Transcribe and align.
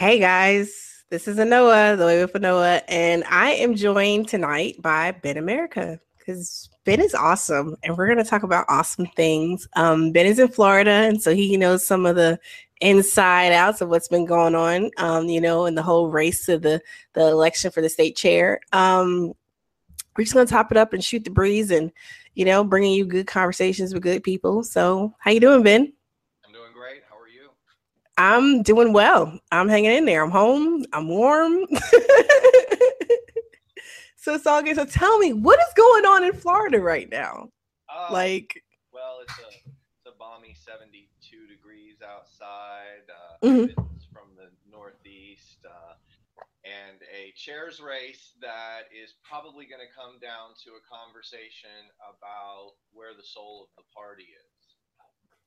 Hey 0.00 0.18
guys, 0.18 1.04
this 1.10 1.28
is 1.28 1.36
Anoa, 1.36 1.98
the 1.98 2.06
way 2.06 2.22
with 2.22 2.32
Anoa, 2.32 2.80
and 2.88 3.22
I 3.28 3.50
am 3.50 3.74
joined 3.74 4.28
tonight 4.28 4.80
by 4.80 5.10
Ben 5.12 5.36
America 5.36 6.00
because 6.16 6.70
Ben 6.86 7.02
is 7.02 7.14
awesome, 7.14 7.76
and 7.82 7.98
we're 7.98 8.06
going 8.06 8.16
to 8.16 8.24
talk 8.24 8.42
about 8.42 8.64
awesome 8.70 9.04
things. 9.14 9.68
Um, 9.76 10.10
ben 10.10 10.24
is 10.24 10.38
in 10.38 10.48
Florida, 10.48 10.90
and 10.90 11.22
so 11.22 11.34
he 11.34 11.54
knows 11.58 11.86
some 11.86 12.06
of 12.06 12.16
the 12.16 12.40
inside 12.80 13.52
outs 13.52 13.82
of 13.82 13.90
what's 13.90 14.08
been 14.08 14.24
going 14.24 14.54
on, 14.54 14.90
um, 14.96 15.28
you 15.28 15.38
know, 15.38 15.66
in 15.66 15.74
the 15.74 15.82
whole 15.82 16.08
race 16.08 16.46
to 16.46 16.58
the 16.58 16.80
the 17.12 17.26
election 17.26 17.70
for 17.70 17.82
the 17.82 17.90
state 17.90 18.16
chair. 18.16 18.58
Um, 18.72 19.34
we're 20.16 20.24
just 20.24 20.32
going 20.32 20.46
to 20.46 20.50
top 20.50 20.70
it 20.70 20.78
up 20.78 20.94
and 20.94 21.04
shoot 21.04 21.24
the 21.24 21.30
breeze, 21.30 21.70
and 21.70 21.92
you 22.34 22.46
know, 22.46 22.64
bringing 22.64 22.92
you 22.92 23.04
good 23.04 23.26
conversations 23.26 23.92
with 23.92 24.02
good 24.02 24.22
people. 24.22 24.64
So, 24.64 25.14
how 25.18 25.30
you 25.30 25.40
doing, 25.40 25.62
Ben? 25.62 25.92
I'm 28.20 28.62
doing 28.62 28.92
well. 28.92 29.40
I'm 29.50 29.66
hanging 29.68 29.92
in 29.92 30.04
there. 30.04 30.22
I'm 30.22 30.30
home. 30.30 30.84
I'm 30.92 31.08
warm. 31.08 31.64
so 34.16 34.34
it's 34.34 34.46
all 34.46 34.62
good. 34.62 34.76
So 34.76 34.84
tell 34.84 35.18
me, 35.18 35.32
what 35.32 35.58
is 35.58 35.72
going 35.74 36.04
on 36.04 36.24
in 36.24 36.34
Florida 36.34 36.80
right 36.80 37.08
now? 37.10 37.48
Um, 37.88 38.12
like, 38.12 38.62
well, 38.92 39.20
it's 39.22 39.38
a 39.38 39.48
it's 39.48 40.06
a 40.06 40.18
balmy 40.18 40.54
72 40.54 41.46
degrees 41.46 41.96
outside. 42.06 43.08
Uh, 43.08 43.46
Mhm. 43.46 43.70
It's 43.96 44.04
from 44.12 44.36
the 44.36 44.50
northeast, 44.70 45.64
uh, 45.64 45.94
and 46.64 47.00
a 47.10 47.32
chairs 47.36 47.80
race 47.80 48.34
that 48.42 48.82
is 48.92 49.14
probably 49.24 49.64
going 49.64 49.80
to 49.80 49.88
come 49.96 50.18
down 50.20 50.52
to 50.64 50.72
a 50.76 50.80
conversation 50.84 51.88
about 52.04 52.72
where 52.92 53.14
the 53.16 53.24
soul 53.24 53.64
of 53.64 53.70
the 53.80 53.88
party 53.96 54.28
is, 54.28 54.76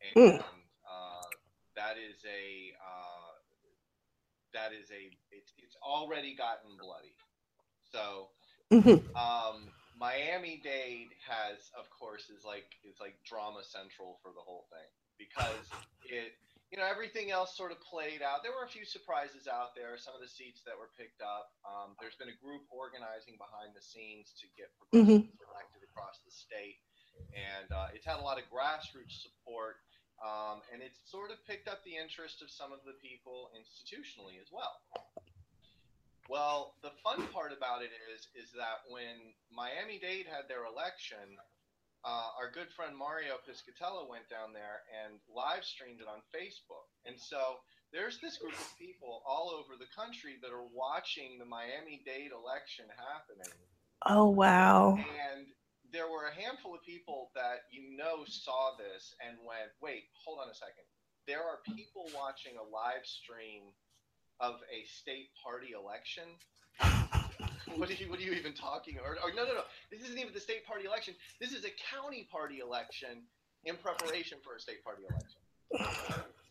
and 0.01 0.15
Mm. 0.41 0.43
uh, 0.89 1.21
that 1.75 1.97
is 1.97 2.17
a 2.25 2.73
uh, 2.77 3.33
that 4.53 4.71
is 4.71 4.89
a 4.93 5.09
it's 5.33 5.51
it's 5.57 5.77
already 5.81 6.35
gotten 6.35 6.77
bloody. 6.77 7.17
So 7.89 8.29
mhm. 8.71 9.01
um, 9.17 9.69
Miami 9.97 10.61
Dade 10.63 11.13
has, 11.25 11.69
of 11.77 11.89
course, 11.89 12.29
is 12.29 12.45
like 12.45 12.69
is 12.85 12.97
like 13.01 13.17
drama 13.25 13.61
central 13.65 14.17
for 14.21 14.33
the 14.33 14.41
whole 14.41 14.65
thing 14.73 14.89
because 15.17 15.69
it, 16.09 16.33
you 16.73 16.81
know, 16.81 16.89
everything 16.89 17.29
else 17.29 17.53
sort 17.53 17.69
of 17.69 17.77
played 17.85 18.25
out. 18.25 18.41
There 18.41 18.53
were 18.53 18.65
a 18.65 18.71
few 18.71 18.85
surprises 18.85 19.45
out 19.45 19.77
there. 19.77 19.93
Some 20.01 20.17
of 20.17 20.21
the 20.25 20.29
seats 20.29 20.65
that 20.65 20.73
were 20.73 20.89
picked 20.97 21.21
up. 21.21 21.53
Um, 21.61 21.93
there's 22.01 22.17
been 22.17 22.33
a 22.33 22.39
group 22.41 22.65
organizing 22.73 23.37
behind 23.37 23.77
the 23.77 23.83
scenes 23.85 24.33
to 24.41 24.49
get 24.57 24.73
progressives 24.81 25.29
elected 25.45 25.81
across 25.85 26.17
the 26.25 26.33
state, 26.33 26.81
and 27.37 27.69
uh, 27.69 27.93
it's 27.93 28.05
had 28.05 28.17
a 28.17 28.25
lot 28.25 28.41
of 28.41 28.49
grassroots 28.49 29.21
support. 29.21 29.81
Um, 30.23 30.63
and 30.71 30.79
it's 30.79 31.03
sort 31.03 31.35
of 31.35 31.43
picked 31.43 31.67
up 31.67 31.83
the 31.83 31.99
interest 31.99 32.39
of 32.39 32.47
some 32.47 32.71
of 32.71 32.79
the 32.87 32.95
people 33.03 33.51
institutionally 33.51 34.39
as 34.39 34.47
well. 34.55 34.79
Well, 36.31 36.79
the 36.79 36.95
fun 37.03 37.27
part 37.35 37.51
about 37.51 37.83
it 37.83 37.91
is 38.07 38.31
is 38.31 38.55
that 38.55 38.87
when 38.87 39.35
Miami 39.51 39.99
Dade 39.99 40.31
had 40.31 40.47
their 40.47 40.63
election, 40.63 41.35
uh, 42.07 42.31
our 42.39 42.47
good 42.47 42.71
friend 42.71 42.95
Mario 42.95 43.35
Piscatella 43.43 44.07
went 44.07 44.31
down 44.31 44.55
there 44.55 44.87
and 44.91 45.19
live 45.27 45.67
streamed 45.67 45.99
it 45.99 46.07
on 46.07 46.23
Facebook. 46.31 46.87
And 47.03 47.19
so 47.19 47.59
there's 47.91 48.19
this 48.23 48.39
group 48.39 48.55
of 48.55 48.71
people 48.79 49.23
all 49.27 49.51
over 49.51 49.75
the 49.75 49.91
country 49.91 50.39
that 50.39 50.55
are 50.55 50.67
watching 50.71 51.35
the 51.39 51.45
Miami 51.45 51.99
Dade 52.07 52.31
election 52.31 52.87
happening. 52.95 53.51
Oh 54.07 54.31
wow. 54.31 54.95
And 54.95 55.47
there 55.93 56.09
were 56.09 56.25
a 56.25 56.33
handful 56.33 56.73
of 56.73 56.81
people 56.81 57.29
that 57.37 57.69
you 57.69 57.95
know 57.95 58.25
saw 58.25 58.73
this 58.75 59.13
and 59.21 59.37
went, 59.45 59.69
wait, 59.79 60.09
hold 60.25 60.41
on 60.41 60.49
a 60.49 60.57
second. 60.57 60.83
There 61.29 61.39
are 61.39 61.61
people 61.63 62.09
watching 62.17 62.57
a 62.57 62.65
live 62.65 63.05
stream 63.05 63.69
of 64.41 64.57
a 64.73 64.83
state 64.89 65.29
party 65.39 65.71
election. 65.77 66.25
What 67.73 67.89
are 67.89 67.93
you, 67.93 68.05
what 68.11 68.19
are 68.19 68.21
you 68.21 68.33
even 68.33 68.53
talking? 68.53 68.99
Or, 69.01 69.17
or 69.17 69.33
no, 69.33 69.49
no, 69.49 69.53
no. 69.55 69.65
This 69.89 70.01
isn't 70.05 70.19
even 70.19 70.31
the 70.31 70.39
state 70.39 70.63
party 70.63 70.85
election. 70.85 71.15
This 71.41 71.53
is 71.53 71.65
a 71.65 71.73
county 71.89 72.27
party 72.29 72.59
election 72.59 73.25
in 73.65 73.77
preparation 73.77 74.37
for 74.43 74.53
a 74.53 74.59
state 74.59 74.83
party 74.83 75.01
election. 75.09 75.41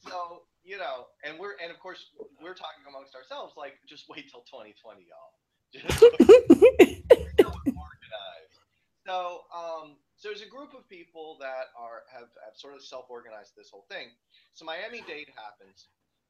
So 0.02 0.42
you 0.64 0.78
know, 0.78 1.06
and 1.22 1.38
we're 1.38 1.54
and 1.62 1.70
of 1.70 1.78
course 1.78 2.10
we're 2.42 2.58
talking 2.58 2.82
amongst 2.88 3.14
ourselves 3.14 3.54
like, 3.56 3.74
just 3.86 4.08
wait 4.08 4.30
till 4.30 4.42
2020, 4.50 5.06
y'all. 5.06 5.30
Just 5.72 6.02
wait 6.02 7.06
till 7.38 7.54
it's 7.54 7.70
organized. 7.70 8.58
So, 9.06 9.42
um, 9.50 9.98
so 10.16 10.28
there's 10.30 10.42
a 10.42 10.50
group 10.50 10.74
of 10.78 10.88
people 10.88 11.36
that 11.40 11.74
are 11.74 12.06
have, 12.12 12.30
have 12.46 12.54
sort 12.54 12.74
of 12.74 12.82
self-organized 12.82 13.52
this 13.56 13.70
whole 13.70 13.86
thing. 13.90 14.14
So 14.54 14.64
Miami 14.64 15.02
Dade 15.08 15.30
happens, 15.34 15.88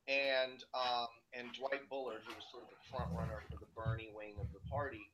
and 0.09 0.65
um, 0.73 1.13
and 1.37 1.53
Dwight 1.53 1.85
Bullard, 1.91 2.25
who 2.25 2.33
was 2.33 2.45
sort 2.49 2.65
of 2.65 2.71
the 2.73 2.81
front 2.89 3.13
runner 3.13 3.45
for 3.53 3.61
the 3.61 3.69
Bernie 3.77 4.09
wing 4.17 4.41
of 4.41 4.49
the 4.57 4.65
party, 4.73 5.05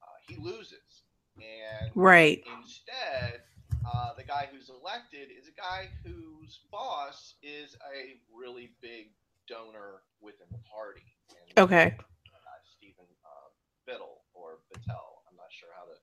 uh, 0.00 0.16
he 0.26 0.40
loses, 0.40 1.04
and 1.36 1.92
Right. 1.94 2.42
instead, 2.58 3.44
uh, 3.84 4.14
the 4.16 4.24
guy 4.24 4.48
who's 4.50 4.70
elected 4.70 5.28
is 5.28 5.48
a 5.48 5.56
guy 5.60 5.90
whose 6.04 6.60
boss 6.70 7.34
is 7.42 7.76
a 7.92 8.16
really 8.32 8.72
big 8.80 9.12
donor 9.48 10.00
within 10.20 10.46
the 10.52 10.62
party. 10.64 11.04
And, 11.28 11.68
Okay. 11.68 11.92
uh, 11.92 12.58
Stephen 12.64 13.04
uh, 13.24 13.48
Biddle 13.84 14.24
or 14.32 14.60
Bittel. 14.72 15.20
I'm 15.28 15.36
not 15.36 15.52
sure 15.52 15.68
how 15.76 15.84
to 15.92 15.96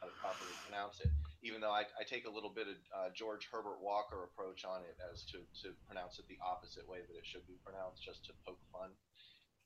how 0.00 0.08
to 0.08 0.16
properly 0.20 0.56
pronounce 0.64 1.00
it. 1.00 1.08
Even 1.42 1.60
though 1.60 1.72
I, 1.72 1.84
I 1.98 2.04
take 2.08 2.26
a 2.26 2.30
little 2.32 2.50
bit 2.50 2.68
of 2.68 2.76
uh, 2.92 3.08
George 3.14 3.48
Herbert 3.52 3.80
Walker 3.80 4.24
approach 4.24 4.64
on 4.64 4.80
it 4.82 4.96
as 5.12 5.24
to, 5.32 5.38
to 5.64 5.72
pronounce 5.86 6.18
it 6.18 6.26
the 6.28 6.38
opposite 6.44 6.88
way 6.88 7.00
that 7.00 7.16
it 7.16 7.24
should 7.24 7.46
be 7.46 7.56
pronounced, 7.64 8.02
just 8.02 8.24
to 8.26 8.32
poke 8.46 8.60
fun. 8.72 8.90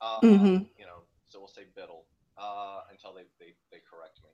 Uh, 0.01 0.21
Mhm. 0.23 0.67
You 0.79 0.87
know, 0.87 1.03
so 1.27 1.39
we'll 1.39 1.49
say 1.49 1.67
Biddle 1.75 2.07
uh, 2.37 2.83
until 2.91 3.15
they, 3.15 3.27
they, 3.39 3.55
they 3.71 3.79
correct 3.91 4.21
me. 4.23 4.31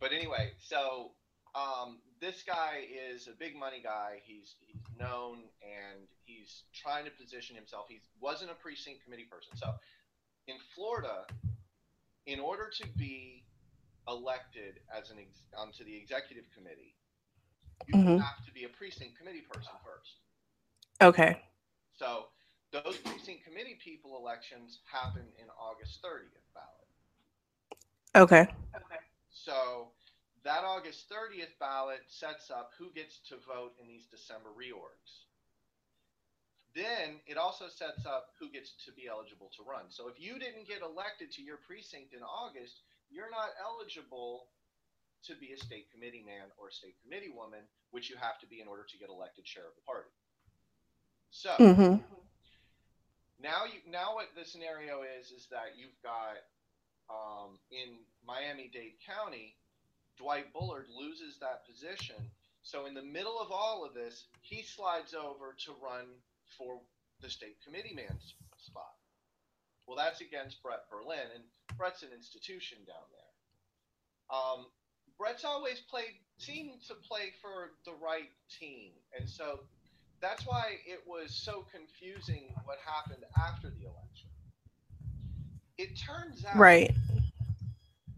But 0.00 0.12
anyway, 0.12 0.52
so 0.58 1.12
um, 1.54 2.00
this 2.20 2.42
guy 2.42 2.86
is 2.90 3.28
a 3.28 3.32
big 3.38 3.56
money 3.56 3.80
guy. 3.82 4.20
He's 4.24 4.56
he's 4.60 4.82
known 4.98 5.44
and 5.62 6.08
he's 6.24 6.64
trying 6.74 7.04
to 7.04 7.10
position 7.12 7.54
himself. 7.56 7.86
He 7.88 8.00
wasn't 8.20 8.50
a 8.50 8.54
precinct 8.54 9.04
committee 9.04 9.26
person. 9.30 9.56
So 9.56 9.72
in 10.48 10.56
Florida, 10.74 11.24
in 12.26 12.40
order 12.40 12.70
to 12.80 12.86
be 12.98 13.43
elected 14.08 14.80
as 14.92 15.10
an 15.10 15.18
ex- 15.18 15.46
onto 15.56 15.84
the 15.84 15.96
executive 15.96 16.44
committee, 16.54 16.96
you 17.86 17.94
Mhm. 17.94 18.20
have 18.20 18.44
to 18.44 18.52
be 18.52 18.64
a 18.64 18.68
precinct 18.68 19.16
committee 19.18 19.42
person 19.42 19.72
first. 19.84 20.20
Okay. 21.00 21.42
So 21.92 22.32
those 22.70 22.98
precinct 22.98 23.44
committee 23.44 23.76
people 23.76 24.16
elections 24.16 24.80
happen 24.84 25.32
in 25.38 25.48
August 25.50 26.02
30th 26.02 26.52
ballot. 26.54 26.88
Okay. 28.16 28.42
Okay. 28.74 29.00
So 29.30 29.92
that 30.42 30.64
August 30.64 31.08
30th 31.08 31.58
ballot 31.58 32.02
sets 32.08 32.50
up 32.50 32.72
who 32.78 32.92
gets 32.92 33.18
to 33.28 33.36
vote 33.38 33.74
in 33.80 33.88
these 33.88 34.06
December 34.06 34.50
reorgs. 34.50 35.24
Then 36.74 37.20
it 37.26 37.36
also 37.36 37.68
sets 37.68 38.04
up 38.04 38.34
who 38.38 38.50
gets 38.50 38.72
to 38.84 38.92
be 38.92 39.06
eligible 39.06 39.50
to 39.56 39.62
run. 39.62 39.90
So 39.90 40.08
if 40.08 40.18
you 40.18 40.38
didn't 40.38 40.66
get 40.66 40.82
elected 40.82 41.30
to 41.32 41.42
your 41.42 41.58
precinct 41.58 42.12
in 42.12 42.22
August, 42.22 42.82
you're 43.14 43.30
not 43.30 43.54
eligible 43.62 44.50
to 45.30 45.38
be 45.38 45.54
a 45.54 45.58
state 45.58 45.86
committee 45.94 46.26
man 46.26 46.50
or 46.58 46.68
a 46.68 46.74
state 46.74 46.98
committee 47.06 47.30
woman, 47.30 47.62
which 47.94 48.10
you 48.10 48.16
have 48.18 48.38
to 48.42 48.46
be 48.50 48.60
in 48.60 48.66
order 48.66 48.82
to 48.82 48.98
get 48.98 49.08
elected 49.08 49.46
chair 49.46 49.62
of 49.62 49.74
the 49.78 49.86
party. 49.86 50.10
So 51.30 51.50
mm-hmm. 51.58 52.02
now 53.38 53.64
you 53.70 53.78
now 53.86 54.18
what 54.18 54.34
the 54.34 54.44
scenario 54.44 55.06
is 55.06 55.30
is 55.30 55.46
that 55.54 55.78
you've 55.78 55.96
got 56.02 56.42
um, 57.08 57.58
in 57.70 58.02
Miami-Dade 58.26 58.98
County, 59.06 59.54
Dwight 60.18 60.52
Bullard 60.52 60.86
loses 60.90 61.38
that 61.38 61.66
position. 61.66 62.18
So 62.62 62.86
in 62.86 62.94
the 62.94 63.02
middle 63.02 63.38
of 63.38 63.52
all 63.52 63.84
of 63.84 63.94
this, 63.94 64.24
he 64.40 64.62
slides 64.62 65.14
over 65.14 65.54
to 65.66 65.70
run 65.82 66.06
for 66.56 66.80
the 67.20 67.28
state 67.28 67.56
committee 67.64 67.94
man's 67.94 68.34
spot. 68.56 68.96
Well, 69.86 69.96
that's 69.96 70.22
against 70.22 70.62
Bret 70.62 70.88
Berlin, 70.90 71.28
and 71.34 71.44
Bret's 71.76 72.02
an 72.02 72.10
institution 72.14 72.78
down 72.86 73.04
there. 73.12 74.36
Um, 74.38 74.66
Bret's 75.18 75.44
always 75.44 75.80
played, 75.80 76.14
seemed 76.38 76.82
to 76.88 76.94
play 76.94 77.32
for 77.40 77.72
the 77.84 77.92
right 78.02 78.30
team, 78.58 78.90
and 79.18 79.28
so 79.28 79.60
that's 80.20 80.46
why 80.46 80.76
it 80.86 81.02
was 81.06 81.34
so 81.34 81.64
confusing 81.72 82.54
what 82.64 82.78
happened 82.84 83.24
after 83.36 83.68
the 83.70 83.82
election. 83.84 84.28
It 85.76 85.98
turns 85.98 86.44
out 86.44 86.56
Right. 86.56 86.92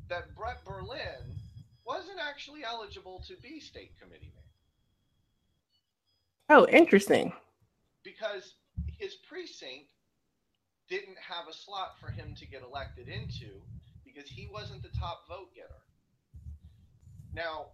that 0.08 0.34
Bret 0.36 0.64
Berlin 0.64 1.40
wasn't 1.84 2.18
actually 2.20 2.64
eligible 2.64 3.20
to 3.26 3.34
be 3.42 3.60
state 3.60 3.92
committee 4.00 4.32
man 4.34 4.44
Oh, 6.48 6.66
interesting. 6.68 7.32
because 8.04 8.54
his 8.98 9.14
precinct 9.28 9.90
didn't 10.88 11.18
have 11.18 11.48
a 11.48 11.54
slot 11.54 11.98
for 12.00 12.10
him 12.10 12.34
to 12.36 12.46
get 12.46 12.62
elected 12.62 13.08
into 13.08 13.62
because 14.04 14.28
he 14.28 14.48
wasn't 14.52 14.82
the 14.82 14.90
top 14.98 15.26
vote 15.28 15.54
getter. 15.54 15.82
Now, 17.34 17.66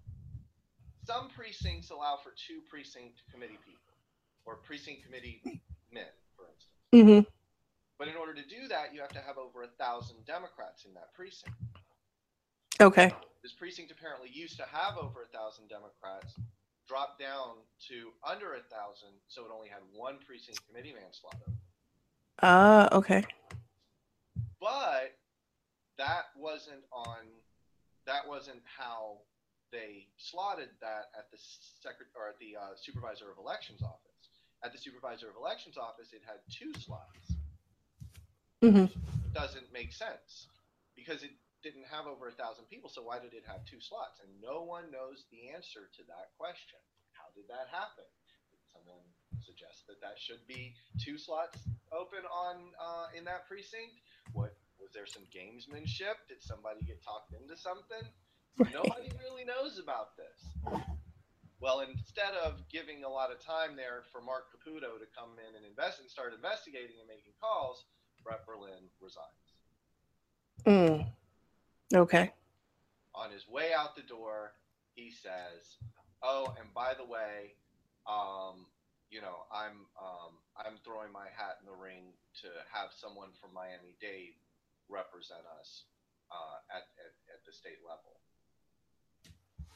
some 1.06 1.28
precincts 1.30 1.90
allow 1.90 2.18
for 2.22 2.32
two 2.36 2.60
precinct 2.68 3.22
committee 3.30 3.58
people 3.64 3.94
or 4.44 4.56
precinct 4.56 5.04
committee 5.04 5.42
men, 5.92 6.10
for 6.36 6.46
instance. 6.48 6.72
Mhm. 6.92 7.26
But 7.98 8.08
in 8.08 8.16
order 8.16 8.34
to 8.34 8.42
to 8.42 8.48
do 8.48 8.68
that, 8.68 8.92
you 8.92 9.00
have 9.00 9.12
to 9.12 9.20
have 9.20 9.38
over 9.38 9.62
a 9.62 9.68
thousand 9.78 10.24
Democrats 10.26 10.84
in 10.84 10.94
that 10.94 11.14
precinct. 11.14 11.54
Okay. 12.80 13.14
This 13.42 13.52
precinct 13.52 13.90
apparently 13.90 14.30
used 14.30 14.56
to 14.56 14.66
have 14.66 14.98
over 14.98 15.22
a 15.22 15.26
thousand 15.26 15.68
Democrats, 15.68 16.34
dropped 16.88 17.20
down 17.20 17.58
to 17.88 18.12
under 18.24 18.54
a 18.54 18.62
thousand, 18.62 19.10
so 19.28 19.44
it 19.44 19.52
only 19.54 19.68
had 19.68 19.82
one 19.92 20.18
precinct 20.26 20.66
committee 20.66 20.92
man 20.92 21.12
slot 21.12 21.36
open. 21.42 21.61
Uh, 22.42 22.88
okay. 22.92 23.24
But 24.60 25.14
that 25.98 26.34
wasn't 26.36 26.82
on. 26.92 27.30
That 28.06 28.26
wasn't 28.26 28.62
how 28.66 29.22
they 29.70 30.10
slotted 30.18 30.68
that 30.82 31.14
at 31.16 31.30
the 31.30 31.38
secret 31.80 32.10
or 32.18 32.28
at 32.28 32.38
the 32.42 32.58
uh, 32.58 32.74
supervisor 32.74 33.30
of 33.30 33.38
elections 33.38 33.80
office. 33.80 34.10
At 34.62 34.74
the 34.74 34.78
supervisor 34.78 35.30
of 35.30 35.38
elections 35.38 35.78
office, 35.78 36.10
it 36.12 36.22
had 36.26 36.42
two 36.50 36.74
slots. 36.82 37.34
Mm-hmm. 38.62 38.90
Doesn't 39.34 39.72
make 39.72 39.90
sense 39.90 40.46
because 40.94 41.22
it 41.22 41.34
didn't 41.62 41.86
have 41.90 42.06
over 42.10 42.26
a 42.26 42.34
thousand 42.34 42.66
people. 42.70 42.90
So 42.90 43.02
why 43.02 43.22
did 43.22 43.34
it 43.34 43.46
have 43.46 43.62
two 43.66 43.82
slots? 43.82 44.18
And 44.22 44.30
no 44.42 44.62
one 44.62 44.90
knows 44.90 45.26
the 45.30 45.50
answer 45.54 45.86
to 45.98 46.02
that 46.10 46.34
question. 46.38 46.78
How 47.14 47.30
did 47.34 47.46
that 47.50 47.70
happen? 47.70 48.06
Did 48.50 48.62
someone 48.70 49.02
suggest 49.72 49.86
that 49.88 50.00
that 50.00 50.18
should 50.18 50.44
be 50.46 50.74
two 51.00 51.18
slots 51.18 51.58
open 51.92 52.24
on 52.28 52.56
uh, 52.80 53.06
in 53.16 53.24
that 53.24 53.48
precinct? 53.48 54.00
What 54.32 54.54
was 54.80 54.90
there 54.94 55.06
some 55.06 55.24
gamesmanship? 55.32 56.20
Did 56.28 56.40
somebody 56.40 56.84
get 56.84 57.02
talked 57.02 57.32
into 57.32 57.56
something? 57.56 58.04
Nobody 58.58 59.08
really 59.18 59.44
knows 59.44 59.80
about 59.82 60.16
this. 60.16 60.84
Well, 61.60 61.80
instead 61.80 62.34
of 62.44 62.68
giving 62.70 63.04
a 63.04 63.08
lot 63.08 63.30
of 63.30 63.40
time 63.40 63.76
there 63.76 64.02
for 64.10 64.20
Marc 64.20 64.50
Caputo 64.52 64.98
to 64.98 65.06
come 65.16 65.38
in 65.38 65.56
and 65.56 65.64
invest 65.64 66.00
and 66.00 66.10
start 66.10 66.34
investigating 66.34 66.98
and 66.98 67.08
making 67.08 67.32
calls, 67.40 67.84
Bret 68.24 68.44
Berlin 68.44 68.90
resigns. 69.00 69.48
Mm. 70.66 71.06
Okay. 71.94 72.32
On 73.14 73.30
his 73.30 73.48
way 73.48 73.72
out 73.72 73.94
the 73.94 74.02
door, 74.02 74.52
he 74.94 75.10
says, 75.10 75.78
"Oh, 76.22 76.54
and 76.58 76.72
by 76.74 76.94
the 76.94 77.04
way, 77.04 77.54
um, 78.06 78.66
you 79.12 79.20
know, 79.20 79.44
I'm 79.52 79.84
um, 80.00 80.32
I'm 80.56 80.80
throwing 80.80 81.12
my 81.12 81.28
hat 81.36 81.60
in 81.60 81.68
the 81.68 81.76
ring 81.76 82.16
to 82.40 82.48
have 82.72 82.96
someone 82.96 83.28
from 83.36 83.52
Miami 83.52 83.92
Dade 84.00 84.40
represent 84.88 85.44
us 85.60 85.84
uh, 86.32 86.64
at, 86.72 86.88
at 86.96 87.12
at 87.28 87.40
the 87.44 87.52
state 87.52 87.84
level." 87.84 88.16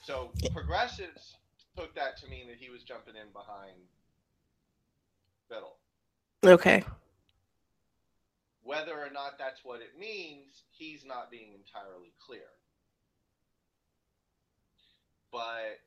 So 0.01 0.33
progressives 0.57 1.37
took 1.77 1.95
that 1.95 2.17
to 2.25 2.31
mean 2.33 2.49
that 2.49 2.57
he 2.57 2.71
was 2.71 2.83
jumping 2.83 3.15
in 3.15 3.29
behind 3.37 3.77
Bittel. 5.53 5.77
Okay. 6.43 6.83
Whether 8.63 8.93
or 8.93 9.11
not 9.13 9.39
that's 9.39 9.61
what 9.65 9.81
it 9.81 9.99
means, 9.99 10.65
he's 10.73 11.05
not 11.05 11.31
being 11.31 11.53
entirely 11.53 12.13
clear. 12.25 12.49
But 15.31 15.79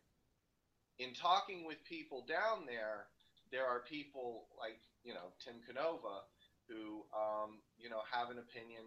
in 1.00 1.14
talking 1.14 1.66
with 1.66 1.84
people 1.84 2.24
down 2.28 2.66
there, 2.68 3.08
there 3.52 3.66
are 3.66 3.82
people 3.88 4.48
like, 4.58 4.80
you 5.04 5.14
know, 5.14 5.34
Tim 5.44 5.56
Canova 5.66 6.26
who, 6.70 7.02
um, 7.12 7.58
you 7.82 7.90
know, 7.90 8.06
have 8.06 8.30
an 8.30 8.38
opinion 8.38 8.86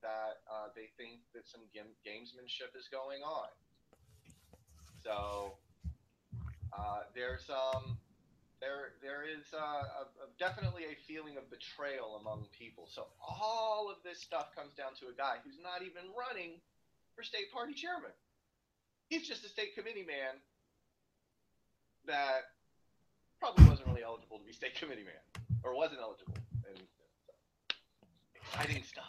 that 0.00 0.40
uh, 0.46 0.70
they 0.74 0.88
think 0.96 1.20
that 1.34 1.44
some 1.50 1.60
game- 1.74 1.98
gamesmanship 2.06 2.72
is 2.78 2.88
going 2.88 3.22
on. 3.22 3.50
So 5.02 5.58
uh, 6.72 7.08
there's 7.14 7.48
um, 7.50 7.98
there 8.60 8.92
there 9.02 9.24
is 9.24 9.44
uh, 9.52 10.04
a, 10.04 10.04
a, 10.22 10.26
definitely 10.38 10.84
a 10.84 10.96
feeling 11.08 11.36
of 11.36 11.48
betrayal 11.50 12.20
among 12.20 12.46
people. 12.52 12.86
So 12.92 13.08
all 13.18 13.90
of 13.90 13.96
this 14.04 14.20
stuff 14.20 14.54
comes 14.54 14.72
down 14.76 14.94
to 15.00 15.08
a 15.08 15.16
guy 15.16 15.40
who's 15.42 15.58
not 15.58 15.82
even 15.82 16.12
running 16.12 16.60
for 17.16 17.24
state 17.24 17.50
party 17.52 17.74
chairman. 17.74 18.12
He's 19.08 19.26
just 19.26 19.44
a 19.44 19.48
state 19.48 19.74
committee 19.74 20.06
man 20.06 20.38
that 22.06 22.54
probably 23.40 23.64
wasn't 23.64 23.88
really 23.88 24.02
eligible 24.02 24.38
to 24.38 24.44
be 24.44 24.52
state 24.52 24.74
committee 24.78 25.04
man 25.04 25.44
or 25.62 25.74
wasn't 25.74 26.00
eligible. 26.00 26.34
Exciting 28.34 28.82
uh, 28.82 28.86
stuff. 28.86 29.04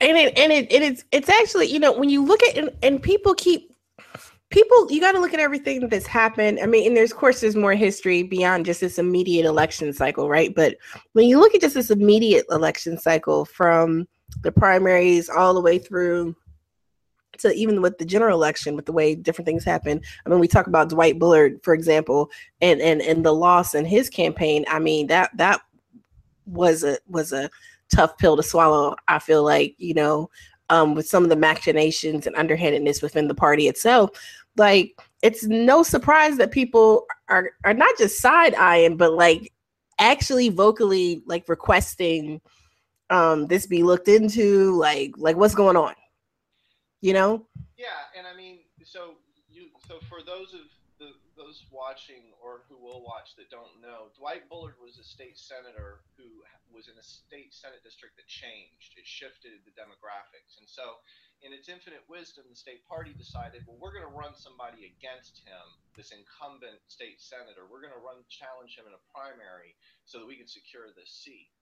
And 0.00 0.16
it 0.16 0.36
and 0.36 0.52
it, 0.52 0.70
it 0.70 0.82
is 0.82 1.04
it's 1.12 1.28
actually 1.28 1.66
you 1.66 1.78
know 1.78 1.92
when 1.92 2.10
you 2.10 2.22
look 2.22 2.42
at 2.42 2.56
and, 2.56 2.70
and 2.82 3.02
people 3.02 3.34
keep 3.34 3.72
people 4.50 4.90
you 4.90 5.00
got 5.00 5.12
to 5.12 5.20
look 5.20 5.34
at 5.34 5.40
everything 5.40 5.88
that's 5.88 6.06
happened 6.06 6.60
i 6.62 6.66
mean 6.66 6.86
and 6.86 6.96
there's 6.96 7.10
of 7.10 7.16
course 7.16 7.40
there's 7.40 7.56
more 7.56 7.74
history 7.74 8.22
beyond 8.22 8.64
just 8.64 8.80
this 8.80 8.98
immediate 8.98 9.44
election 9.44 9.92
cycle 9.92 10.28
right 10.28 10.54
but 10.54 10.76
when 11.14 11.26
you 11.26 11.40
look 11.40 11.54
at 11.54 11.60
just 11.60 11.74
this 11.74 11.90
immediate 11.90 12.46
election 12.50 12.96
cycle 12.96 13.44
from 13.44 14.06
the 14.42 14.52
primaries 14.52 15.28
all 15.28 15.52
the 15.52 15.60
way 15.60 15.78
through 15.78 16.36
to 17.38 17.52
even 17.52 17.82
with 17.82 17.98
the 17.98 18.04
general 18.04 18.36
election 18.36 18.76
with 18.76 18.86
the 18.86 18.92
way 18.92 19.14
different 19.14 19.46
things 19.46 19.64
happen 19.64 20.00
i 20.24 20.28
mean 20.28 20.38
we 20.38 20.48
talk 20.48 20.66
about 20.66 20.88
dwight 20.88 21.18
bullard 21.18 21.58
for 21.62 21.74
example 21.74 22.30
and 22.60 22.80
and 22.80 23.00
and 23.02 23.24
the 23.24 23.32
loss 23.32 23.74
in 23.74 23.84
his 23.84 24.08
campaign 24.08 24.64
i 24.68 24.78
mean 24.78 25.06
that 25.06 25.30
that 25.36 25.60
was 26.46 26.84
a 26.84 26.98
was 27.08 27.32
a 27.32 27.50
tough 27.94 28.16
pill 28.18 28.36
to 28.36 28.42
swallow 28.42 28.94
i 29.08 29.18
feel 29.18 29.42
like 29.42 29.74
you 29.78 29.94
know 29.94 30.28
um, 30.70 30.94
with 30.94 31.06
some 31.06 31.22
of 31.22 31.30
the 31.30 31.36
machinations 31.36 32.26
and 32.26 32.36
underhandedness 32.36 33.02
within 33.02 33.28
the 33.28 33.34
party 33.34 33.68
itself. 33.68 34.10
Like, 34.56 34.98
it's 35.22 35.44
no 35.44 35.82
surprise 35.82 36.36
that 36.38 36.50
people 36.50 37.06
are 37.28 37.50
are 37.64 37.74
not 37.74 37.96
just 37.98 38.20
side 38.20 38.54
eyeing, 38.54 38.96
but 38.96 39.12
like 39.12 39.52
actually 39.98 40.50
vocally 40.50 41.22
like 41.26 41.48
requesting 41.48 42.40
um 43.10 43.46
this 43.46 43.66
be 43.66 43.82
looked 43.82 44.08
into. 44.08 44.74
Like, 44.76 45.12
like 45.16 45.36
what's 45.36 45.54
going 45.54 45.76
on? 45.76 45.94
You 47.06 47.14
know? 47.14 47.46
Yeah, 47.78 48.10
and 48.18 48.26
I 48.26 48.34
mean, 48.34 48.66
so 48.82 49.14
you 49.46 49.70
so 49.86 50.02
for 50.10 50.26
those 50.26 50.50
of 50.58 50.66
the 50.98 51.14
those 51.38 51.62
watching 51.70 52.34
or 52.42 52.66
who 52.66 52.74
will 52.74 52.98
watch 52.98 53.38
that 53.38 53.46
don't 53.46 53.78
know, 53.78 54.10
Dwight 54.18 54.50
Bullard 54.50 54.74
was 54.82 54.98
a 54.98 55.06
state 55.06 55.38
senator 55.38 56.02
who 56.18 56.26
was 56.74 56.90
in 56.90 56.98
a 56.98 57.06
state 57.06 57.54
senate 57.54 57.86
district 57.86 58.18
that 58.18 58.26
changed. 58.26 58.98
It 58.98 59.06
shifted 59.06 59.62
the 59.62 59.70
demographics, 59.78 60.58
and 60.58 60.66
so 60.66 60.98
in 61.46 61.54
its 61.54 61.70
infinite 61.70 62.02
wisdom, 62.10 62.50
the 62.50 62.58
state 62.58 62.82
party 62.90 63.14
decided, 63.14 63.62
well, 63.70 63.78
we're 63.78 63.94
going 63.94 64.08
to 64.08 64.10
run 64.10 64.34
somebody 64.34 64.90
against 64.90 65.46
him, 65.46 65.62
this 65.94 66.10
incumbent 66.10 66.80
state 66.90 67.22
senator. 67.22 67.68
We're 67.68 67.84
going 67.84 67.94
to 67.94 68.02
run 68.02 68.24
challenge 68.32 68.74
him 68.74 68.88
in 68.88 68.96
a 68.96 69.02
primary 69.12 69.76
so 70.08 70.18
that 70.18 70.26
we 70.26 70.34
can 70.40 70.48
secure 70.48 70.88
this 70.96 71.12
seat. 71.12 71.52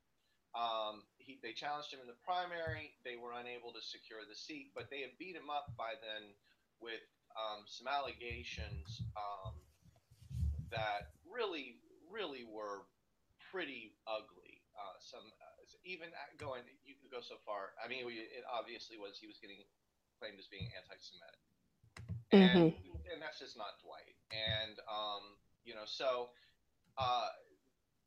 Um, 0.55 1.03
he, 1.19 1.43
they 1.43 1.51
challenged 1.51 1.91
him 1.91 1.99
in 1.99 2.07
the 2.07 2.19
primary. 2.23 2.95
They 3.03 3.19
were 3.19 3.35
unable 3.35 3.75
to 3.75 3.83
secure 3.83 4.23
the 4.23 4.39
seat, 4.39 4.71
but 4.75 4.87
they 4.89 5.03
had 5.03 5.19
beat 5.19 5.35
him 5.35 5.51
up 5.51 5.75
by 5.75 5.99
then 5.99 6.31
with 6.79 7.03
um, 7.35 7.67
some 7.67 7.91
allegations 7.91 9.03
um, 9.19 9.59
that 10.71 11.15
really, 11.27 11.83
really 12.07 12.47
were 12.47 12.87
pretty 13.51 13.95
ugly. 14.07 14.63
Uh, 14.75 14.99
some 14.99 15.23
uh, 15.23 15.55
even 15.87 16.11
going, 16.39 16.67
you 16.83 16.99
could 16.99 17.11
go 17.15 17.23
so 17.23 17.39
far. 17.47 17.79
I 17.79 17.87
mean, 17.87 18.03
it 18.11 18.43
obviously 18.51 18.99
was 18.99 19.15
he 19.23 19.31
was 19.31 19.39
getting 19.39 19.63
claimed 20.19 20.35
as 20.43 20.51
being 20.51 20.67
anti-Semitic, 20.75 21.43
and 22.35 22.75
mm-hmm. 22.75 23.07
and 23.07 23.23
that's 23.23 23.39
just 23.39 23.55
not 23.55 23.79
Dwight. 23.87 24.19
And 24.35 24.75
um, 24.91 25.39
you 25.63 25.79
know, 25.79 25.87
so 25.87 26.35
uh, 26.99 27.31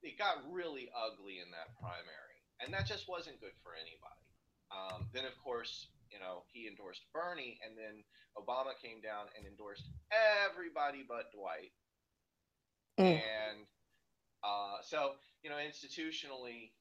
it 0.03 0.19
got 0.19 0.43
really 0.51 0.91
ugly 0.91 1.39
in 1.39 1.47
that 1.55 1.71
primary, 1.79 2.26
and 2.61 2.73
that 2.73 2.87
just 2.87 3.07
wasn't 3.07 3.39
good 3.39 3.55
for 3.63 3.73
anybody. 3.73 4.23
Um, 4.71 5.07
then, 5.13 5.25
of 5.25 5.37
course, 5.43 5.87
you 6.11 6.19
know, 6.19 6.43
he 6.51 6.67
endorsed 6.67 7.03
Bernie, 7.13 7.59
and 7.63 7.77
then 7.77 8.03
Obama 8.35 8.75
came 8.81 9.01
down 9.01 9.27
and 9.37 9.47
endorsed 9.47 9.87
everybody 10.11 11.03
but 11.07 11.31
Dwight. 11.31 11.71
Mm. 12.99 13.21
And 13.21 13.59
uh, 14.43 14.81
so, 14.81 15.13
you 15.43 15.49
know, 15.49 15.57
institutionally, 15.57 16.71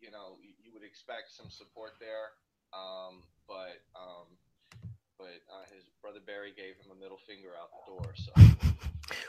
you 0.00 0.10
know, 0.10 0.36
you, 0.40 0.52
you 0.62 0.70
would 0.72 0.84
expect 0.84 1.32
some 1.32 1.50
support 1.50 1.92
there, 2.00 2.36
um, 2.72 3.22
but 3.48 3.80
um, 3.96 4.28
but 5.18 5.40
uh, 5.48 5.64
his 5.74 5.84
brother 6.02 6.20
Barry 6.24 6.52
gave 6.54 6.76
him 6.76 6.92
a 6.92 7.00
middle 7.00 7.18
finger 7.26 7.48
out 7.60 7.70
the 7.72 7.92
door. 7.92 8.14
So. 8.14 8.32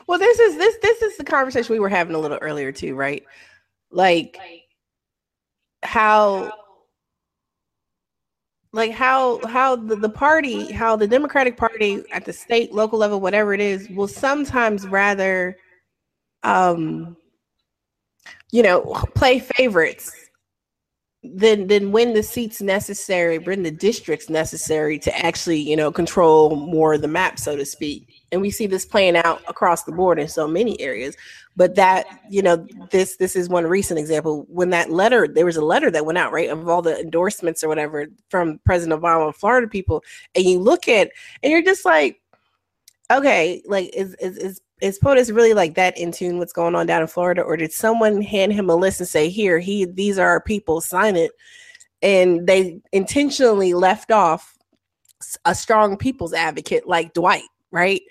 Well, 0.07 0.19
this 0.19 0.39
is 0.39 0.57
this 0.57 0.75
this 0.81 1.01
is 1.01 1.17
the 1.17 1.23
conversation 1.23 1.73
we 1.73 1.79
were 1.79 1.89
having 1.89 2.15
a 2.15 2.19
little 2.19 2.37
earlier 2.41 2.71
too, 2.71 2.95
right? 2.95 3.23
Like, 3.91 4.37
how 5.83 6.51
like 8.73 8.91
how 8.91 9.39
how 9.47 9.75
the, 9.75 9.95
the 9.95 10.09
party 10.09 10.71
how 10.71 10.95
the 10.95 11.07
democratic 11.07 11.57
party 11.57 12.03
at 12.11 12.25
the 12.25 12.33
state 12.33 12.73
local 12.73 12.99
level 12.99 13.19
whatever 13.19 13.53
it 13.53 13.59
is 13.59 13.89
will 13.89 14.07
sometimes 14.07 14.87
rather 14.87 15.57
um 16.43 17.15
you 18.51 18.61
know 18.61 18.81
play 19.15 19.39
favorites 19.39 20.11
than 21.23 21.67
than 21.67 21.91
win 21.91 22.13
the 22.13 22.23
seats 22.23 22.61
necessary 22.61 23.37
win 23.39 23.63
the 23.63 23.71
districts 23.71 24.29
necessary 24.29 24.99
to 24.99 25.25
actually 25.25 25.59
you 25.59 25.75
know 25.75 25.91
control 25.91 26.55
more 26.55 26.93
of 26.93 27.01
the 27.01 27.07
map 27.07 27.39
so 27.39 27.55
to 27.55 27.65
speak. 27.65 28.13
And 28.31 28.41
we 28.41 28.51
see 28.51 28.67
this 28.67 28.85
playing 28.85 29.15
out 29.15 29.41
across 29.47 29.83
the 29.83 29.91
board 29.93 30.19
in 30.19 30.27
so 30.27 30.47
many 30.47 30.79
areas 30.81 31.15
but 31.57 31.75
that 31.75 32.05
you 32.29 32.41
know 32.41 32.65
this 32.91 33.17
this 33.17 33.35
is 33.35 33.49
one 33.49 33.65
recent 33.67 33.99
example. 33.99 34.45
When 34.47 34.69
that 34.69 34.91
letter 34.91 35.27
there 35.27 35.45
was 35.45 35.57
a 35.57 35.65
letter 35.65 35.91
that 35.91 36.05
went 36.05 36.17
out 36.17 36.31
right 36.31 36.49
of 36.49 36.69
all 36.69 36.81
the 36.81 36.97
endorsements 36.97 37.63
or 37.63 37.67
whatever 37.67 38.05
from 38.29 38.59
president 38.63 39.01
obama 39.01 39.25
and 39.25 39.35
florida 39.35 39.67
people 39.67 40.03
and 40.35 40.45
you 40.45 40.59
look 40.59 40.87
at 40.87 41.11
and 41.41 41.51
you're 41.51 41.63
just 41.63 41.83
like 41.83 42.21
okay 43.11 43.61
like 43.65 43.89
is 43.93 44.13
is 44.15 44.37
is 44.37 44.61
is 44.81 44.99
POTUS 44.99 45.35
really 45.35 45.55
like 45.55 45.73
that 45.73 45.97
in 45.97 46.11
tune 46.11 46.33
with 46.33 46.47
what's 46.47 46.53
going 46.53 46.75
on 46.75 46.85
down 46.85 47.01
in 47.01 47.07
Florida, 47.07 47.41
or 47.41 47.57
did 47.57 47.71
someone 47.71 48.21
hand 48.21 48.53
him 48.53 48.69
a 48.69 48.75
list 48.75 48.99
and 48.99 49.09
say, 49.09 49.27
"Here, 49.27 49.57
he 49.57 49.85
these 49.85 50.19
are 50.19 50.27
our 50.27 50.39
people, 50.39 50.81
sign 50.81 51.15
it," 51.15 51.31
and 52.03 52.45
they 52.45 52.79
intentionally 52.91 53.73
left 53.73 54.11
off 54.11 54.55
a 55.45 55.55
strong 55.55 55.97
people's 55.97 56.33
advocate 56.33 56.87
like 56.87 57.13
Dwight, 57.13 57.41
right? 57.71 58.01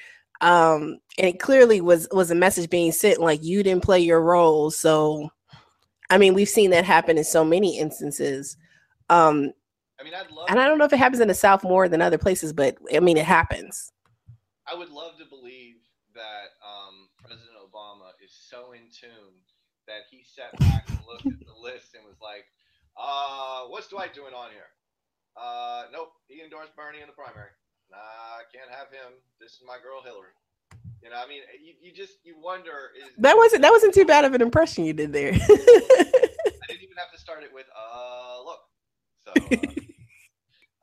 Um, 0.40 0.98
and 1.18 1.26
it 1.26 1.40
clearly 1.40 1.80
was 1.80 2.08
was 2.12 2.30
a 2.30 2.34
message 2.34 2.68
being 2.68 2.92
sent 2.92 3.20
like 3.20 3.42
you 3.42 3.62
didn't 3.62 3.84
play 3.84 4.00
your 4.00 4.20
role. 4.20 4.70
So, 4.70 5.30
I 6.10 6.18
mean, 6.18 6.34
we've 6.34 6.48
seen 6.48 6.70
that 6.70 6.84
happen 6.84 7.16
in 7.18 7.24
so 7.24 7.44
many 7.44 7.78
instances. 7.78 8.56
Um, 9.08 9.52
I 9.98 10.04
mean, 10.04 10.12
I'd 10.14 10.30
love, 10.30 10.46
and 10.50 10.60
I 10.60 10.66
don't 10.66 10.78
know 10.78 10.84
if 10.84 10.92
it 10.92 10.98
happens 10.98 11.20
in 11.20 11.28
the 11.28 11.34
South 11.34 11.64
more 11.64 11.88
than 11.88 12.02
other 12.02 12.18
places, 12.18 12.52
but 12.52 12.76
I 12.94 13.00
mean, 13.00 13.16
it 13.16 13.24
happens. 13.24 13.92
I 14.66 14.74
would 14.74 14.90
love 14.90 15.16
to 15.18 15.24
believe 15.24 15.76
that 16.14 16.52
um, 16.60 17.08
President 17.16 17.56
Obama 17.56 18.10
is 18.22 18.32
so 18.32 18.72
in 18.72 18.90
tune 18.92 19.40
that 19.86 20.04
he 20.10 20.24
sat 20.24 20.58
back 20.58 20.84
and 20.88 20.98
looked 21.06 21.26
at 21.26 21.46
the 21.46 21.56
list 21.62 21.94
and 21.94 22.04
was 22.04 22.20
like, 22.20 22.44
uh, 22.98 23.64
"What's 23.68 23.88
Dwight 23.88 24.12
doing 24.12 24.34
on 24.34 24.50
here?" 24.50 24.68
Uh, 25.36 25.84
nope, 25.92 26.12
he 26.28 26.42
endorsed 26.42 26.74
Bernie 26.76 27.00
in 27.00 27.06
the 27.06 27.12
primary. 27.12 27.52
Nah, 27.90 28.35
have 28.76 28.92
him. 28.92 29.16
This 29.40 29.52
is 29.52 29.62
my 29.66 29.80
girl 29.80 30.02
Hillary. 30.04 30.36
You 31.02 31.10
know, 31.10 31.16
I 31.16 31.28
mean, 31.28 31.42
you, 31.62 31.74
you 31.80 31.92
just 31.94 32.18
you 32.24 32.34
wonder 32.42 32.92
is 32.98 33.08
that 33.18 33.36
wasn't 33.36 33.62
that 33.62 33.72
wasn't 33.72 33.94
too 33.94 34.04
bad 34.04 34.24
of 34.24 34.34
an 34.34 34.42
impression 34.42 34.84
you 34.84 34.92
did 34.92 35.12
there. 35.12 35.32
I 35.38 36.66
didn't 36.68 36.82
even 36.82 36.98
have 36.98 37.12
to 37.12 37.20
start 37.20 37.42
it 37.42 37.52
with 37.52 37.66
uh 37.72 38.42
look. 38.44 38.60
So 39.24 39.32
uh, 39.32 39.56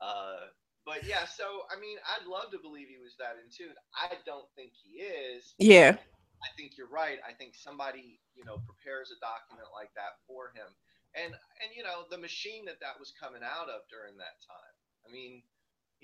uh 0.04 0.36
but 0.84 1.04
yeah, 1.08 1.24
so 1.24 1.64
I 1.72 1.80
mean, 1.80 1.96
I'd 2.04 2.28
love 2.28 2.52
to 2.52 2.60
believe 2.60 2.88
he 2.88 3.00
was 3.00 3.16
that 3.18 3.40
in 3.40 3.48
tune. 3.48 3.74
I 3.96 4.16
don't 4.28 4.48
think 4.56 4.72
he 4.76 5.00
is. 5.00 5.54
Yeah. 5.58 5.96
I 6.44 6.50
think 6.60 6.76
you're 6.76 6.92
right. 6.92 7.16
I 7.24 7.32
think 7.32 7.56
somebody, 7.56 8.20
you 8.36 8.44
know, 8.44 8.60
prepares 8.68 9.08
a 9.08 9.16
document 9.24 9.72
like 9.72 9.88
that 9.96 10.20
for 10.28 10.52
him. 10.52 10.68
And 11.16 11.32
and 11.32 11.70
you 11.72 11.82
know, 11.84 12.04
the 12.10 12.20
machine 12.20 12.64
that 12.68 12.80
that 12.84 13.00
was 13.00 13.16
coming 13.16 13.40
out 13.40 13.72
of 13.72 13.88
during 13.88 14.16
that 14.20 14.36
time. 14.44 14.74
I 15.04 15.12
mean, 15.12 15.44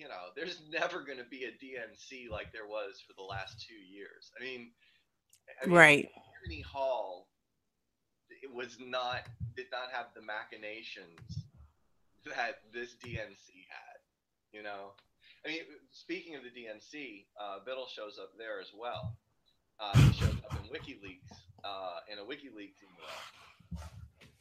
you 0.01 0.09
know, 0.09 0.33
there's 0.35 0.63
never 0.73 1.05
going 1.05 1.19
to 1.19 1.29
be 1.31 1.45
a 1.45 1.53
DNC 1.53 2.31
like 2.31 2.53
there 2.53 2.67
was 2.67 3.03
for 3.07 3.13
the 3.13 3.23
last 3.23 3.61
two 3.61 3.75
years. 3.75 4.33
I 4.39 4.43
mean, 4.43 4.71
I 5.63 5.67
mean 5.67 5.77
right. 5.77 6.09
Tammany 6.43 6.63
Hall, 6.63 7.29
it 8.43 8.53
was 8.53 8.79
not 8.81 9.29
did 9.55 9.67
not 9.71 9.93
have 9.93 10.07
the 10.15 10.23
machinations 10.23 11.45
that 12.25 12.65
this 12.73 12.97
DNC 13.05 13.69
had. 13.69 13.99
You 14.53 14.63
know, 14.63 14.93
I 15.45 15.49
mean, 15.49 15.61
speaking 15.93 16.35
of 16.35 16.43
the 16.43 16.51
DNC, 16.51 17.27
uh, 17.41 17.59
Biddle 17.65 17.87
shows 17.87 18.19
up 18.21 18.31
there 18.39 18.61
as 18.61 18.73
well. 18.77 19.17
Uh, 19.79 19.97
he 19.97 20.13
shows 20.13 20.35
up 20.51 20.59
in 20.59 20.71
WikiLeaks 20.71 21.39
uh, 21.65 22.01
in 22.11 22.19
a 22.19 22.23
WikiLeaks 22.23 22.81
email. 22.83 23.87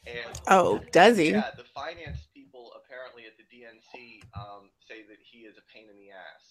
And 0.07 0.41
oh, 0.47 0.79
does 0.91 1.17
he? 1.17 1.31
Yeah, 1.31 1.51
the 1.55 1.63
finance 1.63 2.28
people 2.59 2.75
apparently 2.75 3.23
at 3.23 3.39
the 3.39 3.47
DNC 3.47 4.19
um, 4.35 4.69
say 4.87 5.07
that 5.07 5.17
he 5.23 5.47
is 5.47 5.55
a 5.55 5.63
pain 5.71 5.87
in 5.87 5.95
the 5.95 6.11
ass. 6.11 6.43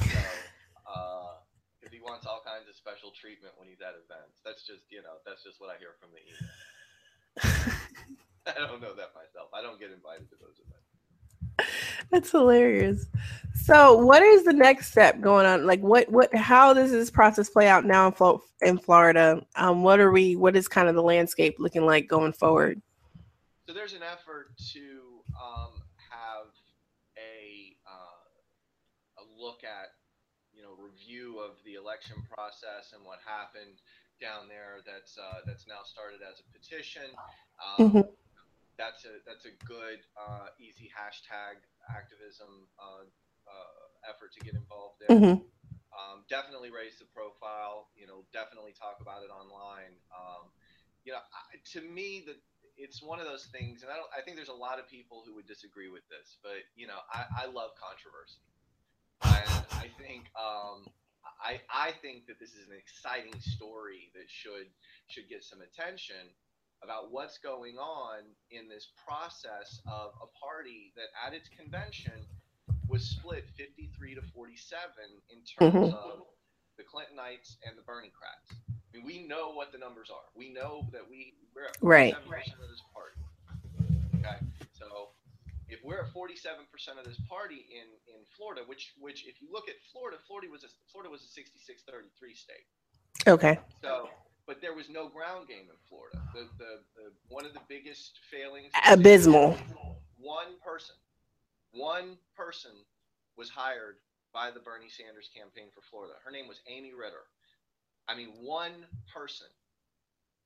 So, 0.00 0.20
because 1.80 1.92
uh, 1.92 1.96
he 1.96 2.00
wants 2.00 2.26
all 2.26 2.40
kinds 2.44 2.68
of 2.68 2.74
special 2.76 3.12
treatment 3.12 3.52
when 3.56 3.68
he's 3.68 3.84
at 3.84 3.92
events. 3.92 4.40
That's 4.44 4.64
just, 4.66 4.88
you 4.88 5.02
know, 5.02 5.20
that's 5.26 5.44
just 5.44 5.60
what 5.60 5.68
I 5.68 5.76
hear 5.76 5.92
from 6.00 6.10
the 6.16 6.22
email. 6.24 6.48
I 8.46 8.66
don't 8.66 8.80
know 8.80 8.96
that 8.96 9.12
myself. 9.12 9.52
I 9.52 9.62
don't 9.62 9.78
get 9.78 9.92
invited 9.92 10.28
to 10.30 10.36
those 10.40 10.56
events. 10.64 10.88
That's 12.10 12.30
hilarious. 12.30 13.06
So, 13.54 13.96
what 13.96 14.22
is 14.22 14.44
the 14.44 14.52
next 14.52 14.90
step 14.90 15.20
going 15.20 15.46
on? 15.46 15.66
Like, 15.66 15.80
what, 15.80 16.10
what, 16.10 16.34
how 16.34 16.72
does 16.74 16.90
this 16.90 17.10
process 17.10 17.48
play 17.48 17.68
out 17.68 17.84
now 17.84 18.08
in, 18.08 18.12
Flo- 18.12 18.42
in 18.60 18.78
Florida? 18.78 19.44
Um, 19.54 19.82
what 19.82 20.00
are 20.00 20.10
we, 20.10 20.34
what 20.34 20.56
is 20.56 20.66
kind 20.66 20.88
of 20.88 20.94
the 20.94 21.02
landscape 21.02 21.56
looking 21.58 21.86
like 21.86 22.08
going 22.08 22.32
forward? 22.32 22.82
So, 23.68 23.72
there's 23.72 23.92
an 23.92 24.02
effort 24.02 24.56
to 24.72 25.11
um, 25.42 25.82
have 26.06 26.54
a 27.18 27.74
uh, 27.82 28.22
a 29.18 29.24
look 29.34 29.66
at, 29.66 29.98
you 30.54 30.62
know, 30.62 30.78
review 30.78 31.42
of 31.42 31.58
the 31.66 31.74
election 31.74 32.22
process 32.30 32.94
and 32.94 33.02
what 33.02 33.18
happened 33.26 33.82
down 34.22 34.46
there. 34.46 34.86
That's 34.86 35.18
uh, 35.18 35.42
that's 35.42 35.66
now 35.66 35.82
started 35.82 36.22
as 36.22 36.38
a 36.38 36.46
petition. 36.54 37.10
Um, 37.58 37.90
mm-hmm 37.90 38.06
that's 38.78 39.04
a 39.04 39.20
that's 39.28 39.44
a 39.44 39.54
good 39.64 40.00
uh, 40.16 40.48
easy 40.56 40.88
hashtag 40.88 41.60
activism 41.86 42.68
uh, 42.80 43.04
uh, 43.46 44.10
effort 44.10 44.32
to 44.32 44.40
get 44.40 44.54
involved 44.54 45.00
there. 45.00 45.12
Mm-hmm. 45.12 45.38
Um, 45.92 46.24
definitely 46.28 46.72
raise 46.72 46.96
the 46.96 47.08
profile. 47.12 47.92
You 47.92 48.08
know, 48.08 48.24
definitely 48.32 48.72
talk 48.72 48.98
about 49.04 49.22
it 49.22 49.30
online. 49.30 49.92
Um, 50.08 50.48
you 51.04 51.12
know, 51.12 51.20
I, 51.20 51.60
to 51.76 51.80
me, 51.84 52.24
that 52.26 52.40
it's 52.82 53.00
one 53.00 53.22
of 53.22 53.26
those 53.26 53.46
things, 53.54 53.82
and 53.82 53.90
I 53.90 53.96
don't. 53.96 54.10
I 54.10 54.22
think 54.22 54.36
there's 54.36 54.50
a 54.50 54.62
lot 54.66 54.82
of 54.82 54.90
people 54.90 55.22
who 55.24 55.34
would 55.38 55.46
disagree 55.46 55.88
with 55.88 56.02
this, 56.10 56.36
but 56.42 56.66
you 56.74 56.90
know, 56.90 56.98
I, 57.14 57.46
I 57.46 57.46
love 57.46 57.70
controversy, 57.78 58.42
and 59.22 59.64
I 59.78 59.88
think. 60.02 60.26
Um, 60.34 60.90
I, 61.42 61.58
I 61.70 61.90
think 62.02 62.26
that 62.26 62.38
this 62.38 62.54
is 62.54 62.70
an 62.70 62.74
exciting 62.78 63.34
story 63.40 64.10
that 64.14 64.30
should 64.30 64.70
should 65.06 65.28
get 65.28 65.42
some 65.42 65.58
attention 65.58 66.30
about 66.82 67.10
what's 67.10 67.38
going 67.38 67.78
on 67.78 68.26
in 68.50 68.68
this 68.68 68.90
process 69.06 69.82
of 69.86 70.14
a 70.22 70.28
party 70.38 70.92
that 70.94 71.10
at 71.26 71.34
its 71.34 71.48
convention 71.48 72.26
was 72.88 73.02
split 73.02 73.46
53 73.56 74.14
to 74.16 74.22
47 74.34 74.90
in 75.30 75.38
terms 75.46 75.74
mm-hmm. 75.74 75.94
of 75.94 76.26
the 76.76 76.82
Clintonites 76.82 77.56
and 77.62 77.78
the 77.78 77.82
Berniecrats. 77.86 78.50
I 78.92 78.96
mean, 78.96 79.06
we 79.06 79.26
know 79.26 79.52
what 79.52 79.72
the 79.72 79.78
numbers 79.78 80.10
are. 80.10 80.28
We 80.36 80.52
know 80.52 80.86
that 80.92 81.02
we 81.08 81.34
we're 81.54 81.66
at 81.66 81.80
47% 81.80 81.84
right. 81.84 82.12
of 82.12 82.68
this 82.68 82.82
party. 82.92 83.16
Okay, 84.20 84.38
so 84.72 85.08
if 85.68 85.80
we're 85.82 86.00
at 86.00 86.12
47% 86.12 86.36
of 86.98 87.04
this 87.04 87.20
party 87.28 87.66
in 87.72 87.88
in 88.12 88.20
Florida, 88.36 88.62
which 88.66 88.92
which 89.00 89.26
if 89.26 89.40
you 89.40 89.48
look 89.50 89.68
at 89.68 89.76
Florida, 89.92 90.18
Florida 90.26 90.48
was 90.50 90.64
a 90.64 90.68
Florida 90.90 91.10
was 91.10 91.22
a 91.22 91.30
66-33 91.32 92.36
state. 92.36 92.66
Okay. 93.26 93.58
So 93.82 94.10
but 94.46 94.60
there 94.60 94.74
was 94.74 94.88
no 94.90 95.08
ground 95.08 95.48
game 95.48 95.70
in 95.70 95.78
Florida. 95.88 96.18
The, 96.34 96.48
the, 96.58 96.72
the 96.96 97.06
one 97.28 97.46
of 97.46 97.52
the 97.52 97.62
biggest 97.68 98.18
failings. 98.30 98.72
Abysmal. 98.86 99.56
One 100.18 100.58
person, 100.64 100.96
one 101.72 102.18
person 102.36 102.72
was 103.36 103.48
hired 103.48 103.96
by 104.32 104.50
the 104.50 104.60
Bernie 104.60 104.90
Sanders 104.90 105.30
campaign 105.34 105.70
for 105.74 105.82
Florida. 105.90 106.14
Her 106.24 106.30
name 106.30 106.48
was 106.48 106.60
Amy 106.66 106.92
Ritter. 106.92 107.26
I 108.12 108.16
mean, 108.16 108.28
one 108.44 108.84
person, 109.08 109.48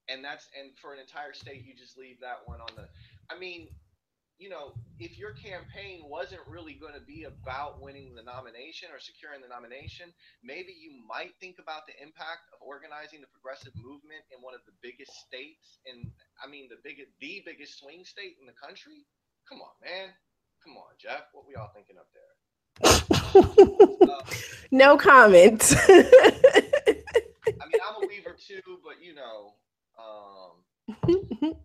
and 0.08 0.22
that's 0.22 0.46
and 0.54 0.70
for 0.78 0.94
an 0.94 1.00
entire 1.00 1.34
state, 1.34 1.66
you 1.66 1.74
just 1.74 1.98
leave 1.98 2.20
that 2.20 2.46
one 2.46 2.60
on 2.60 2.70
the. 2.78 2.86
I 3.26 3.34
mean, 3.34 3.66
you 4.38 4.46
know, 4.48 4.78
if 5.02 5.18
your 5.18 5.32
campaign 5.34 6.06
wasn't 6.06 6.46
really 6.46 6.78
going 6.78 6.94
to 6.94 7.02
be 7.02 7.26
about 7.26 7.82
winning 7.82 8.14
the 8.14 8.22
nomination 8.22 8.94
or 8.94 9.02
securing 9.02 9.42
the 9.42 9.50
nomination, 9.50 10.14
maybe 10.46 10.70
you 10.78 10.94
might 11.08 11.34
think 11.42 11.58
about 11.58 11.90
the 11.90 11.96
impact 11.98 12.46
of 12.54 12.62
organizing 12.62 13.18
the 13.18 13.32
progressive 13.34 13.74
movement 13.74 14.22
in 14.30 14.38
one 14.46 14.54
of 14.54 14.62
the 14.62 14.76
biggest 14.78 15.10
states 15.26 15.82
in 15.90 16.06
I 16.38 16.46
mean 16.46 16.70
the 16.70 16.78
biggest 16.86 17.10
the 17.18 17.42
biggest 17.42 17.82
swing 17.82 18.06
state 18.06 18.38
in 18.38 18.46
the 18.46 18.54
country. 18.54 19.02
Come 19.50 19.58
on, 19.58 19.74
man. 19.82 20.14
Come 20.62 20.78
on, 20.78 20.94
Jeff. 21.02 21.34
What 21.34 21.50
we 21.50 21.58
all 21.58 21.74
thinking 21.74 21.98
up 21.98 22.14
there? 22.14 22.30
uh, 24.06 24.22
no 24.70 24.96
comment. 24.96 25.74
I 28.36 28.48
mean, 28.48 28.60
I'm 28.60 28.68
a 28.68 28.76
weaver 28.76 28.76
too, 28.76 28.78
but 28.84 28.96
you 29.02 29.14
know, 29.14 29.56
um, 29.98 30.52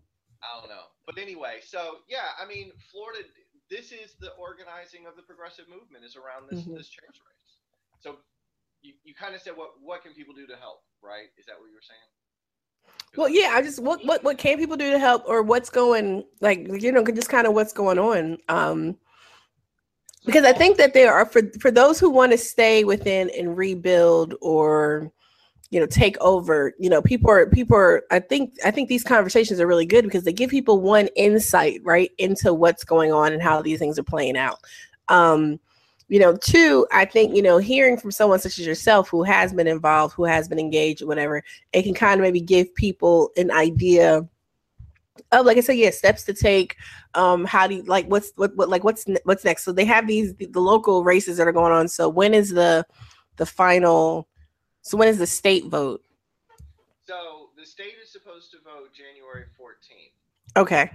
I 0.42 0.60
don't 0.60 0.68
know. 0.68 0.90
But 1.06 1.18
anyway, 1.18 1.60
so 1.64 2.02
yeah, 2.08 2.34
I 2.40 2.46
mean, 2.46 2.72
Florida. 2.90 3.24
This 3.70 3.92
is 3.92 4.12
the 4.20 4.32
organizing 4.36 5.06
of 5.08 5.16
the 5.16 5.22
progressive 5.22 5.64
movement 5.64 6.04
is 6.04 6.16
around 6.16 6.44
this 6.50 6.60
mm-hmm. 6.60 6.76
this 6.76 6.88
church 6.88 7.16
race. 7.16 7.52
So 8.00 8.16
you, 8.82 8.92
you 9.04 9.14
kind 9.14 9.34
of 9.34 9.40
said 9.40 9.56
what 9.56 9.70
what 9.82 10.02
can 10.02 10.12
people 10.12 10.34
do 10.34 10.46
to 10.46 10.56
help, 10.56 10.82
right? 11.02 11.32
Is 11.38 11.46
that 11.46 11.56
what 11.58 11.68
you 11.68 11.74
were 11.74 11.86
saying? 11.86 12.08
Well, 13.16 13.28
yeah, 13.28 13.52
I 13.54 13.62
just 13.62 13.80
what 13.80 14.04
what 14.04 14.24
what 14.24 14.38
can 14.38 14.58
people 14.58 14.76
do 14.76 14.90
to 14.90 14.98
help, 14.98 15.24
or 15.26 15.42
what's 15.42 15.70
going 15.70 16.24
like 16.40 16.68
you 16.82 16.92
know 16.92 17.04
just 17.04 17.28
kind 17.28 17.46
of 17.46 17.54
what's 17.54 17.72
going 17.72 17.98
on. 17.98 18.38
Um, 18.48 18.96
because 20.24 20.44
I 20.44 20.52
think 20.52 20.76
that 20.78 20.94
there 20.94 21.12
are 21.12 21.26
for 21.26 21.42
for 21.60 21.70
those 21.70 21.98
who 21.98 22.10
want 22.10 22.32
to 22.32 22.38
stay 22.38 22.84
within 22.84 23.30
and 23.30 23.56
rebuild 23.56 24.34
or 24.40 25.12
you 25.72 25.80
know 25.80 25.86
take 25.86 26.16
over 26.20 26.74
you 26.78 26.88
know 26.88 27.02
people 27.02 27.30
are 27.30 27.46
people 27.46 27.76
are 27.76 28.04
i 28.12 28.20
think 28.20 28.54
i 28.64 28.70
think 28.70 28.88
these 28.88 29.02
conversations 29.02 29.58
are 29.58 29.66
really 29.66 29.86
good 29.86 30.04
because 30.04 30.22
they 30.22 30.32
give 30.32 30.50
people 30.50 30.80
one 30.80 31.08
insight 31.16 31.80
right 31.82 32.12
into 32.18 32.54
what's 32.54 32.84
going 32.84 33.12
on 33.12 33.32
and 33.32 33.42
how 33.42 33.60
these 33.60 33.78
things 33.78 33.98
are 33.98 34.04
playing 34.04 34.36
out 34.36 34.58
um 35.08 35.58
you 36.08 36.18
know, 36.18 36.36
two, 36.36 36.86
I 36.92 37.06
think, 37.06 37.34
you 37.34 37.40
know, 37.40 37.56
hearing 37.56 37.96
from 37.96 38.10
someone 38.10 38.38
such 38.38 38.58
as 38.58 38.66
yourself 38.66 39.08
who 39.08 39.22
has 39.22 39.54
been 39.54 39.66
involved, 39.66 40.12
who 40.12 40.24
has 40.24 40.46
been 40.46 40.58
engaged, 40.58 41.02
whatever, 41.02 41.42
it 41.72 41.84
can 41.84 41.94
kind 41.94 42.20
of 42.20 42.22
maybe 42.22 42.42
give 42.42 42.74
people 42.74 43.30
an 43.38 43.50
idea 43.50 44.28
of 45.30 45.46
like 45.46 45.56
I 45.56 45.60
said, 45.60 45.78
yeah, 45.78 45.88
steps 45.88 46.24
to 46.24 46.34
take. 46.34 46.76
Um, 47.14 47.46
how 47.46 47.66
do 47.66 47.76
you 47.76 47.82
like 47.84 48.06
what's 48.08 48.30
what, 48.36 48.54
what 48.56 48.68
like 48.68 48.84
what's 48.84 49.06
what's 49.24 49.44
next? 49.44 49.64
So 49.64 49.72
they 49.72 49.86
have 49.86 50.06
these 50.06 50.34
the, 50.34 50.44
the 50.46 50.60
local 50.60 51.02
races 51.02 51.38
that 51.38 51.48
are 51.48 51.52
going 51.52 51.72
on. 51.72 51.88
So 51.88 52.10
when 52.10 52.34
is 52.34 52.50
the 52.50 52.84
the 53.36 53.46
final 53.46 54.28
so 54.82 54.98
when 54.98 55.08
is 55.08 55.18
the 55.18 55.26
state 55.26 55.66
vote? 55.66 56.02
So 57.06 57.50
the 57.58 57.66
state 57.66 57.98
is 58.02 58.10
supposed 58.10 58.50
to 58.50 58.58
vote 58.62 58.90
January 58.94 59.46
14th. 59.54 60.14
Okay. 60.58 60.90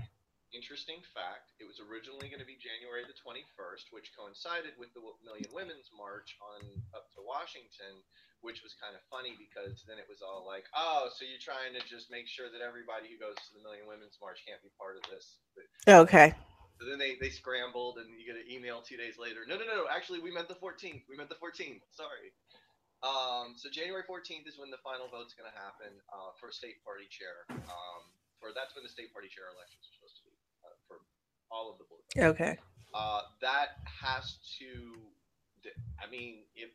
Interesting 0.56 1.03
fact, 1.12 1.51
it 1.60 1.67
was 1.67 1.84
originally 1.84 2.32
going 2.32 2.39
to 2.39 2.48
be 2.48 2.56
January 2.56 3.03
the 3.03 3.15
21st, 3.20 3.91
which 3.91 4.15
coincided 4.15 4.79
with 4.79 4.88
the 4.96 5.03
Million 5.20 5.51
Women's 5.51 5.91
March 5.91 6.39
on 6.39 6.63
up 6.96 7.12
to 7.15 7.20
Washington, 7.20 8.00
which 8.39 8.63
was 8.63 8.72
kind 8.79 8.96
of 8.96 9.03
funny 9.12 9.36
because 9.36 9.84
then 9.84 10.00
it 10.00 10.08
was 10.08 10.24
all 10.24 10.48
like, 10.48 10.63
oh, 10.72 11.12
so 11.12 11.27
you're 11.27 11.44
trying 11.44 11.75
to 11.75 11.84
just 11.84 12.08
make 12.08 12.32
sure 12.32 12.48
that 12.48 12.63
everybody 12.63 13.12
who 13.12 13.20
goes 13.20 13.36
to 13.36 13.51
the 13.60 13.63
Million 13.63 13.84
Women's 13.88 14.15
March 14.24 14.39
can't 14.48 14.63
be 14.63 14.72
part 14.79 14.96
of 14.96 15.03
this. 15.12 15.44
Okay. 15.84 16.32
So 16.79 16.88
then 16.88 16.96
they, 16.96 17.20
they 17.20 17.34
scrambled 17.34 18.00
and 18.00 18.08
you 18.15 18.24
get 18.24 18.39
an 18.39 18.48
email 18.48 18.79
two 18.79 18.96
days 18.96 19.20
later. 19.20 19.44
No, 19.44 19.60
no, 19.60 19.67
no, 19.67 19.84
no. 19.84 19.86
Actually, 19.91 20.24
we 20.24 20.32
meant 20.32 20.48
the 20.48 20.60
14th. 20.60 21.03
We 21.12 21.20
meant 21.20 21.27
the 21.27 21.41
14th. 21.44 21.84
Sorry. 21.91 22.32
Um, 23.06 23.54
so 23.54 23.70
January 23.70 24.01
14th 24.06 24.50
is 24.50 24.58
when 24.58 24.74
the 24.74 24.82
final 24.82 25.06
vote's 25.08 25.38
going 25.38 25.50
to 25.50 25.58
happen 25.58 25.94
uh, 26.10 26.34
for 26.42 26.50
state 26.50 26.82
party 26.82 27.06
chair. 27.10 27.46
Um, 27.50 28.01
or 28.42 28.54
that's 28.54 28.74
when 28.74 28.82
the 28.82 28.89
state 28.89 29.13
party 29.13 29.30
chair 29.30 29.50
elections 29.54 29.86
are 29.86 29.94
supposed 29.98 30.18
to 30.22 30.24
be 30.25 30.34
uh, 30.66 30.77
for 30.89 30.98
all 31.54 31.70
of 31.70 31.77
the 31.77 31.86
boards. 31.86 32.10
Okay. 32.18 32.58
Uh, 32.94 33.22
that 33.42 33.82
has 33.86 34.42
to. 34.58 34.98
I 36.01 36.10
mean, 36.10 36.46
if 36.56 36.70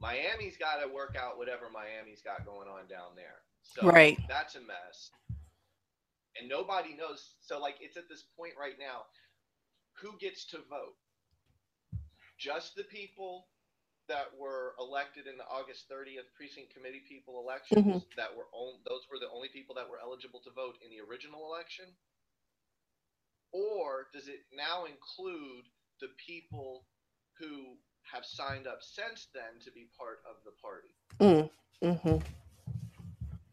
Miami's 0.00 0.56
got 0.56 0.80
to 0.84 0.88
work 0.88 1.16
out 1.18 1.38
whatever 1.38 1.68
Miami's 1.72 2.22
got 2.22 2.44
going 2.44 2.68
on 2.68 2.86
down 2.88 3.16
there. 3.16 3.42
So 3.62 3.86
right. 3.88 4.18
that's 4.28 4.54
a 4.54 4.60
mess. 4.60 5.10
And 6.38 6.48
nobody 6.48 6.96
knows. 6.96 7.34
So, 7.40 7.60
like, 7.60 7.76
it's 7.80 7.96
at 7.96 8.08
this 8.08 8.24
point 8.36 8.52
right 8.58 8.76
now 8.78 9.04
who 10.00 10.16
gets 10.18 10.44
to 10.46 10.58
vote? 10.68 10.96
Just 12.38 12.74
the 12.74 12.84
people 12.84 13.46
that 14.08 14.34
were 14.34 14.74
elected 14.78 15.26
in 15.30 15.38
the 15.38 15.46
August 15.46 15.86
30th 15.86 16.26
precinct 16.34 16.74
committee 16.74 17.02
people 17.06 17.38
elections 17.38 17.86
mm-hmm. 17.86 18.18
that 18.18 18.34
were 18.34 18.50
on, 18.50 18.78
those 18.86 19.06
were 19.10 19.22
the 19.22 19.30
only 19.30 19.48
people 19.48 19.74
that 19.78 19.88
were 19.88 20.02
eligible 20.02 20.42
to 20.42 20.50
vote 20.50 20.76
in 20.82 20.90
the 20.90 20.98
original 20.98 21.46
election 21.46 21.86
or 23.52 24.08
does 24.12 24.28
it 24.28 24.48
now 24.50 24.84
include 24.88 25.68
the 26.00 26.08
people 26.18 26.84
who 27.38 27.76
have 28.02 28.24
signed 28.24 28.66
up 28.66 28.80
since 28.82 29.28
then 29.32 29.60
to 29.64 29.70
be 29.70 29.86
part 29.96 30.18
of 30.28 30.36
the 30.44 30.52
party. 30.60 30.92
Mm, 31.20 31.50
hmm 31.80 32.18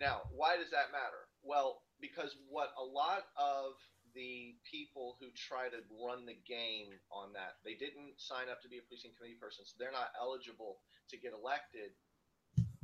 Now, 0.01 0.21
why 0.35 0.57
does 0.57 0.71
that 0.71 0.91
matter? 0.91 1.29
Well, 1.43 1.81
because 2.01 2.35
what 2.49 2.69
a 2.79 2.83
lot 2.83 3.27
of 3.37 3.73
the 4.15 4.55
people 4.69 5.17
who 5.19 5.27
try 5.35 5.69
to 5.69 5.79
run 6.03 6.25
the 6.25 6.37
game 6.47 6.93
on 7.11 7.33
that, 7.33 7.57
they 7.63 7.73
didn't 7.73 8.17
sign 8.17 8.49
up 8.51 8.61
to 8.61 8.69
be 8.69 8.77
a 8.77 8.85
precinct 8.85 9.17
committee 9.17 9.39
person, 9.39 9.65
so 9.65 9.75
they're 9.79 9.95
not 9.95 10.11
eligible 10.19 10.79
to 11.09 11.17
get 11.17 11.33
elected 11.33 11.91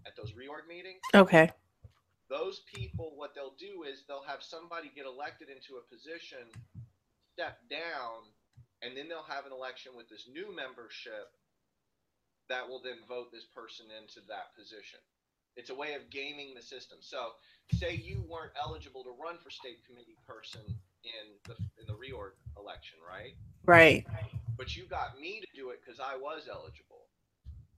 at 0.05 0.15
those 0.15 0.33
reorg 0.33 0.67
meetings. 0.67 1.01
Okay. 1.13 1.51
Those 2.29 2.65
people, 2.73 3.13
what 3.15 3.35
they'll 3.35 3.57
do 3.59 3.85
is 3.85 4.03
they'll 4.07 4.25
have 4.25 4.41
somebody 4.41 4.89
get 4.93 5.05
elected 5.05 5.49
into 5.49 5.77
a 5.77 5.85
position, 5.85 6.49
step 7.33 7.61
down, 7.69 8.25
and 8.81 8.97
then 8.97 9.09
they'll 9.09 9.29
have 9.29 9.45
an 9.45 9.53
election 9.53 9.93
with 9.95 10.09
this 10.09 10.25
new 10.31 10.49
membership 10.49 11.29
that 12.49 12.67
will 12.67 12.81
then 12.81 13.01
vote 13.09 13.31
this 13.31 13.45
person 13.45 13.85
into 13.93 14.21
that 14.29 14.53
position. 14.57 15.01
It's 15.55 15.69
a 15.69 15.77
way 15.77 15.93
of 15.93 16.09
gaming 16.09 16.53
the 16.53 16.61
system. 16.61 16.99
So, 17.01 17.37
say 17.73 17.95
you 17.95 18.21
weren't 18.27 18.53
eligible 18.59 19.03
to 19.03 19.13
run 19.17 19.37
for 19.41 19.49
state 19.49 19.85
committee 19.87 20.17
person 20.27 20.61
in 21.05 21.25
the 21.45 21.55
in 21.77 21.85
the 21.87 21.93
reorg 21.95 22.35
election, 22.57 22.99
right? 22.99 23.37
Right. 23.65 24.05
But 24.57 24.75
you 24.75 24.85
got 24.85 25.19
me 25.19 25.41
to 25.41 25.49
do 25.55 25.69
it 25.71 25.79
because 25.83 25.99
I 25.99 26.17
was 26.17 26.47
eligible. 26.49 27.07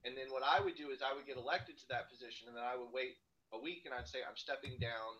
And 0.05 0.15
then 0.15 0.31
what 0.31 0.43
I 0.45 0.63
would 0.63 0.79
do 0.79 0.89
is 0.95 1.03
I 1.03 1.11
would 1.11 1.27
get 1.27 1.35
elected 1.35 1.77
to 1.83 1.87
that 1.91 2.07
position, 2.07 2.47
and 2.47 2.55
then 2.55 2.63
I 2.63 2.77
would 2.77 2.93
wait 2.93 3.19
a 3.51 3.59
week, 3.59 3.83
and 3.83 3.93
I'd 3.93 4.07
say 4.07 4.23
I'm 4.23 4.37
stepping 4.39 4.79
down. 4.79 5.19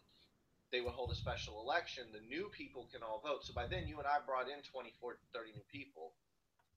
They 0.71 0.83
would 0.83 0.95
hold 0.95 1.11
a 1.11 1.15
special 1.15 1.63
election. 1.63 2.11
The 2.11 2.23
new 2.27 2.51
people 2.51 2.87
can 2.91 2.99
all 3.01 3.23
vote. 3.23 3.47
So 3.47 3.55
by 3.55 3.67
then, 3.67 3.87
you 3.87 3.99
and 3.99 4.07
I 4.07 4.19
brought 4.23 4.51
in 4.51 4.59
24, 4.67 5.15
30 5.31 5.51
new 5.55 5.63
people 5.71 6.11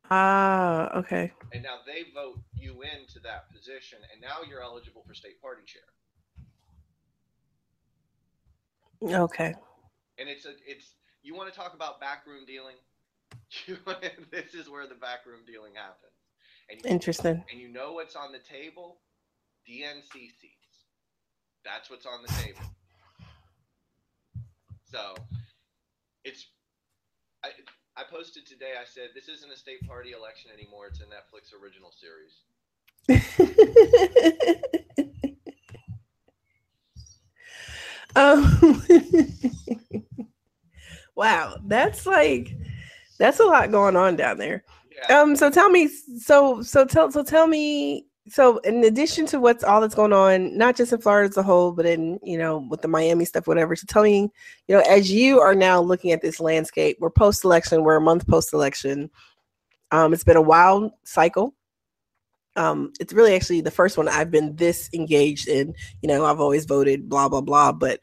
Ah, 0.09 0.90
okay. 0.96 1.33
And 1.52 1.62
now 1.62 1.78
they 1.87 2.04
vote 2.14 2.40
you 2.54 2.83
into 2.83 3.20
that 3.22 3.52
position, 3.52 3.98
and 4.12 4.20
now 4.20 4.38
you're 4.48 4.62
eligible 4.62 5.04
for 5.07 5.14
state 5.14 5.40
party 5.42 5.62
chair. 5.66 5.83
Okay. 9.20 9.54
And 10.18 10.28
it's 10.28 10.46
a 10.46 10.52
it's 10.66 10.94
you 11.22 11.35
want 11.35 11.52
to 11.52 11.59
talk 11.59 11.74
about 11.74 12.00
backroom 12.00 12.46
dealing? 12.46 12.76
this 14.30 14.54
is 14.54 14.68
where 14.68 14.87
the 14.87 14.94
backroom 14.94 15.40
dealing 15.46 15.74
happens. 15.74 16.12
And 16.70 16.80
you, 16.85 16.90
Interesting. 16.90 17.44
And 17.50 17.61
you 17.61 17.68
know 17.68 17.92
what's 17.92 18.16
on 18.16 18.33
the 18.33 18.38
table? 18.38 19.00
DNC 19.68 20.12
seats. 20.12 20.87
That's 21.64 21.90
what's 21.90 22.06
on 22.06 22.22
the 22.22 22.33
table. 22.33 22.61
So 24.90 25.14
it's 26.24 26.46
I, 27.44 27.50
I 27.96 28.04
posted 28.11 28.46
today. 28.46 28.72
I 28.80 28.85
said 28.85 29.11
this 29.14 29.28
isn't 29.28 29.52
a 29.52 29.56
state 29.56 29.87
party 29.87 30.12
election 30.12 30.50
anymore. 30.52 30.87
It's 30.88 31.00
a 31.00 31.04
Netflix 31.04 31.52
original 31.61 31.92
series. 31.92 32.42
um, 38.16 38.83
wow, 41.20 41.56
that's 41.66 42.06
like 42.06 42.56
that's 43.18 43.40
a 43.40 43.44
lot 43.44 43.70
going 43.70 43.94
on 43.94 44.16
down 44.16 44.38
there. 44.38 44.64
Yeah. 45.09 45.20
Um, 45.20 45.37
so 45.37 45.50
tell 45.50 45.68
me, 45.68 45.87
so 45.87 46.62
so 46.62 46.87
tell 46.87 47.12
so 47.12 47.22
tell 47.22 47.46
me 47.46 48.06
so 48.26 48.56
in 48.59 48.83
addition 48.85 49.26
to 49.26 49.38
what's 49.38 49.64
all 49.64 49.80
that's 49.80 49.94
going 49.94 50.12
on 50.12 50.56
not 50.56 50.76
just 50.76 50.92
in 50.92 51.00
florida 51.00 51.28
as 51.28 51.37
a 51.37 51.42
whole 51.42 51.72
but 51.72 51.87
in 51.87 52.20
you 52.22 52.38
know 52.38 52.59
with 52.70 52.83
the 52.83 52.87
miami 52.87 53.24
stuff 53.24 53.46
whatever 53.46 53.74
so 53.74 53.87
tell 53.88 54.02
me 54.02 54.30
you 54.68 54.76
know 54.76 54.83
as 54.83 55.11
you 55.11 55.40
are 55.40 55.54
now 55.54 55.80
looking 55.80 56.12
at 56.12 56.20
this 56.20 56.38
landscape 56.38 56.98
we're 57.00 57.11
post-election 57.11 57.83
we're 57.83 57.96
a 57.96 58.00
month 58.00 58.26
post-election 58.28 59.11
um, 59.90 60.12
it's 60.12 60.22
been 60.22 60.37
a 60.37 60.42
wild 60.42 60.92
cycle 61.02 61.54
um, 62.56 62.92
it's 63.00 63.14
really 63.14 63.35
actually 63.35 63.62
the 63.62 63.70
first 63.70 63.96
one 63.96 64.06
i've 64.06 64.30
been 64.30 64.54
this 64.54 64.90
engaged 64.92 65.48
in 65.48 65.74
you 66.02 66.09
know 66.09 66.24
i've 66.24 66.40
always 66.40 66.66
voted 66.66 67.09
blah 67.09 67.28
blah 67.28 67.40
blah 67.40 67.72
but 67.72 68.00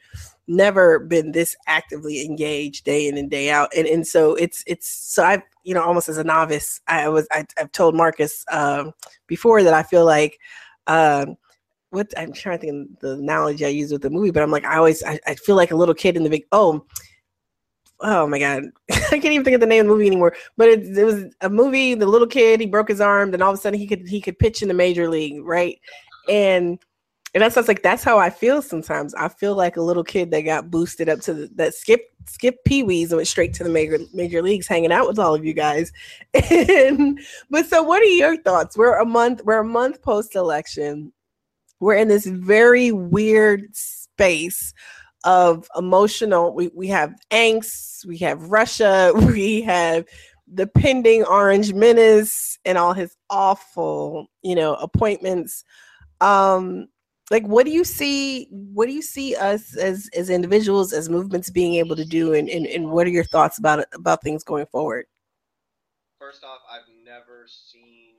never 0.48 1.00
been 1.00 1.32
this 1.32 1.56
actively 1.68 2.26
engaged 2.26 2.86
day 2.86 3.08
in 3.08 3.18
and 3.18 3.30
day 3.30 3.50
out 3.50 3.70
and 3.76 3.88
and 3.88 4.08
so 4.08 4.36
it's 4.36 4.64
it's 4.66 4.88
so 4.88 5.24
i've 5.24 5.42
you 5.64 5.74
know 5.74 5.84
almost 5.84 6.08
as 6.08 6.18
a 6.18 6.24
novice 6.24 6.80
i 6.88 7.10
was 7.10 7.28
I, 7.32 7.46
have 7.58 7.72
told 7.72 7.96
marcus 7.96 8.46
um, 8.52 8.94
before 9.28 9.64
that 9.64 9.74
i 9.74 9.84
feel 9.84 10.06
like 10.06 10.40
um, 10.88 11.36
what 11.90 12.12
i'm 12.18 12.32
trying 12.32 12.60
to 12.60 12.66
think 12.66 12.90
of 12.90 13.00
the 13.00 13.12
analogy 13.14 13.66
i 13.66 13.70
use 13.70 13.92
with 13.92 14.02
the 14.02 14.10
movie 14.10 14.32
but 14.32 14.44
i'm 14.44 14.52
like 14.52 14.66
i 14.66 14.78
always 14.78 15.04
I, 15.04 15.20
I 15.28 15.36
feel 15.36 15.56
like 15.56 15.72
a 15.72 15.76
little 15.76 15.96
kid 15.96 16.16
in 16.16 16.24
the 16.24 16.30
big 16.30 16.46
oh 16.52 16.86
oh 18.00 18.28
my 18.28 18.40
god 18.40 18.64
i 18.92 18.96
can't 18.96 19.26
even 19.26 19.44
think 19.44 19.56
of 19.56 19.62
the 19.62 19.68
name 19.68 19.82
of 19.82 19.88
the 19.88 19.94
movie 19.94 20.08
anymore 20.08 20.36
but 20.56 20.70
it, 20.70 20.98
it 20.98 21.04
was 21.04 21.26
a 21.42 21.50
movie 21.50 21.94
the 21.94 22.06
little 22.06 22.28
kid 22.28 22.60
he 22.60 22.66
broke 22.66 22.88
his 22.88 23.02
arm 23.02 23.32
then 23.32 23.42
all 23.42 23.52
of 23.52 23.58
a 23.58 23.62
sudden 23.62 23.80
he 23.80 23.88
could 23.88 24.08
he 24.08 24.22
could 24.22 24.40
pitch 24.40 24.62
in 24.62 24.68
the 24.68 24.74
major 24.74 25.10
league 25.10 25.44
right? 25.44 25.80
And 26.28 26.80
and 27.34 27.44
that's, 27.44 27.68
like 27.68 27.84
that's 27.84 28.04
how 28.04 28.18
I 28.18 28.30
feel 28.30 28.62
sometimes. 28.62 29.14
I 29.16 29.28
feel 29.28 29.56
like 29.56 29.78
a 29.78 29.82
little 29.82 30.04
kid 30.04 30.32
that 30.32 30.42
got 30.42 30.72
boosted 30.72 31.10
up 31.10 31.20
to 31.22 31.34
the, 31.34 31.50
that 31.56 31.74
skip 31.74 32.02
skip 32.26 32.64
pee 32.66 32.84
wees 32.84 33.12
and 33.12 33.18
went 33.18 33.28
straight 33.28 33.54
to 33.56 33.64
the 33.64 33.70
major 33.70 34.00
major 34.14 34.42
leagues, 34.42 34.68
hanging 34.68 34.92
out 34.92 35.08
with 35.08 35.20
all 35.20 35.36
of 35.36 35.46
you 35.46 35.54
guys. 35.54 35.92
And 36.50 37.20
but 37.50 37.66
so, 37.68 37.84
what 37.84 38.02
are 38.02 38.06
your 38.06 38.38
thoughts? 38.38 38.78
We're 38.78 38.98
a 38.98 39.06
month 39.06 39.42
we're 39.44 39.60
a 39.60 39.66
month 39.66 40.02
post 40.02 40.36
election. 40.36 41.12
We're 41.80 41.96
in 41.96 42.08
this 42.08 42.26
very 42.26 42.92
weird 42.92 43.76
space 43.76 44.74
of 45.24 45.68
emotional. 45.76 46.54
We 46.54 46.70
we 46.74 46.88
have 46.88 47.14
angst. 47.32 48.06
We 48.06 48.18
have 48.20 48.50
Russia. 48.50 49.12
We 49.16 49.62
have 49.62 50.06
the 50.52 50.68
pending 50.68 51.26
Orange 51.26 51.74
Menace 51.74 52.58
and 52.64 52.78
all 52.78 52.94
his 52.94 53.16
awful, 53.30 54.28
you 54.44 54.56
know, 54.56 54.76
appointments. 54.76 55.66
Um, 56.22 56.88
like 57.30 57.46
what 57.46 57.66
do 57.66 57.72
you 57.72 57.84
see 57.84 58.48
what 58.52 58.88
do 58.88 58.94
you 58.94 59.02
see 59.02 59.36
us 59.36 59.76
as 59.76 60.10
as 60.16 60.30
individuals 60.30 60.94
as 60.94 61.10
movements 61.10 61.50
being 61.50 61.76
able 61.76 61.96
to 61.96 62.06
do 62.06 62.34
and, 62.34 62.50
and, 62.50 62.66
and 62.68 62.90
what 62.90 63.06
are 63.06 63.12
your 63.12 63.24
thoughts 63.24 63.60
about 63.60 63.80
it 63.80 63.88
about 63.94 64.22
things 64.22 64.44
going 64.44 64.66
forward 64.68 65.06
first 66.20 66.44
off 66.44 66.60
i've 66.72 66.88
never 67.06 67.46
seen 67.48 68.16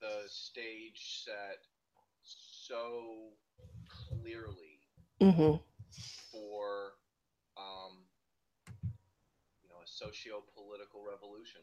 the 0.00 0.28
stage 0.28 1.24
set 1.24 1.58
so 2.22 3.30
clearly 3.88 4.80
mm-hmm. 5.20 5.56
for 6.30 6.92
um, 7.56 8.04
you 9.62 9.68
know 9.68 9.76
a 9.82 9.86
socio-political 9.86 11.02
revolution 11.08 11.62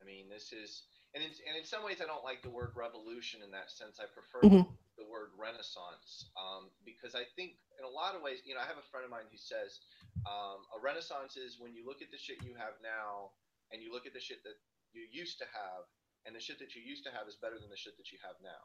i 0.00 0.04
mean 0.04 0.28
this 0.28 0.52
is 0.52 0.84
and 1.14 1.22
in, 1.22 1.30
and 1.46 1.54
in 1.58 1.64
some 1.64 1.84
ways, 1.84 2.00
I 2.00 2.06
don't 2.06 2.24
like 2.24 2.42
the 2.42 2.50
word 2.50 2.72
revolution 2.74 3.42
in 3.44 3.50
that 3.52 3.70
sense. 3.70 4.00
I 4.00 4.06
prefer 4.06 4.40
Mhm. 4.48 4.66
the 4.96 5.04
word 5.04 5.30
renaissance 5.36 6.30
um, 6.36 6.70
because 6.84 7.14
I 7.14 7.24
think 7.36 7.56
in 7.78 7.84
a 7.84 7.88
lot 7.88 8.14
of 8.14 8.22
ways, 8.22 8.40
you 8.44 8.54
know, 8.54 8.60
I 8.60 8.66
have 8.66 8.78
a 8.78 8.88
friend 8.90 9.04
of 9.04 9.10
mine 9.10 9.28
who 9.30 9.36
says 9.36 9.80
um, 10.26 10.64
a 10.76 10.80
renaissance 10.80 11.36
is 11.36 11.58
when 11.58 11.74
you 11.74 11.84
look 11.84 12.00
at 12.02 12.10
the 12.10 12.18
shit 12.18 12.42
you 12.44 12.54
have 12.54 12.74
now 12.82 13.32
and 13.72 13.82
you 13.82 13.92
look 13.92 14.06
at 14.06 14.12
the 14.12 14.20
shit 14.20 14.42
that 14.44 14.56
you 14.92 15.06
used 15.10 15.38
to 15.38 15.44
have, 15.46 15.84
and 16.26 16.36
the 16.36 16.40
shit 16.40 16.58
that 16.58 16.74
you 16.74 16.82
used 16.82 17.04
to 17.04 17.10
have 17.10 17.26
is 17.26 17.36
better 17.36 17.58
than 17.58 17.70
the 17.70 17.76
shit 17.76 17.96
that 17.96 18.12
you 18.12 18.18
have 18.22 18.36
now. 18.44 18.62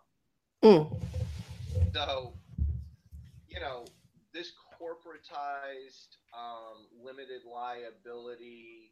Mm. 0.64 1.94
So, 1.94 2.34
you 3.48 3.60
know, 3.60 3.86
this 4.34 4.52
corporatized, 4.80 6.18
um, 6.34 6.88
limited 7.02 7.44
liability, 7.46 8.92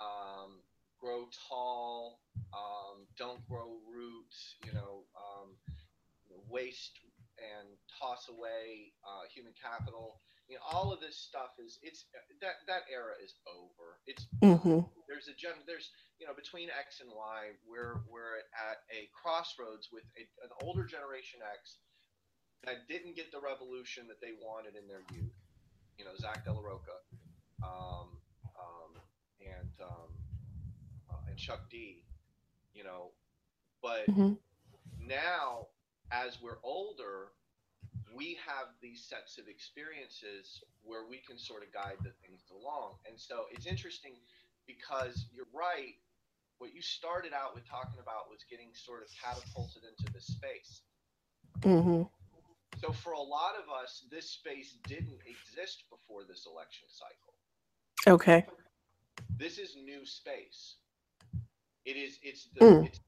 um, 0.00 0.62
grow 1.00 1.28
tall, 1.48 2.20
um, 2.52 3.06
don't 3.18 3.46
grow 3.48 3.78
roots, 3.88 4.56
you 4.64 4.72
know, 4.72 5.04
um, 5.16 5.56
waste 6.48 6.98
and 7.38 7.68
toss 7.98 8.28
away 8.28 8.92
uh, 9.04 9.24
human 9.32 9.52
capital. 9.56 10.20
You 10.48 10.56
know, 10.56 10.62
all 10.68 10.92
of 10.92 11.00
this 11.00 11.16
stuff 11.16 11.56
is 11.58 11.78
it's 11.82 12.04
that 12.40 12.60
that 12.66 12.84
era 12.92 13.14
is 13.22 13.34
over. 13.48 13.98
It's 14.06 14.26
hmm 14.42 14.80
there's 15.08 15.28
a 15.28 15.34
gen 15.34 15.62
there's 15.66 15.90
you 16.18 16.26
know 16.26 16.34
between 16.34 16.68
X 16.70 17.00
and 17.00 17.10
Y 17.14 17.56
we're 17.66 18.02
we're 18.10 18.44
at 18.54 18.82
a 18.92 19.08
crossroads 19.14 19.88
with 19.92 20.04
a, 20.18 20.24
an 20.44 20.50
older 20.62 20.84
generation 20.84 21.40
X 21.42 21.78
that 22.64 22.86
didn't 22.88 23.16
get 23.16 23.30
the 23.32 23.40
revolution 23.40 24.06
that 24.08 24.20
they 24.20 24.32
wanted 24.42 24.76
in 24.76 24.86
their 24.86 25.04
youth. 25.14 25.34
You 25.98 26.04
know, 26.04 26.14
Zack 26.16 26.44
de 26.44 26.52
la 26.52 26.60
Rocha, 26.60 26.96
um, 27.62 28.08
um, 28.56 28.92
and 29.40 29.72
um, 29.80 30.10
and 30.14 30.19
Chuck 31.40 31.68
D. 31.70 32.04
You 32.74 32.84
know, 32.84 33.10
but 33.82 34.06
Mhm. 34.06 34.38
now 34.98 35.66
as 36.10 36.40
we're 36.40 36.58
older, 36.62 37.32
we 38.14 38.34
have 38.34 38.74
these 38.80 39.04
sets 39.04 39.38
of 39.38 39.48
experiences 39.48 40.62
where 40.82 41.06
we 41.06 41.18
can 41.18 41.38
sort 41.38 41.62
of 41.62 41.72
guide 41.72 41.98
the 42.02 42.10
things 42.22 42.42
along. 42.50 42.98
And 43.06 43.18
so 43.18 43.46
it's 43.50 43.66
interesting 43.66 44.14
because 44.66 45.26
you're 45.32 45.50
right. 45.52 45.94
What 46.58 46.74
you 46.74 46.82
started 46.82 47.32
out 47.32 47.54
with 47.54 47.66
talking 47.66 48.00
about 48.00 48.28
was 48.28 48.44
getting 48.44 48.74
sort 48.74 49.02
of 49.02 49.08
catapulted 49.16 49.82
into 49.84 50.12
this 50.12 50.26
space. 50.26 50.82
hmm 51.62 52.02
So 52.80 52.92
for 52.92 53.12
a 53.12 53.20
lot 53.20 53.56
of 53.56 53.68
us, 53.70 54.04
this 54.10 54.30
space 54.30 54.76
didn't 54.86 55.20
exist 55.26 55.84
before 55.90 56.24
this 56.24 56.46
election 56.46 56.88
cycle. 56.88 57.34
Okay. 58.06 58.46
This 59.36 59.58
is 59.58 59.76
new 59.76 60.04
space. 60.06 60.76
It 61.84 61.96
is 61.96 62.18
it's 62.22 62.46
the 62.54 62.60
Mm. 62.60 62.86
it's 62.86 63.00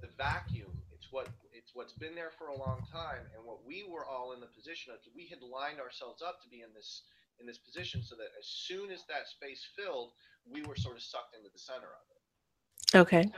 the 0.00 0.08
vacuum. 0.18 0.82
It's 0.92 1.10
what 1.12 1.28
it's 1.52 1.74
what's 1.74 1.92
been 1.92 2.14
there 2.14 2.32
for 2.38 2.48
a 2.48 2.56
long 2.56 2.86
time 2.90 3.24
and 3.34 3.44
what 3.44 3.64
we 3.64 3.84
were 3.84 4.04
all 4.04 4.32
in 4.32 4.40
the 4.40 4.46
position 4.46 4.92
of 4.92 4.98
we 5.14 5.26
had 5.26 5.42
lined 5.42 5.80
ourselves 5.80 6.22
up 6.22 6.42
to 6.42 6.48
be 6.48 6.62
in 6.62 6.72
this 6.74 7.02
in 7.38 7.46
this 7.46 7.58
position 7.58 8.02
so 8.02 8.16
that 8.16 8.32
as 8.38 8.46
soon 8.46 8.90
as 8.90 9.04
that 9.06 9.28
space 9.28 9.64
filled, 9.76 10.12
we 10.48 10.62
were 10.62 10.76
sort 10.76 10.96
of 10.96 11.02
sucked 11.02 11.34
into 11.36 11.50
the 11.52 11.58
center 11.58 11.86
of 11.88 12.06
it. 12.10 12.96
Okay. 12.96 13.30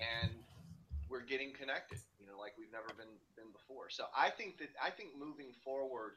and 0.00 0.32
we're 1.08 1.24
getting 1.24 1.52
connected 1.52 2.00
you 2.18 2.26
know 2.26 2.38
like 2.38 2.56
we've 2.56 2.72
never 2.72 2.88
been 2.96 3.12
been 3.36 3.50
before 3.52 3.88
so 3.88 4.08
i 4.16 4.30
think 4.30 4.58
that 4.58 4.72
i 4.80 4.90
think 4.90 5.12
moving 5.18 5.52
forward 5.64 6.16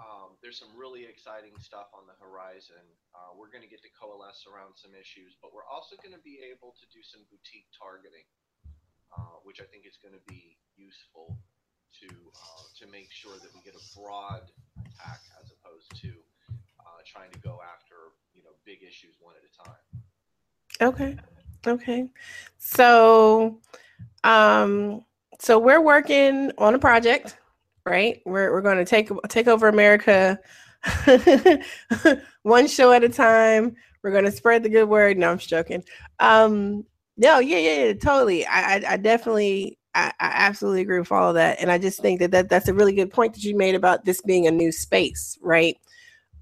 um, 0.00 0.40
there's 0.40 0.56
some 0.56 0.72
really 0.72 1.04
exciting 1.04 1.52
stuff 1.60 1.92
on 1.92 2.08
the 2.08 2.16
horizon. 2.16 2.80
Uh, 3.12 3.36
we're 3.36 3.52
going 3.52 3.64
to 3.64 3.68
get 3.68 3.84
to 3.84 3.92
coalesce 3.92 4.48
around 4.48 4.72
some 4.72 4.96
issues, 4.96 5.36
but 5.44 5.52
we're 5.52 5.68
also 5.68 6.00
going 6.00 6.16
to 6.16 6.24
be 6.24 6.40
able 6.40 6.72
to 6.80 6.86
do 6.88 7.04
some 7.04 7.20
boutique 7.28 7.68
targeting, 7.76 8.24
uh, 9.12 9.44
which 9.44 9.60
I 9.60 9.68
think 9.68 9.84
is 9.84 10.00
going 10.00 10.16
to 10.16 10.24
be 10.24 10.56
useful 10.80 11.36
to 12.00 12.08
uh, 12.08 12.64
to 12.80 12.84
make 12.88 13.12
sure 13.12 13.36
that 13.36 13.52
we 13.52 13.60
get 13.60 13.76
a 13.76 13.84
broad 13.92 14.48
attack 14.80 15.20
as 15.36 15.52
opposed 15.52 15.92
to 16.00 16.10
uh, 16.80 17.00
trying 17.04 17.28
to 17.36 17.40
go 17.44 17.60
after 17.60 17.91
big 18.64 18.82
issues 18.82 19.16
one 19.20 19.34
at 19.36 19.42
a 19.44 19.68
time. 19.68 20.92
Okay. 20.94 21.16
Okay. 21.66 22.08
So, 22.58 23.60
um, 24.24 25.04
so 25.38 25.58
we're 25.58 25.80
working 25.80 26.50
on 26.58 26.74
a 26.74 26.78
project, 26.78 27.38
right? 27.84 28.20
We're 28.24 28.52
we're 28.52 28.62
going 28.62 28.78
to 28.78 28.84
take 28.84 29.10
take 29.28 29.48
over 29.48 29.68
America, 29.68 30.38
one 32.42 32.66
show 32.66 32.92
at 32.92 33.04
a 33.04 33.08
time. 33.08 33.74
We're 34.02 34.10
going 34.10 34.24
to 34.24 34.32
spread 34.32 34.62
the 34.62 34.68
good 34.68 34.88
word. 34.88 35.18
No, 35.18 35.30
I'm 35.30 35.38
joking. 35.38 35.84
Um, 36.18 36.84
no, 37.16 37.38
yeah, 37.38 37.58
yeah, 37.58 37.84
yeah 37.84 37.92
totally. 37.94 38.44
I, 38.46 38.76
I, 38.76 38.82
I 38.90 38.96
definitely, 38.96 39.78
I, 39.94 40.12
I 40.18 40.32
absolutely 40.34 40.80
agree 40.80 40.98
with 40.98 41.12
all 41.12 41.28
of 41.28 41.34
that, 41.34 41.60
and 41.60 41.70
I 41.70 41.78
just 41.78 42.00
think 42.00 42.18
that, 42.20 42.32
that 42.32 42.48
that's 42.48 42.68
a 42.68 42.74
really 42.74 42.94
good 42.94 43.12
point 43.12 43.34
that 43.34 43.44
you 43.44 43.56
made 43.56 43.76
about 43.76 44.04
this 44.04 44.20
being 44.22 44.46
a 44.46 44.50
new 44.50 44.72
space, 44.72 45.38
right? 45.40 45.76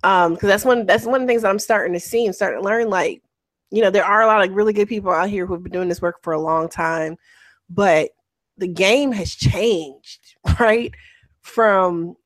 Um, 0.03 0.35
because 0.35 0.49
that's 0.49 0.65
one 0.65 0.87
that's 0.87 1.05
one 1.05 1.21
of 1.21 1.21
the 1.23 1.27
things 1.27 1.43
that 1.43 1.51
I'm 1.51 1.59
starting 1.59 1.93
to 1.93 2.01
see 2.01 2.25
and 2.25 2.35
starting 2.35 2.61
to 2.61 2.65
learn. 2.65 2.89
Like, 2.89 3.23
you 3.71 3.83
know, 3.83 3.91
there 3.91 4.05
are 4.05 4.23
a 4.23 4.27
lot 4.27 4.47
of 4.47 4.55
really 4.55 4.73
good 4.73 4.89
people 4.89 5.11
out 5.13 5.29
here 5.29 5.47
who've 5.47 5.63
been 5.63 5.73
doing 5.73 5.89
this 5.89 6.03
work 6.03 6.23
for 6.23 6.33
a 6.33 6.41
long 6.41 6.69
time, 6.69 7.17
but 7.69 8.11
the 8.57 8.69
game 8.69 9.13
has 9.13 9.35
changed, 9.35 10.37
right? 10.61 10.93
From 11.43 12.17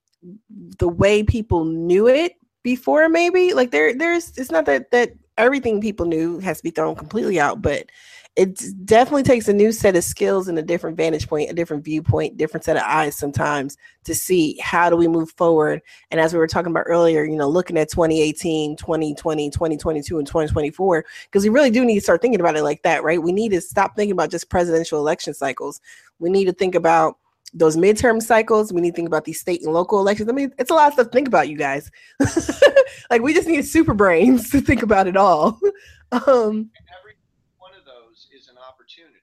the 0.78 0.88
way 0.88 1.22
people 1.22 1.64
knew 1.64 2.08
it 2.08 2.34
before, 2.62 3.08
maybe 3.08 3.54
like 3.54 3.70
there, 3.70 3.94
there's. 3.94 4.36
It's 4.36 4.50
not 4.50 4.66
that 4.66 4.90
that 4.90 5.12
everything 5.36 5.80
people 5.80 6.06
knew 6.06 6.38
has 6.40 6.58
to 6.58 6.62
be 6.62 6.70
thrown 6.70 6.94
completely 6.94 7.40
out, 7.40 7.60
but 7.60 7.86
it 8.36 8.60
definitely 8.84 9.22
takes 9.22 9.46
a 9.46 9.52
new 9.52 9.70
set 9.70 9.94
of 9.94 10.02
skills 10.02 10.48
and 10.48 10.58
a 10.58 10.62
different 10.62 10.96
vantage 10.96 11.28
point, 11.28 11.50
a 11.50 11.54
different 11.54 11.84
viewpoint, 11.84 12.36
different 12.36 12.64
set 12.64 12.76
of 12.76 12.82
eyes 12.82 13.16
sometimes 13.16 13.76
to 14.04 14.14
see 14.14 14.58
how 14.58 14.90
do 14.90 14.96
we 14.96 15.06
move 15.06 15.30
forward. 15.32 15.80
And 16.10 16.20
as 16.20 16.32
we 16.32 16.40
were 16.40 16.48
talking 16.48 16.72
about 16.72 16.84
earlier, 16.86 17.24
you 17.24 17.36
know, 17.36 17.48
looking 17.48 17.78
at 17.78 17.90
2018, 17.90 18.76
2020, 18.76 19.50
2022, 19.50 20.18
and 20.18 20.26
2024, 20.26 21.04
because 21.26 21.44
we 21.44 21.48
really 21.48 21.70
do 21.70 21.84
need 21.84 21.94
to 21.94 22.00
start 22.00 22.22
thinking 22.22 22.40
about 22.40 22.56
it 22.56 22.64
like 22.64 22.82
that, 22.82 23.04
right? 23.04 23.22
We 23.22 23.32
need 23.32 23.50
to 23.50 23.60
stop 23.60 23.94
thinking 23.94 24.12
about 24.12 24.30
just 24.30 24.50
presidential 24.50 24.98
election 24.98 25.32
cycles. 25.32 25.80
We 26.18 26.28
need 26.28 26.46
to 26.46 26.52
think 26.52 26.74
about 26.74 27.18
those 27.54 27.76
midterm 27.76 28.20
cycles. 28.20 28.72
We 28.72 28.80
need 28.80 28.90
to 28.90 28.96
think 28.96 29.08
about 29.08 29.24
these 29.24 29.40
state 29.40 29.62
and 29.62 29.72
local 29.72 30.00
elections. 30.00 30.28
I 30.28 30.32
mean, 30.32 30.52
it's 30.58 30.70
a 30.70 30.74
lot 30.74 30.88
of 30.88 30.94
stuff 30.94 31.06
to 31.06 31.12
think 31.12 31.28
about, 31.28 31.48
you 31.48 31.56
guys. 31.56 31.88
like 33.10 33.22
we 33.22 33.32
just 33.32 33.46
need 33.46 33.64
super 33.64 33.94
brains 33.94 34.50
to 34.50 34.60
think 34.60 34.82
about 34.82 35.06
it 35.06 35.16
all. 35.16 35.60
Um, 36.12 36.70
And 36.78 36.86
every 37.00 37.14
one 37.58 37.72
of 37.76 37.84
those 37.84 38.28
is 38.32 38.48
an 38.48 38.54
opportunity. 38.56 39.18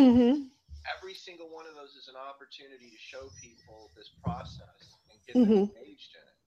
Mhm. 0.00 0.50
every 0.96 1.14
single 1.14 1.50
one 1.50 1.66
of 1.66 1.74
those 1.74 1.94
is 1.94 2.08
an 2.08 2.16
opportunity 2.16 2.90
to 2.90 2.98
show 2.98 3.30
people 3.40 3.92
this 3.94 4.08
process 4.24 4.96
and 5.10 5.20
get 5.26 5.36
Mhm. 5.36 5.44
them 5.44 5.76
engaged 5.76 6.14
in 6.14 6.22
it. 6.22 6.38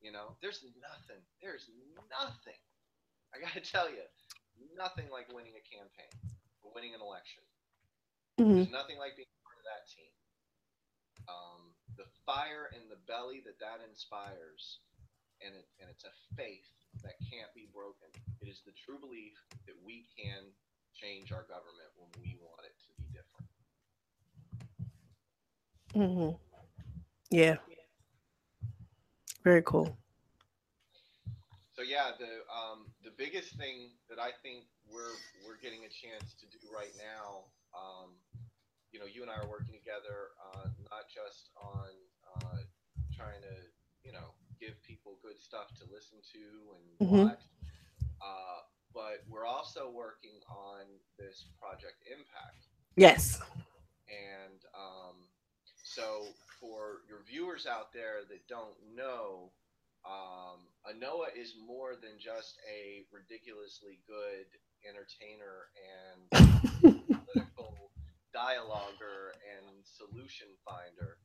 You 0.00 0.12
know, 0.12 0.36
there's 0.40 0.62
nothing, 0.80 1.22
there's 1.40 1.68
nothing. 2.08 2.60
I 3.34 3.40
got 3.40 3.52
to 3.52 3.60
tell 3.60 3.90
you, 3.90 4.04
nothing 4.74 5.10
like 5.10 5.28
winning 5.28 5.56
a 5.56 5.60
campaign 5.60 6.14
or 6.62 6.72
winning 6.72 6.94
an 6.94 7.00
election. 7.00 7.42
Mhm. 8.38 8.54
There's 8.54 8.68
nothing 8.70 8.98
like 8.98 9.16
being 9.16 9.28
part 9.44 9.58
of 9.58 9.64
that 9.64 9.88
team. 9.88 10.12
Um, 11.28 11.74
the 11.96 12.06
fire 12.24 12.70
in 12.72 12.88
the 12.88 12.96
belly 12.96 13.40
that 13.40 13.58
that 13.58 13.80
inspires, 13.80 14.78
and 15.40 15.54
it, 15.54 15.68
and 15.80 15.90
it's 15.90 16.04
a 16.04 16.12
faith 16.36 16.70
that 17.02 17.18
can't 17.30 17.52
be 17.54 17.66
broken. 17.66 18.08
It 18.40 18.48
is 18.48 18.62
the 18.64 18.72
true 18.72 18.98
belief 18.98 19.36
that 19.66 19.76
we 19.82 20.06
can 20.16 20.54
change 21.00 21.32
our 21.32 21.46
government 21.46 21.90
when 21.96 22.10
we 22.20 22.36
want 22.42 22.66
it 22.66 22.74
to 22.82 22.90
be 22.98 23.06
different. 23.14 23.48
hmm 25.94 26.36
Yeah. 27.30 27.56
Very 29.44 29.62
cool. 29.62 29.96
So 31.72 31.82
yeah, 31.82 32.10
the 32.18 32.42
um, 32.50 32.90
the 33.04 33.12
biggest 33.16 33.54
thing 33.54 33.94
that 34.10 34.18
I 34.18 34.30
think 34.42 34.66
we're 34.90 35.14
we're 35.46 35.56
getting 35.62 35.86
a 35.86 35.88
chance 35.88 36.34
to 36.40 36.46
do 36.50 36.58
right 36.74 36.92
now 36.98 37.46
um, 37.74 38.18
you 38.92 38.98
know, 38.98 39.06
you 39.06 39.20
and 39.22 39.30
I 39.30 39.36
are 39.36 39.48
working 39.48 39.76
together, 39.76 40.32
uh, 40.40 40.72
not 40.88 41.12
just 41.12 41.52
on 41.60 41.92
uh, 42.24 42.64
trying 43.12 43.40
to, 43.44 43.54
you 44.04 44.12
know, 44.12 44.32
give 44.56 44.80
people 44.82 45.20
good 45.20 45.36
stuff 45.36 45.68
to 45.78 45.84
listen 45.92 46.18
to 46.32 46.44
and 46.72 46.84
mm-hmm. 46.98 47.24
watch, 47.28 47.44
uh, 48.24 48.60
but 48.94 49.22
we're 49.28 49.46
also 49.46 49.90
working 49.90 50.40
on 50.48 50.86
this 51.18 51.46
project 51.60 51.96
Impact. 52.06 52.66
Yes. 52.96 53.40
And 54.08 54.60
um, 54.74 55.16
so, 55.84 56.24
for 56.60 57.02
your 57.08 57.20
viewers 57.26 57.66
out 57.66 57.92
there 57.92 58.26
that 58.28 58.48
don't 58.48 58.74
know, 58.96 59.52
um, 60.06 60.64
Anoa 60.88 61.28
is 61.36 61.54
more 61.66 61.94
than 61.94 62.18
just 62.18 62.58
a 62.64 63.04
ridiculously 63.12 64.00
good 64.06 64.48
entertainer 64.86 65.68
and 65.76 66.18
political 67.12 67.90
dialoguer 68.34 69.34
and 69.44 69.84
solution 69.84 70.48
finder. 70.64 71.18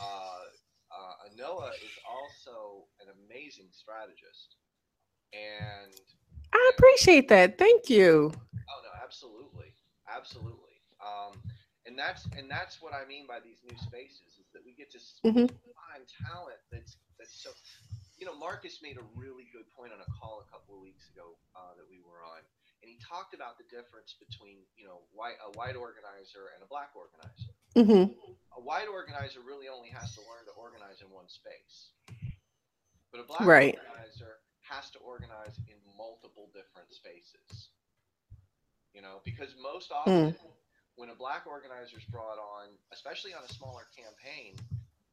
Uh, 0.00 0.48
uh, 0.90 1.14
Anoa 1.28 1.70
is 1.82 1.94
also 2.06 2.86
an 3.02 3.12
amazing 3.14 3.68
strategist, 3.70 4.56
and 5.32 5.92
I 6.52 6.72
appreciate 6.76 7.28
that. 7.28 7.58
Thank 7.58 7.90
you. 7.90 8.32
Oh 8.34 8.80
no, 8.82 8.90
absolutely, 9.02 9.74
absolutely. 10.08 10.80
Um, 11.00 11.40
and 11.86 11.98
that's 11.98 12.26
and 12.36 12.50
that's 12.50 12.82
what 12.82 12.94
I 12.94 13.06
mean 13.06 13.26
by 13.26 13.38
these 13.40 13.58
new 13.68 13.76
spaces 13.78 14.38
is 14.40 14.46
that 14.52 14.62
we 14.64 14.74
get 14.74 14.90
to 14.92 14.98
mm-hmm. 14.98 15.46
find 15.46 16.02
talent 16.26 16.58
that's 16.70 16.96
that's 17.18 17.42
so 17.42 17.50
you 18.16 18.24
know, 18.24 18.32
Marcus 18.32 18.80
made 18.80 18.96
a 18.96 19.04
really 19.12 19.44
good 19.52 19.68
point 19.76 19.92
on 19.92 20.00
a 20.00 20.08
call 20.08 20.40
a 20.40 20.48
couple 20.48 20.72
of 20.72 20.80
weeks 20.80 21.04
ago 21.12 21.36
uh, 21.52 21.76
that 21.76 21.84
we 21.84 22.00
were 22.00 22.24
on, 22.24 22.40
and 22.80 22.88
he 22.88 22.96
talked 22.96 23.36
about 23.36 23.60
the 23.60 23.68
difference 23.68 24.16
between 24.16 24.64
you 24.80 24.88
know 24.88 25.04
white, 25.12 25.36
a 25.44 25.52
white 25.52 25.76
organizer 25.76 26.56
and 26.56 26.64
a 26.64 26.68
black 26.68 26.96
organizer. 26.96 27.52
Mm-hmm. 27.76 28.16
A 28.56 28.60
white 28.64 28.88
organizer 28.88 29.44
really 29.44 29.68
only 29.68 29.92
has 29.92 30.16
to 30.16 30.24
learn 30.24 30.48
to 30.48 30.54
organize 30.56 31.04
in 31.04 31.12
one 31.12 31.28
space, 31.28 31.92
but 33.12 33.20
a 33.20 33.28
black 33.28 33.44
right. 33.44 33.76
organizer 33.76 34.40
has 34.68 34.90
to 34.90 34.98
organize 34.98 35.58
in 35.68 35.78
multiple 35.96 36.50
different 36.52 36.92
spaces. 36.92 37.70
You 38.92 39.02
know, 39.02 39.20
because 39.24 39.54
most 39.60 39.92
often 39.92 40.32
mm. 40.32 40.36
when 40.96 41.10
a 41.10 41.14
black 41.14 41.46
organizer 41.46 41.98
is 41.98 42.04
brought 42.08 42.40
on, 42.40 42.72
especially 42.92 43.34
on 43.34 43.44
a 43.44 43.52
smaller 43.52 43.84
campaign, 43.92 44.56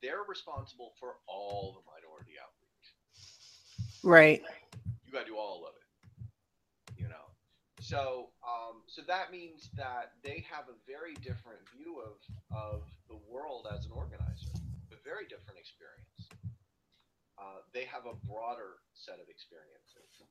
they're 0.01 0.23
responsible 0.27 0.93
for 0.99 1.19
all 1.27 1.75
the 1.75 1.83
minority 1.87 2.39
outreach 2.39 2.63
Right. 4.03 4.43
You 5.05 5.11
got 5.13 5.21
to 5.21 5.31
do 5.31 5.37
all 5.37 5.63
of 5.65 5.73
it. 5.79 5.87
You 6.99 7.07
know. 7.07 7.31
So, 7.79 8.29
um, 8.43 8.83
so 8.87 9.01
that 9.07 9.31
means 9.31 9.69
that 9.75 10.11
they 10.23 10.43
have 10.51 10.67
a 10.67 10.75
very 10.85 11.15
different 11.15 11.63
view 11.75 12.03
of 12.03 12.19
of 12.51 12.83
the 13.07 13.19
world 13.31 13.67
as 13.71 13.85
an 13.85 13.91
organizer, 13.95 14.51
a 14.91 14.99
very 15.03 15.23
different 15.23 15.59
experience. 15.59 16.27
Uh, 17.39 17.63
they 17.73 17.85
have 17.85 18.05
a 18.05 18.15
broader 18.27 18.79
set 19.03 19.19
of 19.19 19.27
experiences. 19.27 20.23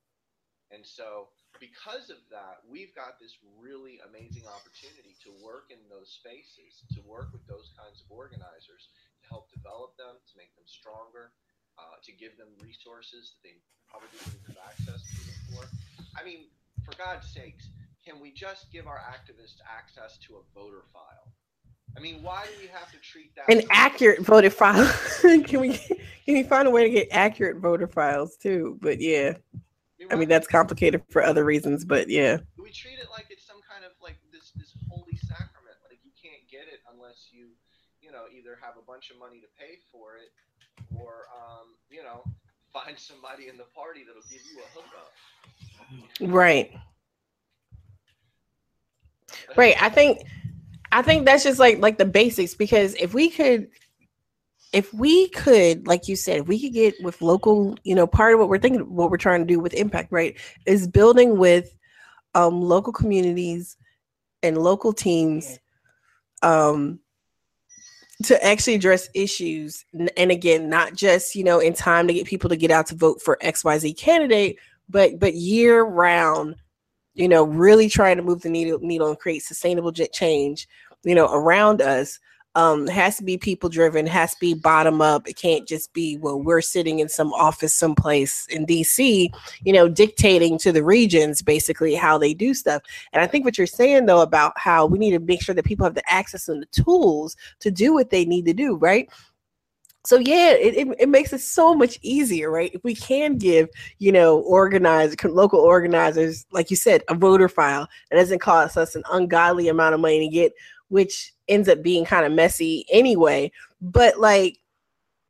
And 0.72 0.80
so, 0.88 1.28
because 1.60 2.08
of 2.08 2.16
that, 2.32 2.64
we've 2.64 2.96
got 2.96 3.20
this 3.20 3.36
really 3.60 4.00
amazing 4.08 4.48
opportunity 4.48 5.12
to 5.20 5.30
work 5.44 5.68
in 5.68 5.76
those 5.92 6.08
spaces, 6.08 6.80
to 6.96 7.04
work 7.04 7.28
with 7.28 7.44
those 7.44 7.68
kinds 7.76 8.00
of 8.00 8.08
organizers, 8.08 8.88
to 9.20 9.24
help 9.28 9.52
develop 9.52 9.92
them, 10.00 10.16
to 10.16 10.32
make 10.40 10.48
them 10.56 10.64
stronger, 10.64 11.36
uh, 11.76 12.00
to 12.00 12.12
give 12.16 12.40
them 12.40 12.48
resources 12.64 13.36
that 13.36 13.40
they 13.44 13.60
probably 13.84 14.08
didn't 14.24 14.48
have 14.48 14.60
access 14.64 15.04
to 15.04 15.16
before. 15.28 15.68
I 16.16 16.24
mean, 16.24 16.48
for 16.88 16.96
God's 16.96 17.28
sakes, 17.28 17.68
can 18.00 18.16
we 18.16 18.32
just 18.32 18.72
give 18.72 18.88
our 18.88 18.98
activists 18.98 19.60
access 19.68 20.16
to 20.24 20.40
a 20.40 20.42
voter 20.56 20.88
file? 20.92 21.31
I 21.96 22.00
mean, 22.00 22.22
why 22.22 22.44
do 22.44 22.52
we 22.60 22.68
have 22.68 22.90
to 22.92 22.98
treat 22.98 23.34
that 23.36 23.48
an 23.48 23.62
accurate 23.70 24.20
voter 24.22 24.50
file? 24.50 24.90
can 25.44 25.60
we 25.60 25.74
can 26.24 26.34
we 26.34 26.42
find 26.42 26.66
a 26.66 26.70
way 26.70 26.84
to 26.84 26.90
get 26.90 27.08
accurate 27.10 27.58
voter 27.58 27.86
files 27.86 28.36
too? 28.36 28.78
But 28.80 29.00
yeah, 29.00 29.34
I 30.10 30.16
mean, 30.16 30.28
that's 30.28 30.46
complicated 30.46 31.02
for 31.10 31.22
other 31.22 31.44
reasons. 31.44 31.84
But 31.84 32.08
yeah, 32.08 32.38
we 32.58 32.70
treat 32.70 32.98
it 32.98 33.08
like 33.10 33.26
it's 33.30 33.46
some 33.46 33.60
kind 33.68 33.84
of 33.84 33.92
like 34.02 34.16
this 34.32 34.52
this 34.56 34.74
holy 34.88 35.16
sacrament. 35.16 35.76
Like 35.88 36.00
you 36.02 36.12
can't 36.20 36.48
get 36.50 36.72
it 36.72 36.80
unless 36.92 37.28
you 37.30 37.48
you 38.00 38.10
know 38.10 38.24
either 38.36 38.58
have 38.62 38.74
a 38.76 38.84
bunch 38.84 39.10
of 39.10 39.18
money 39.18 39.40
to 39.40 39.48
pay 39.58 39.78
for 39.92 40.16
it 40.16 40.32
or 40.96 41.26
um, 41.36 41.74
you 41.90 42.02
know, 42.02 42.24
find 42.72 42.98
somebody 42.98 43.48
in 43.48 43.56
the 43.56 43.66
party 43.74 44.04
that'll 44.06 44.22
give 44.30 44.40
you 44.50 44.60
a 44.60 44.68
hookup. 44.74 45.12
Right. 46.20 46.72
Right. 49.56 49.74
I 49.80 49.88
think 49.88 50.24
I 50.92 51.02
think 51.02 51.24
that's 51.24 51.42
just 51.42 51.58
like 51.58 51.78
like 51.78 51.98
the 51.98 52.04
basics 52.04 52.54
because 52.54 52.94
if 52.94 53.14
we 53.14 53.30
could 53.30 53.68
if 54.72 54.92
we 54.94 55.28
could, 55.28 55.86
like 55.86 56.08
you 56.08 56.16
said, 56.16 56.40
if 56.40 56.48
we 56.48 56.58
could 56.58 56.72
get 56.72 56.94
with 57.02 57.20
local, 57.20 57.76
you 57.84 57.94
know, 57.94 58.06
part 58.06 58.32
of 58.32 58.40
what 58.40 58.48
we're 58.48 58.58
thinking, 58.58 58.80
what 58.94 59.10
we're 59.10 59.18
trying 59.18 59.40
to 59.40 59.46
do 59.46 59.60
with 59.60 59.74
impact, 59.74 60.10
right, 60.10 60.38
is 60.64 60.88
building 60.88 61.36
with 61.36 61.76
um, 62.34 62.62
local 62.62 62.92
communities 62.92 63.76
and 64.42 64.56
local 64.56 64.92
teams 64.92 65.58
um, 66.42 67.00
to 68.24 68.42
actually 68.44 68.74
address 68.74 69.08
issues 69.14 69.84
and 70.16 70.30
again 70.30 70.68
not 70.68 70.94
just 70.94 71.34
you 71.34 71.42
know 71.42 71.58
in 71.58 71.72
time 71.72 72.06
to 72.06 72.14
get 72.14 72.26
people 72.26 72.48
to 72.48 72.56
get 72.56 72.70
out 72.70 72.86
to 72.86 72.94
vote 72.94 73.20
for 73.20 73.36
xyz 73.42 73.96
candidate 73.96 74.56
but 74.88 75.18
but 75.18 75.34
year 75.34 75.82
round 75.82 76.54
you 77.14 77.28
know 77.28 77.44
really 77.44 77.88
trying 77.88 78.16
to 78.16 78.22
move 78.22 78.42
the 78.42 78.50
needle 78.50 78.78
needle 78.80 79.08
and 79.08 79.18
create 79.18 79.42
sustainable 79.42 79.92
change 79.92 80.68
you 81.04 81.14
know 81.14 81.32
around 81.32 81.80
us 81.82 82.18
um 82.54 82.86
has 82.86 83.16
to 83.16 83.24
be 83.24 83.38
people 83.38 83.68
driven 83.68 84.06
has 84.06 84.32
to 84.32 84.40
be 84.40 84.54
bottom 84.54 85.00
up. 85.00 85.26
It 85.26 85.36
can't 85.36 85.66
just 85.66 85.92
be 85.92 86.18
well 86.18 86.40
we're 86.40 86.60
sitting 86.60 86.98
in 86.98 87.08
some 87.08 87.32
office 87.32 87.74
someplace 87.74 88.46
in 88.50 88.66
dc 88.66 89.28
you 89.64 89.72
know 89.72 89.88
dictating 89.88 90.58
to 90.58 90.72
the 90.72 90.84
regions 90.84 91.40
basically 91.42 91.94
how 91.94 92.18
they 92.18 92.34
do 92.34 92.52
stuff. 92.54 92.82
And 93.12 93.22
i 93.22 93.26
think 93.26 93.44
what 93.44 93.56
you're 93.56 93.66
saying 93.66 94.06
though 94.06 94.20
about 94.20 94.52
how 94.56 94.86
we 94.86 94.98
need 94.98 95.12
to 95.12 95.18
make 95.18 95.42
sure 95.42 95.54
that 95.54 95.64
people 95.64 95.84
have 95.84 95.94
the 95.94 96.10
access 96.10 96.48
and 96.48 96.62
the 96.62 96.82
tools 96.82 97.36
to 97.60 97.70
do 97.70 97.94
what 97.94 98.10
they 98.10 98.24
need 98.24 98.44
to 98.46 98.52
do 98.54 98.76
right 98.76 99.08
so 100.04 100.18
yeah 100.18 100.50
it, 100.50 100.74
it, 100.74 100.96
it, 100.98 101.08
makes 101.08 101.32
it 101.32 101.40
so 101.40 101.74
much 101.74 101.98
easier 102.02 102.50
right 102.50 102.72
if 102.74 102.82
we 102.82 102.94
can 102.94 103.38
give 103.38 103.68
you 103.98 104.10
know 104.10 104.40
organized 104.40 105.22
local 105.24 105.60
organizers 105.60 106.44
like 106.50 106.70
you 106.70 106.76
said 106.76 107.02
a 107.08 107.14
voter 107.14 107.48
file 107.48 107.88
that 108.10 108.16
doesn't 108.16 108.40
cost 108.40 108.76
us 108.76 108.94
an 108.94 109.02
ungodly 109.12 109.68
amount 109.68 109.94
of 109.94 110.00
money 110.00 110.18
to 110.18 110.34
get 110.34 110.52
which 110.92 111.32
ends 111.48 111.70
up 111.70 111.82
being 111.82 112.04
kind 112.04 112.26
of 112.26 112.32
messy 112.32 112.84
anyway. 112.90 113.50
But 113.80 114.20
like, 114.20 114.58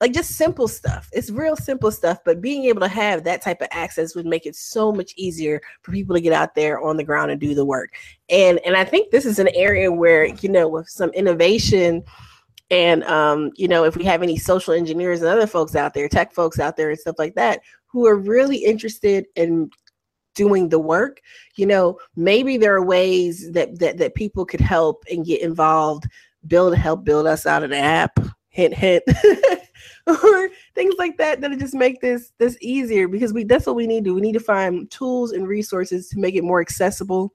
like 0.00 0.12
just 0.12 0.32
simple 0.32 0.66
stuff. 0.66 1.08
It's 1.12 1.30
real 1.30 1.54
simple 1.54 1.92
stuff, 1.92 2.18
but 2.24 2.40
being 2.40 2.64
able 2.64 2.80
to 2.80 2.88
have 2.88 3.22
that 3.22 3.42
type 3.42 3.60
of 3.60 3.68
access 3.70 4.16
would 4.16 4.26
make 4.26 4.44
it 4.44 4.56
so 4.56 4.90
much 4.90 5.12
easier 5.16 5.62
for 5.82 5.92
people 5.92 6.16
to 6.16 6.20
get 6.20 6.32
out 6.32 6.56
there 6.56 6.80
on 6.80 6.96
the 6.96 7.04
ground 7.04 7.30
and 7.30 7.40
do 7.40 7.54
the 7.54 7.64
work. 7.64 7.90
And 8.28 8.58
and 8.66 8.76
I 8.76 8.84
think 8.84 9.12
this 9.12 9.24
is 9.24 9.38
an 9.38 9.50
area 9.54 9.92
where 9.92 10.26
you 10.26 10.48
know 10.48 10.66
with 10.66 10.88
some 10.88 11.10
innovation 11.10 12.02
and 12.72 13.04
um, 13.04 13.52
you 13.54 13.68
know 13.68 13.84
if 13.84 13.96
we 13.96 14.02
have 14.04 14.22
any 14.22 14.36
social 14.36 14.74
engineers 14.74 15.20
and 15.20 15.28
other 15.28 15.46
folks 15.46 15.76
out 15.76 15.94
there, 15.94 16.08
tech 16.08 16.32
folks 16.32 16.58
out 16.58 16.76
there 16.76 16.90
and 16.90 16.98
stuff 16.98 17.16
like 17.18 17.34
that 17.36 17.60
who 17.86 18.06
are 18.06 18.16
really 18.16 18.56
interested 18.56 19.26
in 19.36 19.70
doing 20.34 20.70
the 20.70 20.78
work 20.78 21.20
you 21.56 21.66
know 21.66 21.98
maybe 22.16 22.56
there 22.56 22.74
are 22.74 22.84
ways 22.84 23.52
that 23.52 23.78
that, 23.78 23.98
that 23.98 24.14
people 24.14 24.46
could 24.46 24.62
help 24.62 25.04
and 25.10 25.26
get 25.26 25.42
involved 25.42 26.04
build 26.46 26.74
help 26.74 27.04
build 27.04 27.26
us 27.26 27.44
out 27.44 27.62
an 27.62 27.74
app 27.74 28.18
hint 28.48 28.72
hint 28.72 29.02
or 30.06 30.48
things 30.74 30.94
like 30.98 31.18
that 31.18 31.42
that 31.42 31.58
just 31.58 31.74
make 31.74 32.00
this 32.00 32.32
this 32.38 32.56
easier 32.62 33.06
because 33.08 33.34
we 33.34 33.44
that's 33.44 33.66
what 33.66 33.76
we 33.76 33.86
need 33.86 34.04
to 34.04 34.14
we 34.14 34.22
need 34.22 34.32
to 34.32 34.40
find 34.40 34.90
tools 34.90 35.32
and 35.32 35.46
resources 35.46 36.08
to 36.08 36.18
make 36.18 36.34
it 36.34 36.44
more 36.44 36.62
accessible 36.62 37.34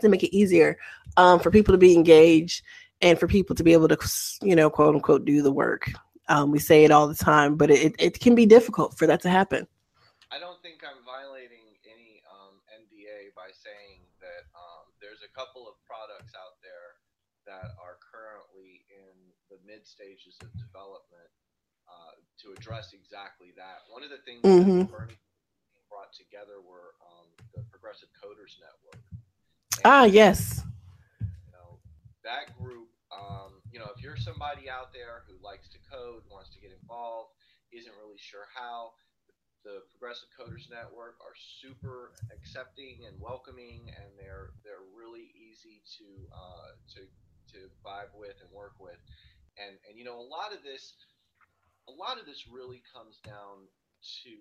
to 0.00 0.10
make 0.10 0.22
it 0.22 0.36
easier 0.36 0.76
um, 1.16 1.40
for 1.40 1.50
people 1.50 1.72
to 1.72 1.78
be 1.78 1.94
engaged 1.94 2.62
and 3.00 3.18
for 3.18 3.26
people 3.26 3.54
to 3.54 3.62
be 3.62 3.72
able 3.72 3.88
to 3.88 3.98
you 4.42 4.56
know 4.56 4.70
quote 4.70 4.94
unquote 4.94 5.24
do 5.24 5.42
the 5.42 5.52
work 5.52 5.90
um, 6.28 6.50
we 6.50 6.58
say 6.58 6.84
it 6.84 6.90
all 6.90 7.08
the 7.08 7.14
time 7.14 7.56
but 7.56 7.70
it, 7.70 7.94
it 7.98 8.20
can 8.20 8.34
be 8.34 8.46
difficult 8.46 8.96
for 8.96 9.06
that 9.06 9.20
to 9.22 9.30
happen 9.30 9.66
i 10.30 10.38
don't 10.38 10.60
think 10.62 10.82
i'm 10.84 11.02
violating 11.04 11.64
any 11.86 12.22
um, 12.28 12.60
NDA 12.68 13.34
by 13.34 13.48
saying 13.52 14.04
that 14.20 14.48
um, 14.54 14.92
there's 15.00 15.22
a 15.24 15.32
couple 15.36 15.66
of 15.68 15.74
products 15.86 16.32
out 16.36 16.60
there 16.62 16.98
that 17.48 17.72
are 17.80 17.96
currently 18.04 18.84
in 18.92 19.16
the 19.48 19.56
mid 19.64 19.86
stages 19.88 20.36
of 20.44 20.52
development 20.60 21.32
uh, 21.88 22.20
to 22.36 22.52
address 22.52 22.92
exactly 22.92 23.56
that. 23.56 23.88
One 23.88 24.04
of 24.04 24.12
the 24.12 24.20
things 24.28 24.44
mm-hmm. 24.44 24.84
that 24.84 24.92
Bernie 24.92 25.16
brought 25.88 26.12
together 26.12 26.60
were 26.60 26.92
um, 27.00 27.32
the 27.56 27.64
Progressive 27.72 28.12
Coders 28.12 28.60
Network. 28.60 29.00
And, 29.80 29.88
ah, 29.88 30.04
yes. 30.04 30.62
You 31.20 31.52
know, 31.56 31.80
that 32.24 32.52
group, 32.60 32.87
um, 33.18 33.58
you 33.74 33.78
know, 33.78 33.90
if 33.90 34.02
you're 34.02 34.16
somebody 34.16 34.70
out 34.70 34.94
there 34.94 35.26
who 35.26 35.34
likes 35.42 35.66
to 35.74 35.78
code, 35.90 36.22
wants 36.30 36.54
to 36.54 36.60
get 36.62 36.70
involved, 36.70 37.34
isn't 37.74 37.92
really 37.98 38.18
sure 38.18 38.46
how, 38.54 38.94
the 39.64 39.82
Progressive 39.90 40.30
Coders 40.32 40.70
Network 40.70 41.18
are 41.20 41.34
super 41.60 42.14
accepting 42.30 43.04
and 43.06 43.18
welcoming, 43.20 43.90
and 43.90 44.14
they're 44.16 44.54
they're 44.62 44.86
really 44.94 45.34
easy 45.34 45.82
to 45.98 46.06
uh, 46.30 46.70
to 46.94 47.00
to 47.54 47.58
vibe 47.82 48.14
with 48.14 48.38
and 48.40 48.50
work 48.54 48.78
with. 48.78 48.98
And 49.58 49.76
and 49.88 49.98
you 49.98 50.04
know 50.04 50.16
a 50.16 50.28
lot 50.28 50.54
of 50.54 50.62
this, 50.62 50.94
a 51.88 51.92
lot 51.92 52.18
of 52.18 52.26
this 52.26 52.46
really 52.46 52.82
comes 52.94 53.18
down 53.24 53.66
to. 54.24 54.34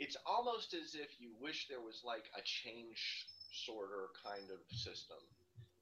It's 0.00 0.16
almost 0.24 0.72
as 0.72 0.96
if 0.96 1.20
you 1.20 1.36
wish 1.38 1.68
there 1.68 1.84
was 1.84 2.00
like 2.04 2.24
a 2.32 2.40
change 2.42 3.28
sorter 3.52 4.08
kind 4.24 4.48
of 4.48 4.60
system, 4.72 5.20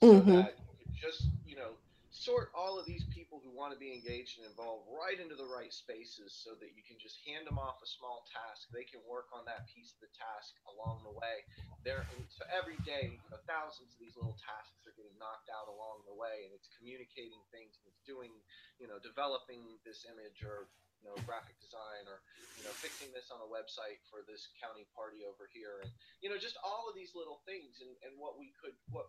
mm-hmm. 0.03 0.43
that 0.43 0.59
just 0.95 1.27
you 1.47 1.57
know 1.57 1.79
sort 2.19 2.51
all 2.51 2.75
of 2.75 2.85
these 2.89 3.07
people 3.15 3.39
who 3.39 3.55
want 3.55 3.71
to 3.71 3.79
be 3.79 3.95
engaged 3.95 4.43
and 4.43 4.49
involved 4.51 4.91
right 4.91 5.23
into 5.23 5.39
the 5.39 5.47
right 5.47 5.71
spaces 5.71 6.35
so 6.35 6.59
that 6.59 6.75
you 6.75 6.83
can 6.83 6.99
just 6.99 7.23
hand 7.23 7.47
them 7.47 7.63
off 7.63 7.79
a 7.79 7.87
small 7.87 8.27
task. 8.27 8.67
They 8.75 8.83
can 8.83 8.99
work 9.07 9.31
on 9.31 9.47
that 9.47 9.71
piece 9.71 9.95
of 9.95 10.03
the 10.03 10.11
task 10.19 10.59
along 10.67 11.07
the 11.07 11.15
way. 11.15 11.47
There, 11.87 12.03
so 12.27 12.43
every 12.51 12.77
day, 12.83 13.15
you 13.15 13.31
know, 13.31 13.39
thousands 13.47 13.95
of 13.95 13.99
these 14.03 14.19
little 14.19 14.35
tasks 14.43 14.83
are 14.83 14.97
getting 14.99 15.15
knocked 15.23 15.47
out 15.47 15.71
along 15.71 16.03
the 16.11 16.17
way, 16.17 16.43
and 16.43 16.51
it's 16.51 16.67
communicating 16.75 17.39
things, 17.55 17.79
and 17.79 17.87
it's 17.87 18.03
doing, 18.03 18.35
you 18.83 18.91
know, 18.91 18.99
developing 18.99 19.79
this 19.87 20.03
image 20.11 20.43
or 20.43 20.67
you 20.99 21.07
know 21.07 21.15
graphic 21.23 21.55
design 21.63 22.03
or 22.11 22.19
you 22.59 22.67
know 22.67 22.75
fixing 22.75 23.07
this 23.15 23.31
on 23.31 23.39
a 23.39 23.47
website 23.47 24.03
for 24.11 24.27
this 24.27 24.51
county 24.59 24.83
party 24.99 25.23
over 25.23 25.47
here 25.55 25.79
and 25.79 25.95
you 26.19 26.27
know 26.27 26.35
just 26.35 26.59
all 26.67 26.91
of 26.91 26.95
these 26.99 27.15
little 27.15 27.39
things 27.47 27.79
and, 27.79 27.95
and 28.03 28.19
what 28.19 28.35
we 28.35 28.51
could 28.59 28.75
what 28.91 29.07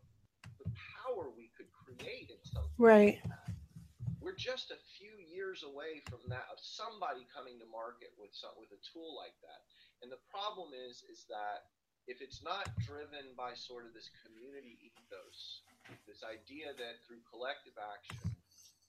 power 1.04 1.32
we 1.32 1.52
could 1.56 1.72
create 1.72 2.30
in 2.30 2.42
something. 2.44 2.76
Right. 2.78 3.20
Like 3.24 3.56
We're 4.20 4.40
just 4.40 4.72
a 4.72 4.80
few 5.00 5.16
years 5.20 5.64
away 5.64 6.04
from 6.08 6.20
that 6.30 6.46
of 6.52 6.60
somebody 6.60 7.26
coming 7.32 7.58
to 7.60 7.68
market 7.72 8.12
with 8.20 8.36
some 8.36 8.54
with 8.60 8.72
a 8.76 8.82
tool 8.84 9.16
like 9.16 9.36
that. 9.44 9.62
And 10.04 10.12
the 10.12 10.22
problem 10.32 10.72
is 10.76 11.04
is 11.08 11.26
that 11.32 11.72
if 12.08 12.22
it's 12.22 12.42
not 12.42 12.68
driven 12.84 13.36
by 13.38 13.54
sort 13.54 13.86
of 13.86 13.94
this 13.94 14.10
community 14.26 14.80
ethos, 14.82 15.62
this 16.10 16.26
idea 16.26 16.74
that 16.74 17.02
through 17.06 17.22
collective 17.30 17.78
action 17.78 18.34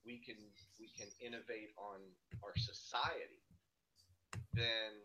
we 0.05 0.19
can 0.25 0.39
we 0.81 0.89
can 0.97 1.09
innovate 1.21 1.73
on 1.77 2.01
our 2.43 2.57
society, 2.57 3.45
then 4.55 4.97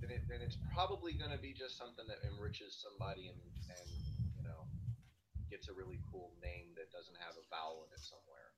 then, 0.00 0.10
it, 0.10 0.22
then 0.28 0.40
it's 0.44 0.58
probably 0.72 1.16
going 1.16 1.32
to 1.32 1.40
be 1.40 1.56
just 1.56 1.80
something 1.80 2.04
that 2.08 2.20
enriches 2.28 2.76
somebody 2.76 3.32
and, 3.32 3.40
and 3.72 3.88
gets 5.54 5.68
a 5.68 5.72
really 5.72 6.00
cool 6.10 6.32
name 6.42 6.66
that 6.74 6.90
doesn't 6.90 7.14
have 7.20 7.36
a 7.38 7.46
vowel 7.48 7.86
in 7.86 7.92
it 7.94 8.00
somewhere. 8.02 8.50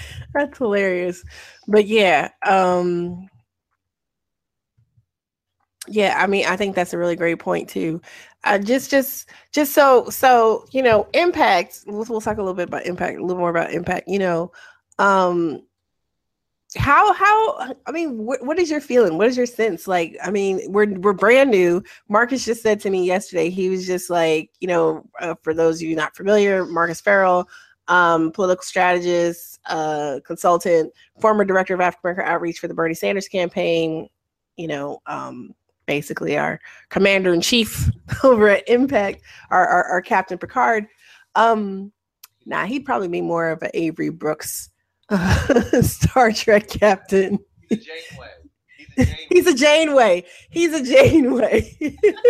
That's 0.34 0.56
hilarious. 0.56 1.22
But 1.66 1.86
yeah, 1.86 2.30
um 2.46 3.28
yeah, 5.86 6.16
I 6.22 6.26
mean, 6.26 6.44
I 6.46 6.56
think 6.56 6.74
that's 6.74 6.92
a 6.92 6.98
really 6.98 7.16
great 7.16 7.38
point 7.38 7.68
too. 7.68 8.00
Uh, 8.44 8.58
just, 8.58 8.90
just, 8.90 9.30
just 9.52 9.72
so, 9.72 10.08
so 10.10 10.66
you 10.70 10.82
know, 10.82 11.06
impact. 11.14 11.80
We'll, 11.86 12.04
we'll 12.08 12.20
talk 12.20 12.36
a 12.36 12.42
little 12.42 12.54
bit 12.54 12.68
about 12.68 12.86
impact, 12.86 13.18
a 13.18 13.22
little 13.22 13.38
more 13.38 13.50
about 13.50 13.72
impact. 13.72 14.06
You 14.08 14.18
know, 14.18 14.52
um, 14.98 15.62
how 16.76 17.12
how 17.14 17.74
i 17.86 17.90
mean 17.90 18.18
what, 18.18 18.44
what 18.44 18.58
is 18.58 18.70
your 18.70 18.80
feeling? 18.80 19.16
What 19.16 19.26
is 19.26 19.36
your 19.36 19.46
sense? 19.46 19.88
Like 19.88 20.16
i 20.22 20.30
mean 20.30 20.60
we're 20.70 20.92
we're 20.98 21.12
brand 21.12 21.50
new. 21.50 21.82
Marcus 22.08 22.44
just 22.44 22.62
said 22.62 22.80
to 22.80 22.90
me 22.90 23.04
yesterday 23.04 23.50
he 23.50 23.68
was 23.68 23.86
just 23.86 24.10
like 24.10 24.50
you 24.60 24.68
know 24.68 25.04
uh, 25.20 25.34
for 25.42 25.54
those 25.54 25.76
of 25.76 25.88
you 25.88 25.96
not 25.96 26.16
familiar 26.16 26.66
marcus 26.66 27.00
ferrell 27.00 27.48
um, 27.88 28.30
political 28.32 28.62
strategist 28.62 29.60
uh, 29.66 30.20
consultant 30.26 30.92
former 31.20 31.44
director 31.44 31.74
of 31.74 31.80
african 31.80 32.10
american 32.10 32.30
outreach 32.30 32.58
for 32.58 32.68
the 32.68 32.74
bernie 32.74 32.94
sanders 32.94 33.28
campaign 33.28 34.08
you 34.56 34.66
know 34.66 35.00
um, 35.06 35.54
basically 35.88 36.36
our 36.36 36.60
commander 36.90 37.34
in 37.34 37.40
chief 37.40 37.90
over 38.22 38.48
at 38.48 38.68
impact 38.68 39.22
our, 39.50 39.66
our, 39.66 39.84
our 39.84 40.02
captain 40.02 40.38
picard. 40.38 40.86
Um 41.34 41.92
now 42.46 42.60
nah, 42.60 42.66
he'd 42.66 42.84
probably 42.84 43.08
be 43.08 43.20
more 43.20 43.50
of 43.50 43.62
an 43.62 43.70
avery 43.74 44.10
brooks 44.10 44.70
Star 45.82 46.32
Trek 46.32 46.68
captain. 46.68 47.38
He's 47.68 47.78
a 47.78 47.84
Janeway. 47.84 48.28
He's 49.30 49.46
a 49.46 49.54
Janeway. 49.56 50.24
He's 50.50 50.74
a 50.74 50.84
Janeway. 50.84 51.76
He's 51.78 51.94
a 51.94 52.02
Janeway. 52.02 52.24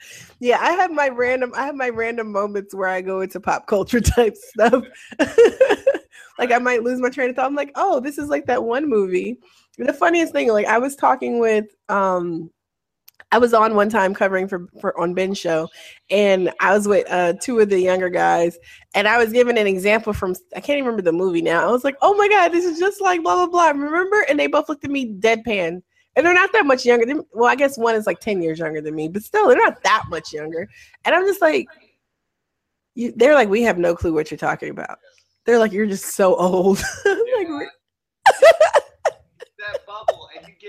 yeah, 0.40 0.58
I 0.60 0.72
have 0.72 0.90
my 0.90 1.08
random 1.08 1.52
I 1.54 1.66
have 1.66 1.74
my 1.74 1.88
random 1.90 2.32
moments 2.32 2.74
where 2.74 2.88
I 2.88 3.00
go 3.00 3.20
into 3.20 3.40
pop 3.40 3.66
culture 3.66 4.00
type 4.00 4.36
stuff. 4.36 4.84
like 6.38 6.50
I 6.50 6.58
might 6.58 6.82
lose 6.82 7.00
my 7.00 7.10
train 7.10 7.30
of 7.30 7.36
thought. 7.36 7.46
I'm 7.46 7.54
like, 7.54 7.72
oh, 7.76 8.00
this 8.00 8.18
is 8.18 8.28
like 8.28 8.46
that 8.46 8.64
one 8.64 8.88
movie. 8.88 9.38
The 9.78 9.92
funniest 9.92 10.32
thing, 10.32 10.48
like 10.48 10.66
I 10.66 10.78
was 10.78 10.96
talking 10.96 11.38
with 11.38 11.66
um 11.88 12.50
I 13.32 13.38
was 13.38 13.54
on 13.54 13.74
one 13.74 13.88
time 13.88 14.14
covering 14.14 14.48
for, 14.48 14.66
for 14.80 14.98
on 14.98 15.14
Ben's 15.14 15.38
show, 15.38 15.68
and 16.10 16.52
I 16.60 16.74
was 16.74 16.88
with 16.88 17.10
uh, 17.10 17.34
two 17.40 17.58
of 17.60 17.68
the 17.68 17.80
younger 17.80 18.08
guys, 18.08 18.58
and 18.94 19.06
I 19.06 19.18
was 19.18 19.32
given 19.32 19.56
an 19.56 19.66
example 19.66 20.12
from 20.12 20.34
I 20.56 20.60
can't 20.60 20.78
even 20.78 20.86
remember 20.86 21.02
the 21.02 21.12
movie 21.12 21.42
now. 21.42 21.66
I 21.66 21.70
was 21.70 21.84
like, 21.84 21.96
"Oh 22.02 22.14
my 22.14 22.28
god, 22.28 22.48
this 22.48 22.64
is 22.64 22.78
just 22.78 23.00
like 23.00 23.22
blah 23.22 23.36
blah 23.36 23.46
blah." 23.46 23.68
Remember? 23.68 24.24
And 24.28 24.38
they 24.38 24.46
both 24.46 24.68
looked 24.68 24.84
at 24.84 24.90
me 24.90 25.14
deadpan, 25.14 25.82
and 26.16 26.26
they're 26.26 26.34
not 26.34 26.52
that 26.52 26.66
much 26.66 26.84
younger. 26.84 27.06
Than, 27.06 27.24
well, 27.32 27.50
I 27.50 27.54
guess 27.54 27.78
one 27.78 27.94
is 27.94 28.06
like 28.06 28.20
ten 28.20 28.42
years 28.42 28.58
younger 28.58 28.80
than 28.80 28.94
me, 28.94 29.08
but 29.08 29.22
still, 29.22 29.48
they're 29.48 29.56
not 29.56 29.82
that 29.82 30.04
much 30.08 30.32
younger. 30.32 30.68
And 31.04 31.14
I'm 31.14 31.26
just 31.26 31.40
like, 31.40 31.66
you, 32.94 33.12
they're 33.16 33.34
like, 33.34 33.48
"We 33.48 33.62
have 33.62 33.78
no 33.78 33.94
clue 33.94 34.12
what 34.12 34.30
you're 34.30 34.38
talking 34.38 34.70
about." 34.70 34.98
They're 35.46 35.58
like, 35.58 35.72
"You're 35.72 35.86
just 35.86 36.14
so 36.14 36.34
old." 36.36 36.82
like, 37.04 37.48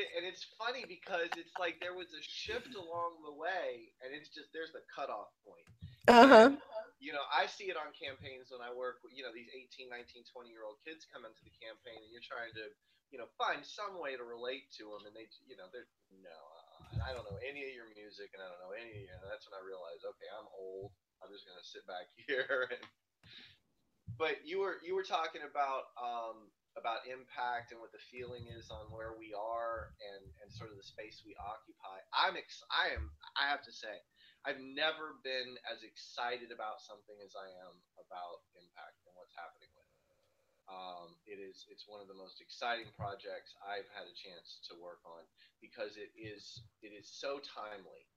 bubble 0.02 0.18
and 0.18 0.26
it's 0.26 0.46
funny 0.58 0.84
because 0.90 1.30
it's 1.38 1.54
like 1.62 1.78
there 1.78 1.94
was 1.94 2.10
a 2.18 2.24
shift 2.24 2.74
along 2.74 3.22
the 3.22 3.34
way 3.34 3.94
and 4.02 4.14
it's 4.14 4.34
just 4.34 4.50
there's 4.54 4.74
the 4.74 4.82
cutoff 4.90 5.30
point. 5.46 5.68
Uh-huh. 6.10 6.58
You 7.02 7.14
know 7.14 7.26
i 7.34 7.46
see 7.50 7.70
it 7.70 7.78
on 7.78 7.94
campaigns 7.94 8.50
when 8.54 8.62
i 8.62 8.70
work 8.74 9.02
with 9.06 9.14
you 9.14 9.26
know 9.26 9.34
these 9.34 9.50
18 9.54 9.90
19 9.90 10.22
20 10.22 10.50
year 10.50 10.66
old 10.66 10.82
kids 10.86 11.06
come 11.10 11.26
into 11.26 11.42
the 11.46 11.54
campaign 11.58 11.98
and 11.98 12.10
you're 12.14 12.26
trying 12.26 12.54
to 12.58 12.70
you 13.14 13.18
know 13.18 13.30
find 13.38 13.62
some 13.66 13.98
way 13.98 14.14
to 14.18 14.26
relate 14.26 14.70
to 14.78 14.90
them 14.90 15.06
and 15.10 15.14
they 15.18 15.26
you 15.46 15.58
know 15.58 15.66
they're 15.74 15.90
no 16.22 16.30
uh, 16.30 17.06
i 17.06 17.14
don't 17.14 17.26
know 17.26 17.42
any 17.42 17.66
of 17.66 17.74
your 17.74 17.90
music 17.98 18.34
and 18.38 18.42
i 18.42 18.48
don't 18.50 18.62
know 18.62 18.74
any 18.74 19.06
you 19.06 19.14
know, 19.18 19.30
that's 19.30 19.46
when 19.50 19.58
i 19.58 19.62
realized 19.62 20.06
okay 20.06 20.30
i'm 20.34 20.50
old. 20.58 20.94
I'm 21.22 21.30
just 21.30 21.46
going 21.46 21.58
to 21.58 21.66
sit 21.66 21.86
back 21.86 22.10
here 22.26 22.66
and 22.70 22.82
but 24.18 24.42
you 24.46 24.62
were 24.62 24.78
you 24.86 24.94
were 24.94 25.06
talking 25.06 25.42
about 25.42 25.94
um, 25.98 26.50
about 26.80 27.04
impact 27.04 27.76
and 27.76 27.80
what 27.84 27.92
the 27.92 28.04
feeling 28.08 28.48
is 28.48 28.72
on 28.72 28.88
where 28.94 29.16
we 29.20 29.36
are 29.36 29.92
and 30.00 30.24
and 30.40 30.48
sort 30.52 30.72
of 30.72 30.80
the 30.80 30.88
space 30.88 31.24
we 31.28 31.36
occupy. 31.36 32.00
I'm 32.16 32.40
ex- 32.40 32.64
I 32.72 32.96
am 32.96 33.12
I 33.36 33.52
have 33.52 33.64
to 33.68 33.74
say 33.74 33.92
I've 34.48 34.62
never 34.64 35.20
been 35.22 35.60
as 35.70 35.84
excited 35.86 36.50
about 36.50 36.82
something 36.82 37.18
as 37.22 37.36
I 37.38 37.46
am 37.62 37.76
about 38.00 38.42
impact 38.58 39.04
and 39.06 39.14
what's 39.14 39.36
happening 39.38 39.70
with 39.76 39.86
it. 39.86 40.02
Um, 40.72 41.10
it 41.28 41.38
is 41.44 41.68
it's 41.68 41.86
one 41.92 42.00
of 42.00 42.08
the 42.08 42.18
most 42.18 42.40
exciting 42.40 42.88
projects 42.96 43.52
I've 43.60 43.90
had 43.92 44.08
a 44.08 44.16
chance 44.16 44.64
to 44.72 44.80
work 44.80 45.04
on 45.04 45.28
because 45.60 46.00
it 46.00 46.16
is 46.16 46.64
it 46.80 46.96
is 46.96 47.12
so 47.12 47.44
timely. 47.44 48.08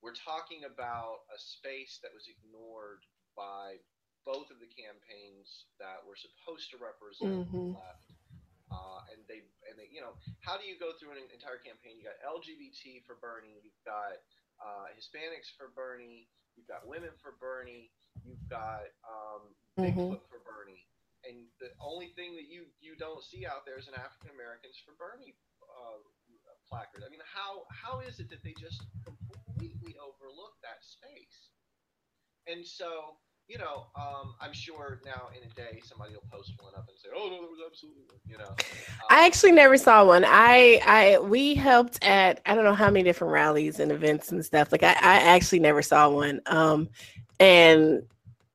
We're 0.00 0.16
talking 0.16 0.64
about 0.64 1.28
a 1.28 1.38
space 1.38 2.00
that 2.00 2.12
was 2.16 2.28
ignored 2.28 3.04
by 3.36 3.80
both 4.26 4.50
of 4.50 4.58
the 4.58 4.66
campaigns 4.74 5.70
that 5.78 6.02
were 6.02 6.18
supposed 6.18 6.68
to 6.74 6.76
represent 6.82 7.46
mm-hmm. 7.46 7.72
the 7.72 7.78
left. 7.78 8.10
Uh, 8.66 8.98
and 9.14 9.22
they 9.30 9.46
and 9.70 9.78
they 9.78 9.86
you 9.94 10.02
know 10.02 10.18
how 10.42 10.58
do 10.58 10.66
you 10.66 10.74
go 10.74 10.90
through 10.98 11.14
an 11.14 11.22
entire 11.30 11.62
campaign? 11.62 11.94
You 11.94 12.10
got 12.10 12.18
LGBT 12.26 13.06
for 13.06 13.14
Bernie, 13.22 13.62
you've 13.62 13.78
got 13.86 14.18
uh, 14.58 14.90
Hispanics 14.98 15.54
for 15.54 15.70
Bernie, 15.70 16.26
you've 16.58 16.66
got 16.66 16.82
women 16.82 17.14
for 17.22 17.38
Bernie, 17.38 17.94
you've 18.26 18.42
got 18.50 18.90
um, 19.06 19.54
mm-hmm. 19.78 19.86
Bigfoot 19.86 20.26
for 20.26 20.42
Bernie, 20.42 20.82
and 21.22 21.46
the 21.62 21.70
only 21.78 22.10
thing 22.18 22.34
that 22.34 22.50
you 22.50 22.66
you 22.82 22.98
don't 22.98 23.22
see 23.22 23.46
out 23.46 23.62
there 23.62 23.78
is 23.78 23.86
an 23.86 23.94
African 23.94 24.34
Americans 24.34 24.74
for 24.82 24.98
Bernie 24.98 25.38
uh, 25.62 26.02
placard. 26.66 27.06
I 27.06 27.10
mean, 27.10 27.22
how 27.22 27.70
how 27.70 28.02
is 28.02 28.18
it 28.18 28.26
that 28.34 28.42
they 28.42 28.54
just 28.58 28.82
completely 29.06 29.94
overlook 30.02 30.58
that 30.66 30.82
space? 30.82 31.54
And 32.46 32.66
so 32.66 33.18
you 33.48 33.58
know, 33.58 33.86
um, 33.94 34.34
I'm 34.40 34.52
sure 34.52 35.00
now 35.04 35.28
in 35.36 35.48
a 35.48 35.54
day 35.54 35.80
somebody 35.84 36.14
will 36.14 36.24
post 36.30 36.52
one 36.58 36.74
up 36.76 36.88
and 36.88 36.98
say, 36.98 37.08
"Oh 37.14 37.28
no, 37.28 37.40
there 37.40 37.50
was 37.50 37.60
absolutely," 37.64 38.16
you 38.26 38.38
know. 38.38 38.48
Um, 38.48 38.56
I 39.10 39.26
actually 39.26 39.52
never 39.52 39.76
saw 39.76 40.04
one. 40.04 40.24
I, 40.26 40.80
I, 40.84 41.18
we 41.18 41.54
helped 41.54 42.02
at 42.02 42.40
I 42.44 42.54
don't 42.54 42.64
know 42.64 42.74
how 42.74 42.90
many 42.90 43.04
different 43.04 43.32
rallies 43.32 43.78
and 43.78 43.92
events 43.92 44.32
and 44.32 44.44
stuff. 44.44 44.72
Like 44.72 44.82
I, 44.82 44.92
I 44.92 45.20
actually 45.22 45.60
never 45.60 45.80
saw 45.80 46.08
one. 46.10 46.40
Um, 46.46 46.88
and 47.38 48.02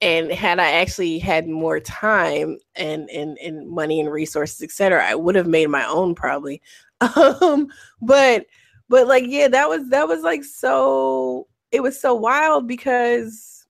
and 0.02 0.32
had 0.32 0.60
I 0.60 0.72
actually 0.72 1.20
had 1.20 1.48
more 1.48 1.80
time 1.80 2.58
and 2.76 3.10
and 3.12 3.38
and 3.38 3.70
money 3.70 4.02
and 4.02 4.12
resources, 4.12 4.62
etc., 4.62 5.06
I 5.06 5.16
would 5.16 5.36
have 5.36 5.48
made 5.48 5.68
my 5.70 5.86
own 5.86 6.16
probably. 6.16 6.62
Um, 7.02 7.70
but 8.00 8.46
but 8.88 9.08
like 9.08 9.24
yeah, 9.26 9.48
that 9.48 9.68
was 9.68 9.90
that 9.90 10.08
was 10.08 10.22
like 10.22 10.44
so. 10.44 11.48
It 11.72 11.82
was 11.82 12.00
so 12.00 12.14
wild 12.14 12.68
because 12.68 13.61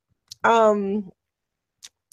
um 0.44 1.12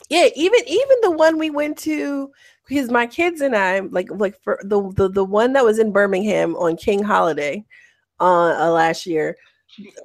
yeah, 0.09 0.29
even 0.35 0.61
even 0.67 0.97
the 1.03 1.11
one 1.11 1.39
we 1.39 1.51
went 1.51 1.77
to 1.79 2.31
because 2.67 2.91
my 2.91 3.07
kids 3.07 3.41
and 3.41 3.55
I 3.55 3.81
like 3.81 4.09
like 4.11 4.41
for 4.43 4.61
the 4.65 4.91
the, 4.93 5.09
the 5.11 5.25
one 5.25 5.53
that 5.53 5.65
was 5.65 5.79
in 5.79 5.93
Birmingham 5.93 6.57
on 6.57 6.77
King 6.77 7.03
Holiday 7.03 7.65
uh, 8.21 8.55
uh 8.59 8.71
last 8.71 9.07
year 9.07 9.37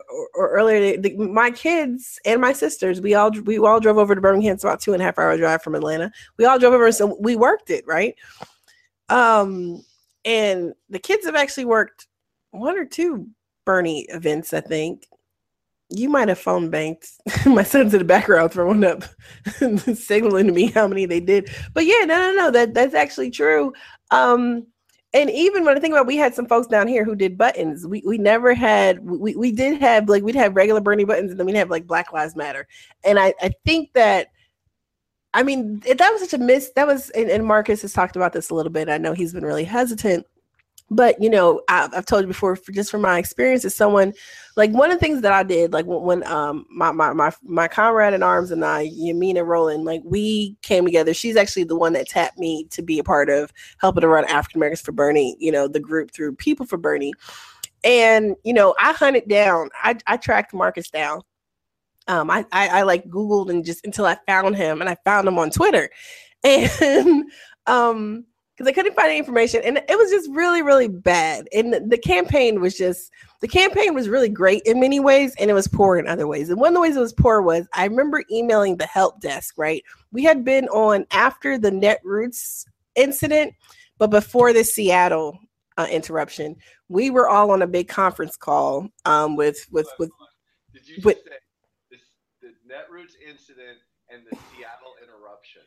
or, 0.10 0.30
or 0.36 0.50
earlier 0.50 0.98
the, 0.98 1.16
my 1.16 1.52
kids 1.52 2.20
and 2.26 2.42
my 2.42 2.52
sisters 2.52 3.00
we 3.00 3.16
all 3.16 3.32
we 3.46 3.58
all 3.60 3.80
drove 3.80 3.98
over 3.98 4.14
to 4.14 4.22
Birmingham. 4.22 4.56
It's 4.56 4.64
about 4.64 4.82
two 4.82 4.94
and 4.94 5.02
a 5.02 5.06
half 5.06 5.18
hour 5.18 5.38
drive 5.38 5.62
from 5.62 5.76
Atlanta. 5.76 6.12
We 6.38 6.46
all 6.46 6.60
drove 6.60 6.74
over 6.74 6.92
so 6.92 7.18
we 7.22 7.36
worked 7.38 7.70
it 7.70 7.86
right? 7.88 8.16
Um 9.08 9.84
and 10.26 10.74
the 10.90 11.00
kids 11.00 11.26
have 11.26 11.36
actually 11.36 11.66
worked 11.66 12.08
one 12.52 12.78
or 12.78 12.86
two 12.86 13.30
Bernie 13.66 14.06
events 14.10 14.54
I 14.54 14.60
think 14.60 15.08
you 15.96 16.10
might 16.10 16.28
have 16.28 16.40
phone 16.40 16.70
banked. 16.70 17.10
My 17.46 17.64
son's 17.64 17.94
in 17.94 18.00
the 18.00 18.06
background 18.06 18.52
throwing 18.52 18.84
up, 18.84 19.04
signaling 19.96 20.48
to 20.48 20.54
me 20.54 20.68
how 20.68 20.88
many 20.88 21.06
they 21.06 21.20
did. 21.20 21.50
But 21.74 21.86
yeah, 21.86 22.06
no, 22.06 22.16
no, 22.16 22.34
no, 22.34 22.52
that 22.52 22.74
that's 22.74 22.94
actually 22.94 23.32
true. 23.32 23.74
Um, 24.12 24.66
and 25.14 25.30
even 25.30 25.64
when 25.64 25.78
I 25.78 25.80
think 25.80 25.94
about, 25.94 26.02
it, 26.02 26.08
we 26.08 26.18
had 26.18 26.34
some 26.34 26.48
folks 26.48 26.68
down 26.68 26.88
here 26.88 27.06
who 27.06 27.16
did 27.16 27.38
buttons. 27.38 27.86
We 27.86 28.02
we 28.06 28.18
never 28.18 28.54
had. 28.54 29.04
We 29.06 29.36
we 29.36 29.52
did 29.52 29.80
have 29.80 30.10
like 30.10 30.24
we'd 30.24 30.36
have 30.36 30.56
regular 30.56 30.82
Bernie 30.82 31.06
buttons, 31.06 31.32
and 31.32 31.40
then 31.40 31.46
we'd 31.46 31.56
have 31.56 31.70
like 31.70 31.88
Black 31.88 32.12
Lives 32.12 32.36
Matter. 32.36 32.68
And 33.04 33.20
I 33.20 33.34
I 33.42 33.52
think 33.66 33.94
that. 33.94 34.30
I 35.36 35.42
mean, 35.42 35.80
that 35.80 36.12
was 36.12 36.22
such 36.22 36.36
a 36.36 36.38
miss. 36.38 36.70
That 36.76 36.86
was, 36.86 37.10
and, 37.10 37.28
and 37.28 37.44
Marcus 37.44 37.82
has 37.82 37.92
talked 37.92 38.16
about 38.16 38.34
this 38.34 38.52
a 38.52 38.54
little 38.54 38.72
bit. 38.72 38.88
I 38.88 39.00
know 39.00 39.14
he's 39.14 39.34
been 39.34 39.44
really 39.44 39.64
hesitant 39.64 40.28
but 40.94 41.22
you 41.22 41.30
know 41.30 41.62
I've, 41.68 41.94
I've, 41.94 42.06
told 42.06 42.24
you 42.24 42.28
before 42.28 42.56
for, 42.56 42.72
just 42.72 42.92
from 42.92 43.02
my 43.02 43.18
experience 43.18 43.66
as 43.66 43.76
someone 43.76 44.14
like 44.56 44.72
one 44.72 44.92
of 44.92 45.00
the 45.00 45.06
things 45.06 45.22
that 45.22 45.34
i 45.34 45.44
did 45.44 45.74
like 45.74 45.86
when, 45.86 46.02
when 46.02 46.28
um 46.28 46.66
my, 46.70 46.92
my 46.92 47.12
my 47.14 47.32
my 47.44 47.68
comrade 47.68 48.14
in 48.14 48.24
arms 48.24 48.52
and 48.52 48.64
i 48.64 48.88
yamina 48.90 49.46
Roland, 49.46 49.86
like 49.86 50.02
we 50.06 50.56
came 50.62 50.86
together. 50.86 51.14
She's 51.14 51.36
actually 51.36 51.64
the 51.64 51.76
one 51.76 51.94
that 51.94 52.08
tapped 52.08 52.38
me 52.38 52.66
to 52.72 52.82
be 52.82 53.00
a 53.00 53.04
part 53.04 53.30
of 53.30 53.52
helping 53.80 54.02
to 54.02 54.08
run 54.08 54.26
african 54.26 54.60
americans 54.60 54.82
for 54.82 54.92
bernie 54.92 55.36
you 55.40 55.52
know 55.52 55.68
the 55.68 55.80
group 55.80 56.12
through 56.12 56.36
people 56.36 56.66
for 56.66 56.78
bernie. 56.78 57.14
And 57.84 58.36
you 58.44 58.54
know 58.54 58.76
i 58.80 58.94
hunted 58.94 59.28
down 59.28 59.70
i, 59.82 59.98
I 60.08 60.18
tracked 60.18 60.54
marcus 60.54 60.90
down. 60.90 61.22
Um 62.08 62.30
I, 62.30 62.46
I 62.52 62.68
i 62.68 62.82
like 62.84 63.06
googled 63.08 63.50
and 63.50 63.66
just 63.66 63.86
until 63.86 64.06
i 64.06 64.18
found 64.28 64.56
him 64.56 64.82
and 64.82 64.90
i 64.90 64.96
found 65.04 65.28
him 65.28 65.40
on 65.40 65.50
twitter. 65.50 65.90
And 66.46 67.24
um 67.68 68.26
because 68.56 68.70
I 68.70 68.74
couldn't 68.74 68.96
find 68.96 69.10
any 69.10 69.18
information, 69.18 69.62
and 69.64 69.78
it 69.78 69.98
was 69.98 70.12
just 70.12 70.30
really, 70.32 70.62
really 70.62 70.88
bad. 70.88 71.48
And 71.54 71.74
the, 71.74 71.80
the, 71.80 71.98
campaign 71.98 72.62
was 72.62 72.78
just 72.78 73.12
the 73.42 73.48
campaign 73.48 73.96
was 73.96 74.10
really 74.10 74.30
great 74.30 74.62
in 74.66 74.80
many 74.80 75.00
ways, 75.00 75.34
and 75.40 75.50
it 75.50 75.54
was 75.54 75.68
poor 75.68 75.98
in 75.98 76.08
other 76.08 76.28
ways. 76.28 76.50
And 76.50 76.60
one 76.60 76.70
of 76.70 76.74
the 76.76 76.82
ways 76.82 76.96
it 76.96 77.02
was 77.02 77.14
poor 77.14 77.42
was 77.42 77.68
I 77.74 77.86
remember 77.86 78.24
emailing 78.32 78.78
the 78.78 78.86
help 78.86 79.20
desk. 79.22 79.56
Right, 79.58 79.84
we 80.12 80.24
had 80.24 80.46
been 80.46 80.68
on 80.70 81.06
after 81.12 81.58
the 81.58 81.72
Netroots 81.72 82.66
incident, 82.96 83.54
but 83.98 84.12
before 84.12 84.54
the 84.54 84.64
Seattle 84.64 85.40
uh, 85.78 85.88
interruption, 85.90 86.56
we 86.90 87.10
were 87.10 87.28
all 87.28 87.52
on 87.52 87.64
a 87.64 87.68
big 87.68 87.88
conference 87.88 88.38
call 88.38 88.88
um, 89.06 89.36
with 89.36 89.66
with 89.72 89.88
with. 89.98 90.12
Did 90.74 90.88
you 90.88 90.98
with, 91.04 91.18
say 91.18 91.32
this, 91.90 92.02
the 92.42 92.50
Netroots 92.72 93.14
incident 93.28 93.80
and 94.10 94.22
the 94.30 94.36
Seattle 94.36 94.94
interruption? 95.02 95.62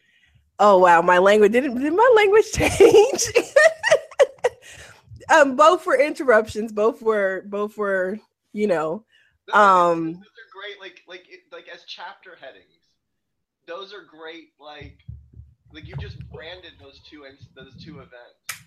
Oh 0.58 0.78
wow, 0.78 1.02
my 1.02 1.18
language 1.18 1.52
didn't 1.52 1.78
did 1.78 1.92
my 1.92 2.12
language 2.16 2.50
change? 2.54 3.22
um, 5.28 5.56
both 5.56 5.86
were 5.86 6.00
interruptions. 6.00 6.72
Both 6.72 7.02
were 7.02 7.44
both 7.46 7.76
were 7.76 8.18
you 8.52 8.66
know. 8.66 9.04
Um, 9.52 10.14
those 10.14 10.22
are 10.22 10.50
great, 10.52 10.80
like 10.80 11.02
like 11.06 11.26
like 11.52 11.66
as 11.72 11.84
chapter 11.84 12.36
headings. 12.40 12.64
Those 13.66 13.92
are 13.92 14.02
great, 14.02 14.50
like 14.58 14.98
like 15.72 15.86
you 15.86 15.94
just 15.96 16.18
branded 16.30 16.72
those 16.80 17.00
two 17.00 17.24
those 17.54 17.74
two 17.82 18.00
events. 18.00 18.64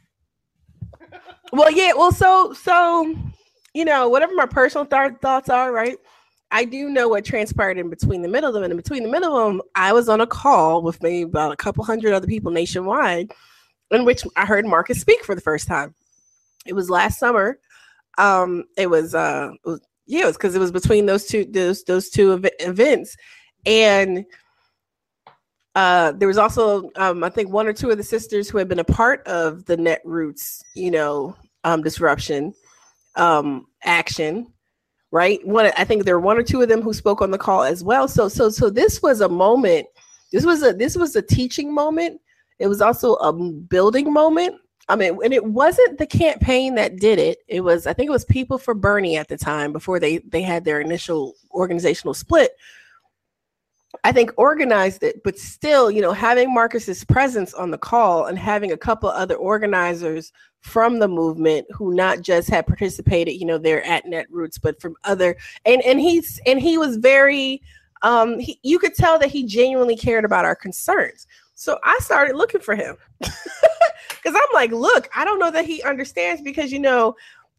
well, 1.51 1.71
yeah. 1.71 1.93
Well, 1.95 2.11
so 2.11 2.53
so 2.53 3.15
you 3.73 3.85
know 3.85 4.09
whatever 4.09 4.35
my 4.35 4.45
personal 4.45 4.85
th- 4.85 5.19
thoughts 5.21 5.49
are, 5.49 5.71
right? 5.71 5.97
I 6.51 6.65
do 6.65 6.89
know 6.89 7.07
what 7.09 7.25
transpired 7.25 7.77
in 7.77 7.89
between 7.89 8.21
the 8.21 8.27
middle 8.27 8.49
of 8.49 8.53
them. 8.53 8.63
And 8.63 8.71
in 8.71 8.77
between 8.77 9.03
the 9.03 9.09
middle 9.09 9.37
of 9.37 9.47
them, 9.47 9.61
I 9.75 9.93
was 9.93 10.09
on 10.09 10.21
a 10.21 10.27
call 10.27 10.81
with 10.81 11.01
maybe 11.03 11.21
about 11.21 11.51
a 11.51 11.57
couple 11.57 11.83
hundred 11.83 12.13
other 12.13 12.27
people 12.27 12.51
nationwide, 12.51 13.31
in 13.91 14.05
which 14.05 14.23
I 14.35 14.45
heard 14.45 14.65
Marcus 14.65 14.99
speak 14.99 15.23
for 15.23 15.35
the 15.35 15.41
first 15.41 15.67
time. 15.67 15.93
It 16.65 16.73
was 16.73 16.89
last 16.89 17.19
summer. 17.19 17.59
Um, 18.17 18.65
it 18.77 18.89
was 18.89 19.15
uh, 19.15 19.51
it 19.53 19.69
was, 19.69 19.81
yeah, 20.07 20.23
it 20.23 20.25
was 20.25 20.37
because 20.37 20.55
it 20.55 20.59
was 20.59 20.71
between 20.71 21.05
those 21.05 21.25
two 21.25 21.45
those 21.45 21.83
those 21.83 22.09
two 22.09 22.33
ev- 22.33 22.51
events, 22.59 23.15
and 23.65 24.25
uh, 25.75 26.11
there 26.13 26.27
was 26.27 26.37
also 26.37 26.89
um, 26.95 27.23
I 27.23 27.29
think 27.29 27.49
one 27.49 27.67
or 27.67 27.73
two 27.73 27.91
of 27.91 27.97
the 27.97 28.03
sisters 28.03 28.49
who 28.49 28.57
had 28.57 28.67
been 28.67 28.79
a 28.79 28.83
part 28.83 29.25
of 29.27 29.65
the 29.65 29.77
Netroots, 29.77 30.61
you 30.75 30.91
know, 30.91 31.35
um, 31.63 31.81
disruption 31.81 32.53
um, 33.15 33.67
action 33.83 34.51
right? 35.11 35.45
One, 35.45 35.71
I 35.77 35.83
think 35.83 36.05
there 36.05 36.15
were 36.15 36.25
one 36.25 36.37
or 36.37 36.43
two 36.43 36.61
of 36.61 36.69
them 36.69 36.81
who 36.81 36.93
spoke 36.93 37.21
on 37.21 37.31
the 37.31 37.37
call 37.37 37.63
as 37.63 37.83
well. 37.83 38.07
So, 38.07 38.27
so, 38.27 38.49
so 38.49 38.69
this 38.69 39.01
was 39.01 39.21
a 39.21 39.29
moment. 39.29 39.87
This 40.31 40.45
was 40.45 40.61
a 40.61 40.73
this 40.73 40.95
was 40.95 41.15
a 41.15 41.21
teaching 41.21 41.73
moment. 41.73 42.21
It 42.59 42.67
was 42.67 42.81
also 42.81 43.15
a 43.15 43.33
building 43.33 44.13
moment. 44.13 44.55
I 44.87 44.95
mean, 44.95 45.19
and 45.23 45.33
it 45.33 45.45
wasn't 45.45 45.97
the 45.97 46.07
campaign 46.07 46.75
that 46.75 46.97
did 46.97 47.19
it. 47.19 47.39
It 47.47 47.61
was, 47.61 47.85
I 47.85 47.93
think, 47.93 48.09
it 48.09 48.11
was 48.11 48.25
People 48.25 48.57
for 48.57 48.73
Bernie 48.73 49.17
at 49.17 49.27
the 49.27 49.37
time 49.37 49.71
before 49.71 49.99
they 49.99 50.19
they 50.19 50.41
had 50.41 50.65
their 50.65 50.81
initial 50.81 51.35
organizational 51.51 52.13
split. 52.13 52.51
I 54.03 54.11
think 54.11 54.31
organized 54.37 55.01
it, 55.03 55.23
but 55.23 55.37
still, 55.37 55.89
you 55.89 56.01
know, 56.01 56.11
having 56.11 56.53
Marcus's 56.53 57.03
presence 57.03 57.53
on 57.55 57.71
the 57.71 57.77
call 57.77 58.25
and 58.25 58.37
having 58.37 58.71
a 58.71 58.77
couple 58.77 59.09
other 59.09 59.35
organizers 59.35 60.31
from 60.61 60.99
the 60.99 61.07
movement 61.07 61.67
who 61.71 61.93
not 61.93 62.21
just 62.21 62.49
had 62.49 62.67
participated, 62.67 63.35
you 63.35 63.45
know, 63.45 63.57
they're 63.57 63.83
at 63.85 64.05
Netroots, 64.05 64.59
but 64.61 64.81
from 64.81 64.95
other 65.03 65.37
and 65.65 65.81
and 65.83 65.99
he's 65.99 66.39
and 66.45 66.59
he 66.59 66.77
was 66.77 66.97
very 66.97 67.61
um 68.01 68.39
he, 68.39 68.59
you 68.63 68.79
could 68.79 68.93
tell 68.93 69.17
that 69.19 69.29
he 69.29 69.45
genuinely 69.45 69.95
cared 69.95 70.25
about 70.25 70.45
our 70.45 70.55
concerns. 70.55 71.27
So 71.55 71.79
I 71.83 71.97
started 71.99 72.35
looking 72.35 72.61
for 72.61 72.75
him. 72.75 72.97
Cuz 73.23 74.35
I'm 74.35 74.53
like, 74.53 74.71
look, 74.71 75.09
I 75.15 75.25
don't 75.25 75.39
know 75.39 75.51
that 75.51 75.65
he 75.65 75.81
understands 75.83 76.41
because 76.41 76.71
you 76.71 76.79
know, 76.79 77.15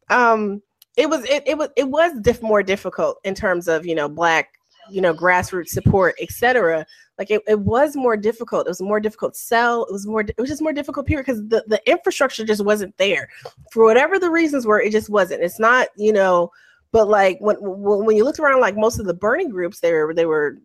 um 0.09 0.61
it 0.97 1.09
was 1.09 1.23
it, 1.25 1.43
it 1.47 1.57
was 1.57 1.69
it 1.75 1.87
was 1.87 2.13
diff- 2.21 2.41
more 2.41 2.61
difficult 2.63 3.19
in 3.23 3.33
terms 3.33 3.67
of, 3.67 3.85
you 3.85 3.95
know, 3.95 4.09
black 4.09 4.59
you 4.91 5.01
know 5.01 5.13
grassroots 5.13 5.69
support 5.69 6.15
etc 6.21 6.85
like 7.21 7.29
it, 7.29 7.43
it 7.47 7.59
was 7.59 7.95
more 7.95 8.17
difficult. 8.17 8.65
It 8.65 8.71
was 8.71 8.81
more 8.81 8.99
difficult 8.99 9.35
to 9.35 9.39
sell. 9.39 9.85
It 9.85 9.91
was 9.91 10.07
more 10.07 10.21
it 10.21 10.39
was 10.39 10.49
just 10.49 10.61
more 10.61 10.73
difficult 10.73 11.05
period 11.05 11.27
because 11.27 11.47
the, 11.49 11.63
the 11.67 11.79
infrastructure 11.87 12.43
just 12.43 12.65
wasn't 12.65 12.97
there. 12.97 13.29
For 13.71 13.85
whatever 13.85 14.17
the 14.17 14.31
reasons 14.31 14.65
were 14.65 14.81
it 14.81 14.91
just 14.91 15.07
wasn't. 15.07 15.43
It's 15.43 15.59
not 15.59 15.89
you 15.95 16.13
know 16.13 16.49
but 16.91 17.07
like 17.07 17.37
when 17.39 17.57
when 17.59 18.17
you 18.17 18.23
looked 18.23 18.39
around 18.39 18.59
like 18.59 18.75
most 18.75 18.97
of 18.97 19.05
the 19.05 19.13
Bernie 19.13 19.47
groups 19.47 19.81
they 19.81 19.93
were 19.93 20.15
they 20.15 20.25
were 20.25 20.57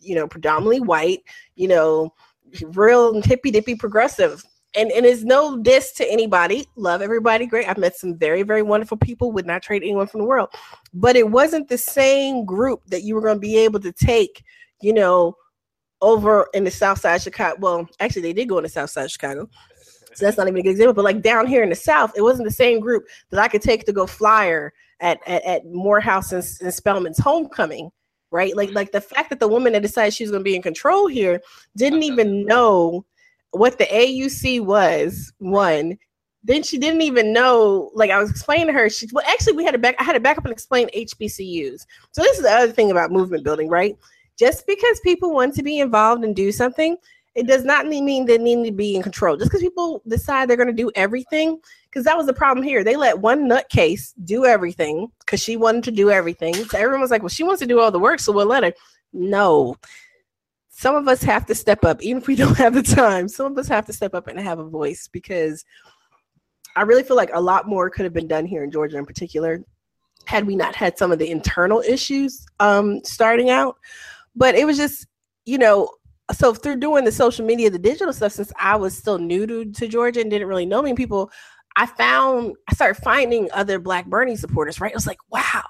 you 0.00 0.14
know 0.14 0.26
predominantly 0.26 0.80
white 0.80 1.20
you 1.56 1.68
know 1.68 2.14
real 2.68 3.20
hippy 3.20 3.50
dippy 3.50 3.74
progressive 3.74 4.42
and 4.78 4.90
and 4.92 5.04
it's 5.04 5.24
no 5.24 5.58
diss 5.58 5.92
to 5.92 6.10
anybody. 6.10 6.66
Love 6.76 7.02
everybody, 7.02 7.46
great. 7.46 7.68
I've 7.68 7.78
met 7.78 7.96
some 7.96 8.16
very 8.16 8.42
very 8.42 8.62
wonderful 8.62 8.96
people. 8.96 9.32
Would 9.32 9.46
not 9.46 9.62
trade 9.62 9.82
anyone 9.82 10.06
from 10.06 10.20
the 10.20 10.26
world, 10.26 10.50
but 10.94 11.16
it 11.16 11.30
wasn't 11.30 11.68
the 11.68 11.78
same 11.78 12.44
group 12.44 12.82
that 12.86 13.02
you 13.02 13.14
were 13.14 13.20
going 13.20 13.36
to 13.36 13.40
be 13.40 13.58
able 13.58 13.80
to 13.80 13.92
take. 13.92 14.44
You 14.80 14.92
know, 14.92 15.36
over 16.00 16.46
in 16.54 16.64
the 16.64 16.70
South 16.70 17.00
Side 17.00 17.16
of 17.16 17.22
Chicago. 17.22 17.56
Well, 17.58 17.88
actually, 18.00 18.22
they 18.22 18.32
did 18.32 18.48
go 18.48 18.58
in 18.58 18.62
the 18.62 18.68
South 18.68 18.90
Side 18.90 19.06
of 19.06 19.10
Chicago. 19.10 19.48
So 20.14 20.24
that's 20.24 20.36
not 20.36 20.48
even 20.48 20.60
a 20.60 20.62
good 20.62 20.70
example. 20.70 20.94
But 20.94 21.04
like 21.04 21.22
down 21.22 21.46
here 21.46 21.62
in 21.62 21.68
the 21.68 21.74
South, 21.74 22.12
it 22.16 22.22
wasn't 22.22 22.48
the 22.48 22.54
same 22.54 22.80
group 22.80 23.04
that 23.30 23.40
I 23.40 23.48
could 23.48 23.62
take 23.62 23.84
to 23.86 23.92
go 23.92 24.06
flyer 24.06 24.72
at 25.00 25.18
at, 25.26 25.44
at 25.44 25.66
Morehouse 25.66 26.32
and, 26.32 26.44
and 26.60 26.72
Spelman's 26.72 27.18
homecoming 27.18 27.90
right? 28.30 28.54
Like 28.54 28.72
like 28.72 28.92
the 28.92 29.00
fact 29.00 29.30
that 29.30 29.40
the 29.40 29.48
woman 29.48 29.72
that 29.72 29.82
decided 29.82 30.14
she 30.14 30.24
was 30.24 30.30
going 30.30 30.40
to 30.40 30.44
be 30.44 30.56
in 30.56 30.62
control 30.62 31.06
here 31.06 31.40
didn't 31.76 32.02
even 32.02 32.44
know 32.44 33.04
what 33.52 33.78
the 33.78 33.86
AUC 33.86 34.64
was, 34.64 35.32
one. 35.38 35.98
Then 36.44 36.62
she 36.62 36.78
didn't 36.78 37.02
even 37.02 37.32
know, 37.32 37.90
like 37.94 38.10
I 38.10 38.18
was 38.18 38.30
explaining 38.30 38.68
to 38.68 38.72
her, 38.72 38.88
she 38.88 39.08
well, 39.12 39.24
actually 39.26 39.54
we 39.54 39.64
had 39.64 39.72
to 39.72 39.78
back 39.78 39.96
I 39.98 40.04
had 40.04 40.12
to 40.12 40.20
back 40.20 40.38
up 40.38 40.44
and 40.44 40.52
explain 40.52 40.88
HBCUs. 40.90 41.84
So 42.12 42.22
this 42.22 42.36
is 42.36 42.44
the 42.44 42.50
other 42.50 42.72
thing 42.72 42.90
about 42.90 43.10
movement 43.10 43.44
building, 43.44 43.68
right? 43.68 43.96
Just 44.38 44.66
because 44.66 45.00
people 45.00 45.34
want 45.34 45.54
to 45.56 45.62
be 45.62 45.80
involved 45.80 46.24
and 46.24 46.34
do 46.34 46.52
something, 46.52 46.96
it 47.34 47.46
does 47.46 47.64
not 47.64 47.86
mean 47.86 48.24
they 48.24 48.38
need 48.38 48.64
to 48.64 48.72
be 48.72 48.96
in 48.96 49.02
control. 49.02 49.36
Just 49.36 49.50
because 49.50 49.62
people 49.62 50.02
decide 50.08 50.48
they're 50.48 50.56
going 50.56 50.68
to 50.68 50.72
do 50.72 50.90
everything, 50.94 51.60
because 51.84 52.04
that 52.04 52.16
was 52.16 52.26
the 52.26 52.32
problem 52.32 52.64
here. 52.64 52.82
They 52.84 52.96
let 52.96 53.18
one 53.18 53.48
nutcase 53.48 54.12
do 54.24 54.44
everything 54.44 55.08
because 55.20 55.40
she 55.40 55.56
wanted 55.56 55.84
to 55.84 55.90
do 55.90 56.10
everything. 56.10 56.54
So 56.54 56.78
everyone 56.78 57.00
was 57.00 57.10
like, 57.10 57.22
well, 57.22 57.28
she 57.28 57.44
wants 57.44 57.60
to 57.60 57.66
do 57.66 57.80
all 57.80 57.90
the 57.90 57.98
work, 57.98 58.20
so 58.20 58.32
we'll 58.32 58.46
let 58.46 58.64
her. 58.64 58.72
No, 59.12 59.76
some 60.78 60.94
of 60.94 61.08
us 61.08 61.24
have 61.24 61.44
to 61.44 61.56
step 61.56 61.84
up, 61.84 62.00
even 62.04 62.22
if 62.22 62.28
we 62.28 62.36
don't 62.42 62.56
have 62.56 62.72
the 62.72 62.84
time. 62.84 63.26
Some 63.26 63.50
of 63.50 63.58
us 63.58 63.66
have 63.66 63.84
to 63.86 63.92
step 63.92 64.14
up 64.14 64.28
and 64.28 64.38
have 64.38 64.60
a 64.60 64.64
voice 64.64 65.08
because 65.10 65.64
I 66.76 66.82
really 66.82 67.02
feel 67.02 67.16
like 67.16 67.30
a 67.34 67.40
lot 67.40 67.66
more 67.66 67.90
could 67.90 68.04
have 68.04 68.12
been 68.12 68.28
done 68.28 68.46
here 68.46 68.62
in 68.62 68.70
Georgia, 68.70 68.96
in 68.96 69.04
particular, 69.04 69.60
had 70.26 70.46
we 70.46 70.54
not 70.54 70.76
had 70.76 70.96
some 70.96 71.10
of 71.10 71.18
the 71.18 71.32
internal 71.32 71.80
issues 71.80 72.46
um, 72.60 73.00
starting 73.02 73.50
out. 73.50 73.76
But 74.36 74.54
it 74.54 74.66
was 74.66 74.76
just 74.76 75.08
you 75.46 75.58
know, 75.58 75.90
so 76.32 76.54
through 76.54 76.76
doing 76.76 77.04
the 77.04 77.10
social 77.10 77.44
media, 77.44 77.70
the 77.70 77.78
digital 77.78 78.12
stuff, 78.12 78.32
since 78.32 78.52
I 78.56 78.76
was 78.76 78.96
still 78.96 79.18
new 79.18 79.46
to, 79.48 79.64
to 79.64 79.88
Georgia 79.88 80.20
and 80.20 80.30
didn't 80.30 80.46
really 80.46 80.66
know 80.66 80.82
many 80.82 80.94
people, 80.94 81.32
I 81.74 81.86
found 81.86 82.54
I 82.68 82.74
started 82.74 83.02
finding 83.02 83.48
other 83.52 83.80
Black 83.80 84.06
Bernie 84.06 84.36
supporters. 84.36 84.80
Right, 84.80 84.92
it 84.92 84.94
was 84.94 85.08
like, 85.08 85.18
wow, 85.28 85.64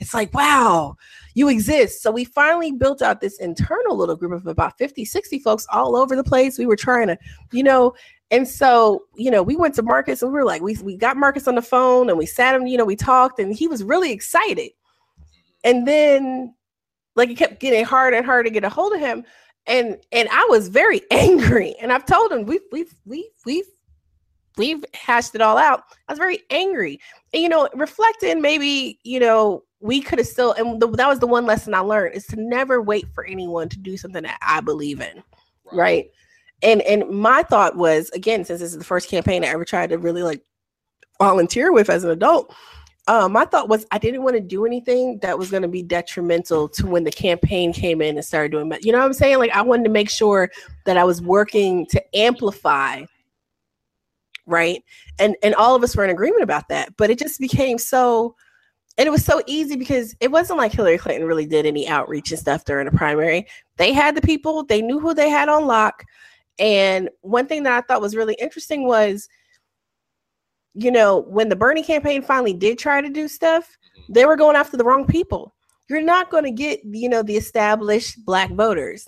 it's 0.00 0.14
like, 0.14 0.32
wow, 0.34 0.96
you 1.34 1.48
exist. 1.48 2.02
So 2.02 2.10
we 2.10 2.24
finally 2.24 2.72
built 2.72 3.02
out 3.02 3.20
this 3.20 3.38
internal 3.38 3.96
little 3.96 4.16
group 4.16 4.32
of 4.32 4.46
about 4.46 4.76
50, 4.78 5.04
60 5.04 5.38
folks 5.38 5.66
all 5.70 5.94
over 5.94 6.16
the 6.16 6.24
place. 6.24 6.58
We 6.58 6.66
were 6.66 6.76
trying 6.76 7.08
to, 7.08 7.18
you 7.52 7.62
know, 7.62 7.94
and 8.30 8.48
so, 8.48 9.04
you 9.16 9.30
know, 9.30 9.42
we 9.42 9.56
went 9.56 9.74
to 9.74 9.82
Marcus 9.82 10.22
and 10.22 10.32
we 10.32 10.38
were 10.38 10.44
like, 10.44 10.62
we, 10.62 10.76
we 10.82 10.96
got 10.96 11.16
Marcus 11.16 11.46
on 11.46 11.54
the 11.54 11.62
phone 11.62 12.08
and 12.08 12.18
we 12.18 12.26
sat 12.26 12.54
him, 12.54 12.66
you 12.66 12.78
know, 12.78 12.84
we 12.84 12.96
talked 12.96 13.38
and 13.38 13.54
he 13.54 13.68
was 13.68 13.84
really 13.84 14.10
excited. 14.10 14.70
And 15.64 15.86
then 15.86 16.54
like 17.16 17.28
it 17.28 17.36
kept 17.36 17.60
getting 17.60 17.84
harder 17.84 18.16
and 18.16 18.26
harder 18.26 18.44
to 18.44 18.50
get 18.50 18.64
a 18.64 18.68
hold 18.68 18.94
of 18.94 19.00
him. 19.00 19.24
And 19.66 19.98
and 20.12 20.28
I 20.30 20.46
was 20.48 20.68
very 20.68 21.02
angry. 21.10 21.74
And 21.80 21.92
I've 21.92 22.06
told 22.06 22.32
him 22.32 22.46
we've 22.46 22.62
we've 22.72 22.94
we've 23.04 23.24
we've 23.44 23.66
we've 24.56 24.84
hashed 24.94 25.34
it 25.34 25.42
all 25.42 25.58
out. 25.58 25.82
I 26.08 26.12
was 26.12 26.18
very 26.18 26.40
angry. 26.50 27.00
And 27.34 27.42
you 27.42 27.48
know, 27.48 27.68
reflecting 27.74 28.40
maybe, 28.40 28.98
you 29.02 29.20
know, 29.20 29.64
we 29.80 30.00
could 30.00 30.18
have 30.18 30.28
still 30.28 30.52
and 30.52 30.80
the, 30.80 30.88
that 30.88 31.08
was 31.08 31.18
the 31.18 31.26
one 31.26 31.46
lesson 31.46 31.74
I 31.74 31.80
learned 31.80 32.14
is 32.14 32.26
to 32.28 32.36
never 32.36 32.82
wait 32.82 33.06
for 33.14 33.24
anyone 33.24 33.68
to 33.70 33.78
do 33.78 33.96
something 33.96 34.22
that 34.22 34.38
I 34.42 34.60
believe 34.60 35.00
in. 35.00 35.22
right? 35.64 35.76
right? 35.76 36.10
and 36.62 36.82
and 36.82 37.08
my 37.08 37.42
thought 37.42 37.76
was 37.76 38.10
again 38.10 38.44
since 38.44 38.60
this 38.60 38.72
is 38.72 38.78
the 38.78 38.84
first 38.84 39.08
campaign 39.08 39.44
i 39.44 39.48
ever 39.48 39.64
tried 39.64 39.90
to 39.90 39.98
really 39.98 40.22
like 40.22 40.42
volunteer 41.18 41.72
with 41.72 41.90
as 41.90 42.04
an 42.04 42.10
adult 42.10 42.54
um, 43.08 43.32
my 43.32 43.44
thought 43.44 43.68
was 43.68 43.86
I 43.90 43.98
didn't 43.98 44.22
want 44.22 44.36
to 44.36 44.40
do 44.40 44.66
anything 44.66 45.18
that 45.20 45.36
was 45.36 45.50
going 45.50 45.62
to 45.62 45.68
be 45.68 45.82
detrimental 45.82 46.68
to 46.68 46.86
when 46.86 47.02
the 47.02 47.10
campaign 47.10 47.72
came 47.72 48.00
in 48.00 48.16
and 48.16 48.24
started 48.24 48.52
doing, 48.52 48.70
you 48.82 48.92
know 48.92 48.98
what 48.98 49.06
I'm 49.06 49.14
saying? 49.14 49.38
Like 49.38 49.50
I 49.50 49.62
wanted 49.62 49.84
to 49.84 49.90
make 49.90 50.08
sure 50.08 50.50
that 50.84 50.96
I 50.96 51.02
was 51.02 51.20
working 51.20 51.86
to 51.86 52.16
amplify, 52.16 53.02
right? 54.46 54.84
And 55.18 55.34
and 55.42 55.56
all 55.56 55.74
of 55.74 55.82
us 55.82 55.96
were 55.96 56.04
in 56.04 56.10
agreement 56.10 56.44
about 56.44 56.68
that, 56.68 56.96
but 56.96 57.10
it 57.10 57.18
just 57.18 57.40
became 57.40 57.78
so, 57.78 58.36
and 59.00 59.06
it 59.06 59.10
was 59.10 59.24
so 59.24 59.40
easy 59.46 59.76
because 59.76 60.14
it 60.20 60.30
wasn't 60.30 60.58
like 60.58 60.72
Hillary 60.72 60.98
Clinton 60.98 61.26
really 61.26 61.46
did 61.46 61.64
any 61.64 61.88
outreach 61.88 62.32
and 62.32 62.38
stuff 62.38 62.66
during 62.66 62.84
the 62.84 62.94
primary. 62.94 63.46
They 63.78 63.94
had 63.94 64.14
the 64.14 64.20
people, 64.20 64.62
they 64.62 64.82
knew 64.82 65.00
who 65.00 65.14
they 65.14 65.30
had 65.30 65.48
on 65.48 65.66
lock. 65.66 66.04
And 66.58 67.08
one 67.22 67.46
thing 67.46 67.62
that 67.62 67.72
I 67.72 67.80
thought 67.80 68.02
was 68.02 68.14
really 68.14 68.34
interesting 68.34 68.86
was, 68.86 69.26
you 70.74 70.90
know, 70.90 71.20
when 71.28 71.48
the 71.48 71.56
Bernie 71.56 71.82
campaign 71.82 72.20
finally 72.20 72.52
did 72.52 72.78
try 72.78 73.00
to 73.00 73.08
do 73.08 73.26
stuff, 73.26 73.74
mm-hmm. 73.98 74.12
they 74.12 74.26
were 74.26 74.36
going 74.36 74.54
after 74.54 74.76
the 74.76 74.84
wrong 74.84 75.06
people. 75.06 75.54
You're 75.88 76.02
not 76.02 76.30
going 76.30 76.44
to 76.44 76.50
get, 76.50 76.80
you 76.84 77.08
know, 77.08 77.22
the 77.22 77.38
established 77.38 78.22
black 78.26 78.50
voters. 78.50 79.06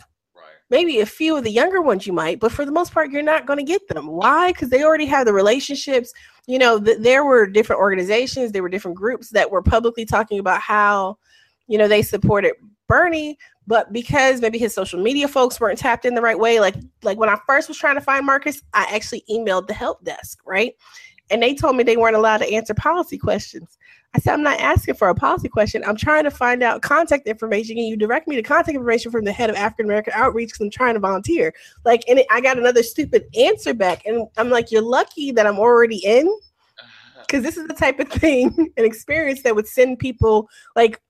Maybe 0.72 1.00
a 1.00 1.06
few 1.06 1.36
of 1.36 1.44
the 1.44 1.50
younger 1.50 1.82
ones 1.82 2.06
you 2.06 2.14
might, 2.14 2.40
but 2.40 2.50
for 2.50 2.64
the 2.64 2.72
most 2.72 2.94
part, 2.94 3.10
you're 3.10 3.22
not 3.22 3.46
going 3.46 3.58
to 3.58 3.62
get 3.62 3.86
them. 3.88 4.06
Why? 4.06 4.52
Because 4.52 4.70
they 4.70 4.82
already 4.82 5.04
have 5.04 5.26
the 5.26 5.32
relationships. 5.34 6.12
You 6.46 6.58
know, 6.58 6.80
th- 6.80 6.98
there 6.98 7.24
were 7.24 7.46
different 7.46 7.80
organizations, 7.80 8.52
there 8.52 8.62
were 8.62 8.70
different 8.70 8.96
groups 8.96 9.28
that 9.30 9.50
were 9.50 9.62
publicly 9.62 10.06
talking 10.06 10.38
about 10.38 10.62
how, 10.62 11.18
you 11.68 11.76
know, 11.76 11.88
they 11.88 12.00
supported 12.00 12.54
Bernie, 12.88 13.36
but 13.66 13.92
because 13.92 14.40
maybe 14.40 14.58
his 14.58 14.74
social 14.74 15.00
media 15.00 15.28
folks 15.28 15.60
weren't 15.60 15.78
tapped 15.78 16.06
in 16.06 16.14
the 16.14 16.22
right 16.22 16.38
way 16.38 16.58
like 16.58 16.74
like 17.02 17.18
when 17.18 17.28
i 17.28 17.38
first 17.46 17.68
was 17.68 17.78
trying 17.78 17.94
to 17.94 18.00
find 18.00 18.26
marcus 18.26 18.60
i 18.74 18.86
actually 18.92 19.22
emailed 19.30 19.66
the 19.66 19.74
help 19.74 20.02
desk 20.04 20.40
right 20.44 20.74
and 21.32 21.42
they 21.42 21.54
told 21.54 21.76
me 21.76 21.82
they 21.82 21.96
weren't 21.96 22.16
allowed 22.16 22.38
to 22.38 22.52
answer 22.52 22.74
policy 22.74 23.18
questions. 23.18 23.78
I 24.14 24.18
said 24.18 24.34
i'm 24.34 24.42
not 24.42 24.60
asking 24.60 24.94
for 24.94 25.08
a 25.08 25.14
policy 25.14 25.48
question. 25.48 25.82
I'm 25.84 25.96
trying 25.96 26.24
to 26.24 26.30
find 26.30 26.62
out 26.62 26.82
contact 26.82 27.26
information. 27.26 27.78
And 27.78 27.86
you 27.86 27.96
direct 27.96 28.28
me 28.28 28.36
to 28.36 28.42
contact 28.42 28.74
information 28.74 29.10
from 29.10 29.24
the 29.24 29.32
head 29.32 29.50
of 29.50 29.56
african 29.56 29.86
american 29.86 30.12
outreach? 30.14 30.50
Because 30.50 30.60
i'm 30.60 30.70
trying 30.70 30.94
to 30.94 31.00
volunteer. 31.00 31.54
Like 31.84 32.04
and 32.08 32.18
it, 32.18 32.26
i 32.30 32.40
got 32.40 32.58
another 32.58 32.82
stupid 32.82 33.24
answer 33.36 33.74
back 33.74 34.04
and 34.04 34.28
i'm 34.36 34.50
like 34.50 34.70
you're 34.70 34.82
lucky 34.82 35.32
that 35.32 35.46
i'm 35.46 35.58
already 35.58 36.04
in. 36.04 36.28
Uh-huh. 36.28 37.22
Because 37.26 37.42
this 37.42 37.56
is 37.56 37.66
the 37.66 37.74
type 37.74 37.98
of 37.98 38.08
thing 38.08 38.72
an 38.76 38.84
experience 38.84 39.42
that 39.42 39.56
would 39.56 39.66
send 39.66 39.98
people 39.98 40.48
like 40.76 41.00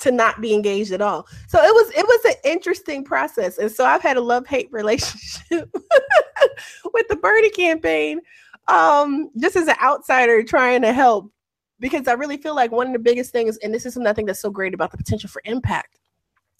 to 0.00 0.10
not 0.10 0.40
be 0.40 0.54
engaged 0.54 0.92
at 0.92 1.00
all. 1.00 1.26
So 1.46 1.62
it 1.62 1.72
was 1.72 1.90
it 1.96 2.06
was 2.06 2.24
an 2.24 2.50
interesting 2.50 3.04
process. 3.04 3.58
And 3.58 3.70
so 3.70 3.84
I've 3.84 4.02
had 4.02 4.16
a 4.16 4.20
love-hate 4.20 4.68
relationship 4.72 5.70
with 6.92 7.08
the 7.08 7.16
Bernie 7.16 7.50
campaign. 7.50 8.20
Um, 8.68 9.30
just 9.38 9.56
as 9.56 9.66
an 9.66 9.76
outsider 9.82 10.42
trying 10.42 10.82
to 10.82 10.92
help 10.92 11.32
because 11.80 12.06
I 12.06 12.12
really 12.12 12.36
feel 12.36 12.54
like 12.54 12.70
one 12.70 12.86
of 12.86 12.92
the 12.92 12.98
biggest 12.98 13.32
things, 13.32 13.56
and 13.58 13.72
this 13.72 13.86
is 13.86 13.96
nothing 13.96 14.26
that's 14.26 14.40
so 14.40 14.50
great 14.50 14.74
about 14.74 14.90
the 14.90 14.98
potential 14.98 15.28
for 15.30 15.42
impact. 15.44 15.98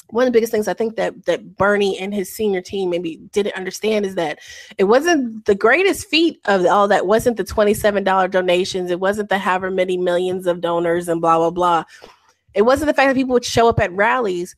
One 0.09 0.27
of 0.27 0.33
the 0.33 0.37
biggest 0.37 0.51
things 0.51 0.67
I 0.67 0.75
think 0.75 0.97
that 0.97 1.27
that 1.27 1.57
Bernie 1.57 1.97
and 1.99 2.13
his 2.13 2.35
senior 2.35 2.61
team 2.63 2.91
maybe 2.91 3.19
didn't 3.31 3.55
understand 3.55 4.07
is 4.07 4.17
that 4.17 4.41
it 4.77 4.85
wasn't 4.85 5.45
the 5.45 5.55
greatest 5.55 6.09
feat 6.09 6.41
of 6.47 6.67
all 6.67 6.89
that 6.89 7.07
wasn't 7.07 7.37
the 7.37 7.45
$27 7.45 8.31
donations, 8.31 8.91
it 8.91 8.99
wasn't 8.99 9.29
the 9.29 9.39
however 9.39 9.71
many 9.71 9.97
millions 9.97 10.49
of 10.49 10.61
donors 10.61 11.09
and 11.09 11.21
blah 11.21 11.39
blah 11.39 11.51
blah 11.51 11.85
it 12.55 12.63
wasn't 12.63 12.89
the 12.89 12.95
fact 12.95 13.09
that 13.09 13.17
people 13.17 13.35
would 13.35 13.45
show 13.45 13.69
up 13.69 13.81
at 13.81 13.93
rallies. 13.93 14.57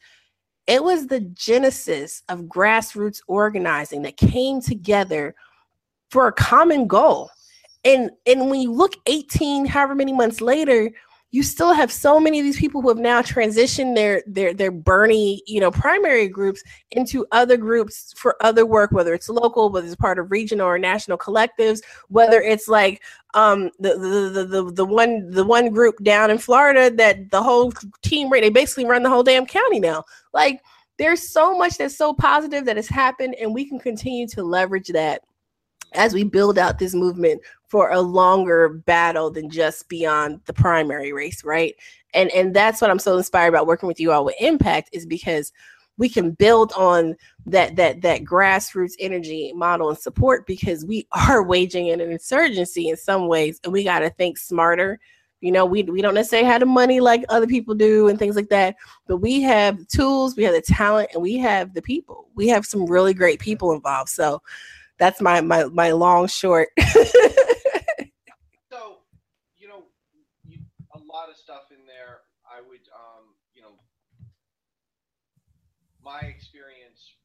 It 0.66 0.82
was 0.82 1.06
the 1.06 1.20
genesis 1.20 2.22
of 2.28 2.42
grassroots 2.42 3.20
organizing 3.26 4.02
that 4.02 4.16
came 4.16 4.60
together 4.60 5.34
for 6.12 6.28
a 6.28 6.32
common 6.32 6.86
goal. 6.86 7.30
And 7.84 8.10
and 8.26 8.50
when 8.50 8.60
you 8.60 8.70
look 8.70 8.94
18, 9.06 9.64
however 9.64 9.94
many 9.94 10.12
months 10.12 10.40
later, 10.40 10.90
you 11.32 11.42
still 11.42 11.72
have 11.72 11.90
so 11.90 12.20
many 12.20 12.38
of 12.38 12.44
these 12.44 12.60
people 12.60 12.82
who 12.82 12.88
have 12.90 12.98
now 12.98 13.22
transitioned 13.22 13.96
their 13.96 14.22
their 14.26 14.52
their 14.52 14.70
Bernie, 14.70 15.42
you 15.46 15.58
know, 15.58 15.70
primary 15.70 16.28
groups 16.28 16.62
into 16.90 17.26
other 17.32 17.56
groups 17.56 18.12
for 18.14 18.36
other 18.40 18.66
work, 18.66 18.92
whether 18.92 19.14
it's 19.14 19.30
local, 19.30 19.70
whether 19.70 19.86
it's 19.86 19.96
part 19.96 20.18
of 20.18 20.30
regional 20.30 20.66
or 20.66 20.78
national 20.78 21.16
collectives, 21.16 21.80
whether 22.08 22.42
it's 22.42 22.68
like 22.68 23.02
um 23.32 23.70
the 23.80 23.96
the 23.96 24.42
the 24.42 24.44
the, 24.44 24.72
the 24.72 24.84
one 24.84 25.28
the 25.30 25.44
one 25.44 25.70
group 25.70 25.96
down 26.04 26.30
in 26.30 26.36
Florida 26.36 26.94
that 26.94 27.30
the 27.30 27.42
whole 27.42 27.72
team 28.02 28.28
right 28.28 28.42
they 28.42 28.50
basically 28.50 28.84
run 28.84 29.02
the 29.02 29.10
whole 29.10 29.24
damn 29.24 29.46
county 29.46 29.80
now. 29.80 30.04
Like 30.34 30.60
there's 30.98 31.26
so 31.26 31.56
much 31.56 31.78
that's 31.78 31.96
so 31.96 32.12
positive 32.12 32.66
that 32.66 32.76
has 32.76 32.88
happened 32.88 33.34
and 33.40 33.54
we 33.54 33.64
can 33.64 33.80
continue 33.80 34.28
to 34.28 34.44
leverage 34.44 34.88
that 34.88 35.22
as 35.94 36.14
we 36.14 36.24
build 36.24 36.58
out 36.58 36.78
this 36.78 36.94
movement 36.94 37.40
for 37.72 37.90
a 37.90 38.00
longer 38.00 38.68
battle 38.68 39.30
than 39.30 39.48
just 39.48 39.88
beyond 39.88 40.40
the 40.44 40.52
primary 40.52 41.12
race, 41.12 41.42
right? 41.42 41.74
And 42.12 42.30
and 42.32 42.54
that's 42.54 42.80
what 42.80 42.90
I'm 42.90 42.98
so 42.98 43.16
inspired 43.16 43.48
about 43.48 43.66
working 43.66 43.86
with 43.86 43.98
you 43.98 44.12
all 44.12 44.24
with 44.24 44.34
Impact 44.40 44.90
is 44.92 45.06
because 45.06 45.52
we 45.96 46.08
can 46.08 46.32
build 46.32 46.72
on 46.72 47.16
that 47.46 47.76
that 47.76 48.02
that 48.02 48.24
grassroots 48.24 48.92
energy 49.00 49.52
model 49.54 49.88
and 49.88 49.98
support 49.98 50.46
because 50.46 50.84
we 50.84 51.06
are 51.28 51.42
waging 51.42 51.90
an 51.90 52.00
insurgency 52.00 52.88
in 52.88 52.96
some 52.96 53.26
ways 53.26 53.60
and 53.64 53.72
we 53.72 53.84
got 53.84 54.00
to 54.00 54.10
think 54.10 54.38
smarter. 54.38 54.98
You 55.40 55.50
know 55.50 55.64
we, 55.64 55.82
we 55.82 56.02
don't 56.02 56.14
necessarily 56.14 56.48
have 56.48 56.60
the 56.60 56.66
money 56.66 57.00
like 57.00 57.24
other 57.28 57.48
people 57.48 57.74
do 57.74 58.06
and 58.06 58.16
things 58.16 58.36
like 58.36 58.48
that 58.50 58.76
but 59.08 59.16
we 59.16 59.40
have 59.42 59.88
tools 59.88 60.36
we 60.36 60.44
have 60.44 60.54
the 60.54 60.60
talent 60.60 61.08
and 61.14 61.22
we 61.22 61.36
have 61.38 61.74
the 61.74 61.82
people. 61.82 62.28
We 62.34 62.48
have 62.48 62.64
some 62.66 62.86
really 62.86 63.14
great 63.14 63.40
people 63.40 63.72
involved. 63.72 64.10
So 64.10 64.40
that's 65.02 65.18
my 65.18 65.42
my 65.42 65.66
my 65.66 65.90
long 65.90 66.30
short. 66.30 66.70
so, 68.70 69.02
you 69.58 69.66
know, 69.66 69.82
you, 70.46 70.62
a 70.94 71.02
lot 71.02 71.26
of 71.26 71.34
stuff 71.34 71.74
in 71.74 71.82
there. 71.90 72.22
I 72.46 72.62
would, 72.62 72.86
um, 72.94 73.34
you 73.50 73.66
know, 73.66 73.74
my 75.98 76.22
experience 76.22 77.18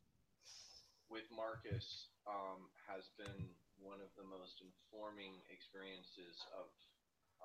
with 1.06 1.30
Marcus 1.30 2.10
um, 2.26 2.66
has 2.90 3.14
been 3.14 3.54
one 3.78 4.02
of 4.02 4.10
the 4.18 4.26
most 4.26 4.58
informing 4.66 5.38
experiences 5.54 6.42
of 6.58 6.74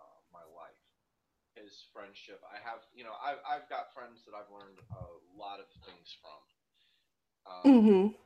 uh, 0.01 0.17
my 0.33 0.49
life. 0.57 0.81
His 1.53 1.85
friendship, 1.93 2.41
I 2.49 2.57
have, 2.65 2.81
you 2.97 3.05
know, 3.05 3.13
I've, 3.21 3.45
I've 3.45 3.69
got 3.69 3.93
friends 3.93 4.25
that 4.25 4.33
I've 4.33 4.49
learned 4.49 4.81
a 4.97 5.05
lot 5.37 5.61
of 5.61 5.69
things 5.85 6.09
from. 6.25 6.41
Um, 7.45 7.65
mm-hmm 7.69 8.17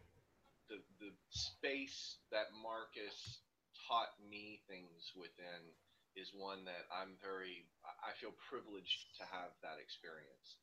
space 1.37 2.17
that 2.33 2.49
Marcus 2.57 3.45
taught 3.85 4.17
me 4.25 4.65
things 4.67 5.13
within 5.15 5.71
is 6.17 6.33
one 6.33 6.65
that 6.65 6.89
I'm 6.89 7.21
very 7.21 7.69
I 7.85 8.17
feel 8.17 8.33
privileged 8.49 9.13
to 9.21 9.25
have 9.29 9.53
that 9.61 9.77
experience. 9.77 10.57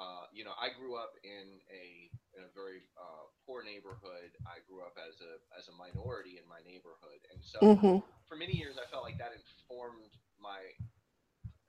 Uh, 0.00 0.26
you 0.34 0.42
know, 0.42 0.56
I 0.58 0.74
grew 0.74 0.98
up 0.98 1.14
in 1.22 1.62
a 1.70 2.10
in 2.34 2.42
a 2.42 2.50
very 2.50 2.82
uh, 2.98 3.30
poor 3.46 3.62
neighborhood. 3.62 4.34
I 4.42 4.58
grew 4.66 4.82
up 4.82 4.98
as 4.98 5.14
a 5.22 5.38
as 5.54 5.70
a 5.70 5.74
minority 5.78 6.42
in 6.42 6.46
my 6.50 6.58
neighborhood, 6.66 7.22
and 7.30 7.38
so 7.38 7.58
mm-hmm. 7.62 7.98
for 8.26 8.34
many 8.34 8.58
years 8.58 8.74
I 8.80 8.90
felt 8.90 9.06
like 9.06 9.22
that 9.22 9.30
informed 9.30 10.10
my 10.42 10.58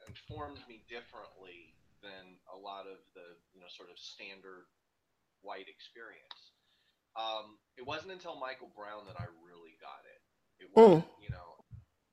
informed 0.09 0.59
me 0.65 0.81
differently 0.89 1.77
than 2.01 2.41
a 2.49 2.57
lot 2.57 2.89
of 2.89 2.97
the 3.13 3.37
you 3.53 3.61
know 3.61 3.69
sort 3.69 3.93
of 3.93 4.01
standard 4.01 4.65
white 5.45 5.69
experience. 5.69 6.52
Um, 7.13 7.61
it 7.77 7.85
wasn't 7.85 8.13
until 8.13 8.37
Michael 8.37 8.73
Brown 8.73 9.05
that 9.05 9.17
I 9.17 9.29
really 9.45 9.77
got 9.77 10.01
it. 10.05 10.19
It 10.61 10.67
hmm. 10.73 10.77
wasn't, 10.77 11.09
mm. 11.09 11.21
you 11.21 11.31
know, 11.33 11.49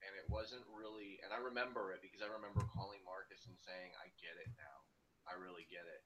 and 0.05 0.13
it 0.17 0.29
wasn't 0.29 0.65
really, 0.73 1.21
and 1.25 1.33
I 1.33 1.41
remember 1.41 1.93
it 1.93 2.05
because 2.05 2.25
I 2.25 2.29
remember 2.29 2.65
calling 2.73 3.01
Marcus 3.05 3.45
and 3.49 3.57
saying, 3.61 3.91
"I 4.01 4.13
get 4.21 4.37
it 4.41 4.51
now. 4.57 4.77
I 5.29 5.37
really 5.37 5.65
get 5.69 5.85
it." 5.85 6.03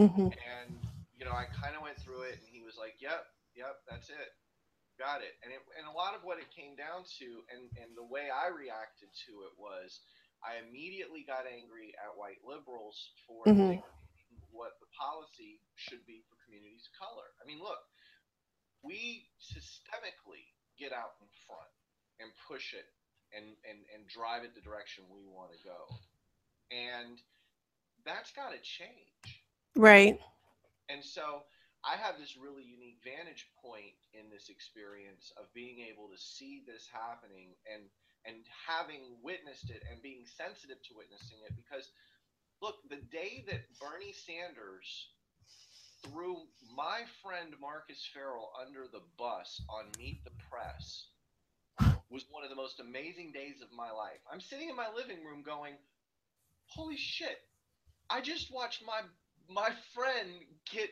Mm-hmm. 0.00 0.32
And 0.32 0.72
you 1.16 1.28
know, 1.28 1.36
I 1.36 1.48
kind 1.52 1.76
of 1.76 1.84
went 1.84 2.00
through 2.00 2.28
it, 2.28 2.40
and 2.40 2.46
he 2.48 2.64
was 2.64 2.80
like, 2.80 2.96
"Yep, 3.00 3.20
yep, 3.56 3.80
that's 3.88 4.08
it, 4.08 4.30
got 4.96 5.20
it." 5.20 5.36
And 5.44 5.52
it, 5.52 5.60
and 5.76 5.88
a 5.88 5.96
lot 5.96 6.16
of 6.16 6.24
what 6.24 6.40
it 6.40 6.48
came 6.52 6.76
down 6.76 7.04
to, 7.20 7.28
and 7.52 7.68
and 7.76 7.92
the 7.96 8.06
way 8.06 8.32
I 8.32 8.52
reacted 8.52 9.12
to 9.28 9.32
it 9.48 9.52
was, 9.56 10.00
I 10.40 10.60
immediately 10.64 11.24
got 11.28 11.44
angry 11.44 11.92
at 12.00 12.16
white 12.16 12.40
liberals 12.40 12.96
for 13.28 13.44
mm-hmm. 13.44 13.80
what 14.52 14.80
the 14.80 14.88
policy 14.96 15.60
should 15.76 16.04
be 16.08 16.24
for 16.28 16.40
communities 16.48 16.88
of 16.88 16.96
color. 16.96 17.28
I 17.40 17.44
mean, 17.44 17.60
look, 17.60 17.80
we 18.82 19.28
systemically 19.40 20.44
get 20.78 20.92
out 20.92 21.16
in 21.20 21.28
front 21.46 21.70
and 22.20 22.30
push 22.48 22.72
it 22.72 22.88
and, 23.36 23.56
and, 23.68 23.84
and 23.94 24.08
drive 24.08 24.44
it 24.44 24.54
the 24.54 24.64
direction 24.64 25.04
we 25.12 25.24
want 25.28 25.52
to 25.52 25.60
go. 25.62 25.80
And 26.72 27.20
that's 28.04 28.32
got 28.32 28.52
to 28.52 28.60
change. 28.62 29.44
Right. 29.76 30.18
And 30.88 31.04
so 31.04 31.44
I 31.84 31.96
have 31.96 32.18
this 32.18 32.36
really 32.36 32.64
unique 32.64 33.00
vantage 33.04 33.48
point 33.60 33.96
in 34.12 34.28
this 34.28 34.48
experience 34.48 35.32
of 35.38 35.52
being 35.54 35.84
able 35.86 36.10
to 36.10 36.18
see 36.18 36.62
this 36.66 36.88
happening 36.90 37.56
and 37.68 37.88
and 38.28 38.44
having 38.52 39.16
witnessed 39.24 39.72
it 39.72 39.80
and 39.88 39.96
being 40.04 40.28
sensitive 40.28 40.76
to 40.84 40.92
witnessing 40.92 41.40
it 41.40 41.56
because 41.56 41.88
look, 42.60 42.76
the 42.88 43.00
day 43.08 43.44
that 43.48 43.64
Bernie 43.80 44.12
Sanders 44.12 45.08
threw 46.04 46.36
my 46.76 47.02
friend 47.22 47.54
Marcus 47.60 48.08
Ferrell 48.12 48.50
under 48.60 48.86
the 48.92 49.02
bus 49.18 49.62
on 49.68 49.86
Meet 49.98 50.24
the 50.24 50.30
Press 50.50 51.06
was 52.10 52.24
one 52.30 52.42
of 52.42 52.50
the 52.50 52.56
most 52.56 52.80
amazing 52.80 53.32
days 53.32 53.62
of 53.62 53.68
my 53.72 53.90
life. 53.90 54.18
I'm 54.30 54.40
sitting 54.40 54.68
in 54.68 54.76
my 54.76 54.88
living 54.90 55.24
room 55.24 55.42
going, 55.42 55.78
"Holy 56.66 56.96
shit. 56.96 57.38
I 58.08 58.20
just 58.20 58.52
watched 58.52 58.84
my 58.84 59.02
my 59.48 59.70
friend 59.94 60.44
get 60.70 60.90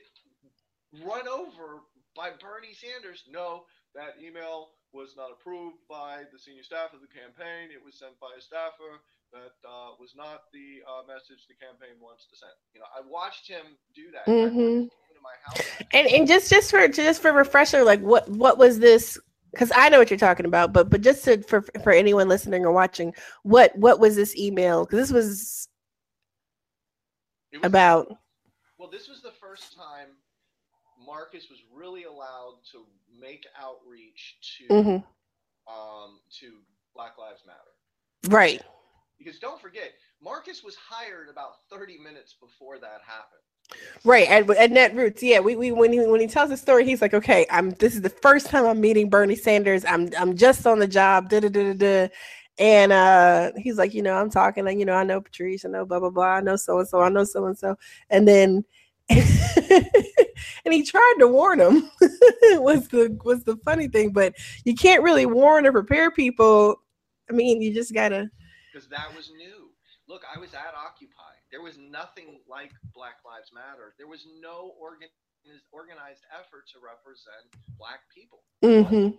run 1.03 1.27
over 1.27 1.83
by 2.15 2.31
Bernie 2.31 2.75
Sanders." 2.75 3.25
No, 3.29 3.67
that 3.95 4.21
email 4.23 4.71
was 4.93 5.17
not 5.17 5.33
approved 5.33 5.87
by 5.89 6.25
the 6.33 6.39
senior 6.39 6.63
staff 6.63 6.93
of 6.95 7.01
the 7.01 7.09
campaign. 7.09 7.71
It 7.71 7.85
was 7.85 7.99
sent 7.99 8.19
by 8.21 8.35
a 8.37 8.41
staffer 8.41 9.03
that 9.33 9.55
uh, 9.69 9.91
was 10.01 10.15
not 10.17 10.45
the 10.53 10.81
uh, 10.89 11.03
message 11.07 11.47
the 11.49 11.55
campaign 11.55 12.01
wants 12.01 12.27
to 12.27 12.37
send. 12.37 12.53
You 12.75 12.81
know, 12.81 12.87
I 12.97 13.01
watched 13.09 13.49
him 13.49 13.77
do 13.95 14.11
that. 14.13 14.27
Mm-hmm. 14.27 14.87
And 15.93 16.07
and 16.09 16.27
just 16.27 16.51
just 16.51 16.71
for 16.71 16.87
just 16.89 17.21
for 17.21 17.33
refresher, 17.33 17.85
like 17.85 18.01
what 18.01 18.29
what 18.29 18.59
was 18.59 18.79
this? 18.79 19.19
Because 19.53 19.73
I 19.75 19.89
know 19.89 19.99
what 19.99 20.11
you're 20.11 20.19
talking 20.19 20.47
about, 20.47 20.73
but 20.73 20.91
but 20.91 21.01
just 21.01 21.25
to, 21.25 21.43
for 21.43 21.63
for 21.83 21.93
anyone 21.93 22.29
listening 22.29 22.65
or 22.65 22.73
watching, 22.73 23.13
what 23.43 23.77
what 23.77 23.99
was 24.01 24.17
this 24.17 24.37
email? 24.37 24.85
Because 24.85 25.01
this 25.01 25.13
was, 25.13 25.69
was 27.53 27.61
about. 27.63 28.09
Well, 28.79 28.91
this 28.91 29.09
was 29.09 29.23
the 29.23 29.33
first 29.41 29.75
time 29.77 30.09
Marcus 31.05 31.49
was 31.51 31.59
really 31.75 32.05
allowed 32.05 32.59
to 32.73 32.85
make 33.21 33.45
outreach 33.61 34.39
to 34.59 34.75
mm-hmm. 34.75 35.73
um, 35.73 36.21
to 36.41 36.53
Black 36.95 37.19
Lives 37.19 37.43
Matter. 37.47 38.35
Right. 38.35 38.63
Because 39.29 39.41
don't 39.41 39.61
forget, 39.61 39.93
Marcus 40.23 40.65
was 40.65 40.75
hired 40.75 41.29
about 41.29 41.57
30 41.71 41.99
minutes 41.99 42.35
before 42.41 42.79
that 42.79 43.03
happened. 43.07 43.43
Right 44.03 44.27
at, 44.27 44.49
at 44.57 44.71
Netroots, 44.71 45.21
yeah. 45.21 45.39
We, 45.39 45.55
we 45.55 45.71
when 45.71 45.93
he 45.93 46.01
when 46.01 46.21
he 46.21 46.27
tells 46.27 46.49
the 46.49 46.57
story, 46.57 46.87
he's 46.87 47.03
like, 47.03 47.13
"Okay, 47.13 47.45
I'm. 47.51 47.73
This 47.73 47.95
is 47.95 48.01
the 48.01 48.09
first 48.09 48.47
time 48.47 48.65
I'm 48.65 48.81
meeting 48.81 49.11
Bernie 49.11 49.37
Sanders. 49.37 49.85
I'm 49.85 50.09
I'm 50.19 50.35
just 50.35 50.67
on 50.67 50.79
the 50.79 50.87
job." 50.87 51.29
Da 51.29 51.41
da 51.41 51.51
da 51.51 51.75
da 51.75 51.75
da. 51.75 52.09
And 52.59 52.91
uh, 52.91 53.53
he's 53.59 53.77
like, 53.77 53.93
you 53.93 54.03
know, 54.03 54.15
I'm 54.15 54.31
talking, 54.31 54.65
like, 54.65 54.79
you 54.79 54.87
know, 54.87 54.95
I 54.95 55.05
know 55.05 55.21
Patrice, 55.21 55.67
I 55.67 55.69
know 55.69 55.85
blah 55.85 56.01
blah 56.01 56.09
blah, 56.09 56.37
I 56.37 56.41
know 56.41 56.57
so 56.57 56.79
and 56.79 56.89
so, 56.89 57.03
I 57.03 57.11
know 57.11 57.25
so 57.25 57.45
and 57.45 57.59
so, 57.59 57.77
and 58.09 58.27
then 58.27 58.65
and 59.11 60.73
he 60.73 60.83
tried 60.83 61.17
to 61.19 61.29
warn 61.29 61.61
him 61.61 61.91
was 62.63 62.89
the 62.89 63.17
was 63.25 63.45
the 63.45 63.57
funny 63.65 63.89
thing 63.89 64.13
but 64.13 64.35
you 64.65 64.75
can't 64.75 65.03
really 65.03 65.25
warn 65.25 65.67
or 65.67 65.73
prepare 65.73 66.11
people 66.11 66.77
i 67.31 67.33
mean 67.33 67.63
you 67.63 67.73
just 67.73 67.95
gotta 67.95 68.31
because 68.79 68.91
that 68.95 69.11
was 69.19 69.35
new 69.35 69.75
look 70.07 70.23
i 70.31 70.39
was 70.39 70.55
at 70.55 70.71
occupy 70.79 71.35
there 71.51 71.63
was 71.63 71.75
nothing 71.75 72.39
like 72.47 72.71
black 72.95 73.19
lives 73.27 73.51
matter 73.51 73.99
there 73.99 74.07
was 74.07 74.23
no 74.39 74.79
organ- 74.79 75.11
organized 75.75 76.23
effort 76.31 76.63
to 76.71 76.79
represent 76.79 77.43
black 77.75 78.07
people 78.15 78.47
mm-hmm. 78.63 79.11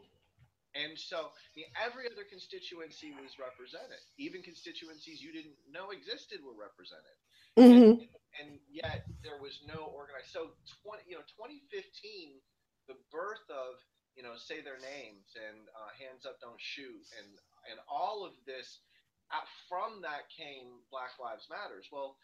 and 0.79 0.93
so 0.95 1.35
I 1.35 1.51
mean, 1.59 1.67
every 1.75 2.07
other 2.07 2.23
constituency 2.23 3.11
was 3.19 3.35
represented 3.35 3.99
even 4.15 4.39
constituencies 4.39 5.19
you 5.19 5.35
didn't 5.35 5.59
know 5.67 5.91
existed 5.91 6.39
were 6.39 6.55
represented 6.55 7.19
Mm-hmm. 7.57 8.05
And, 8.05 8.15
and, 8.39 8.51
yet 8.71 9.09
there 9.25 9.41
was 9.41 9.59
no 9.65 9.89
organized. 9.91 10.31
So 10.31 10.53
20, 10.85 11.03
you 11.09 11.17
know, 11.17 11.25
2015, 11.35 12.39
the 12.87 12.95
birth 13.11 13.43
of 13.49 13.81
you 14.19 14.27
know, 14.27 14.35
say 14.35 14.59
their 14.59 14.75
names 14.83 15.31
and 15.39 15.63
uh, 15.71 15.95
hands 15.95 16.27
up, 16.27 16.43
don't 16.43 16.59
shoot, 16.59 16.99
and 17.15 17.29
and 17.71 17.79
all 17.87 18.27
of 18.27 18.35
this. 18.43 18.83
Uh, 19.31 19.45
from 19.69 20.01
that 20.01 20.25
came 20.33 20.81
Black 20.89 21.13
Lives 21.21 21.47
Matters. 21.49 21.85
Well, 21.91 22.17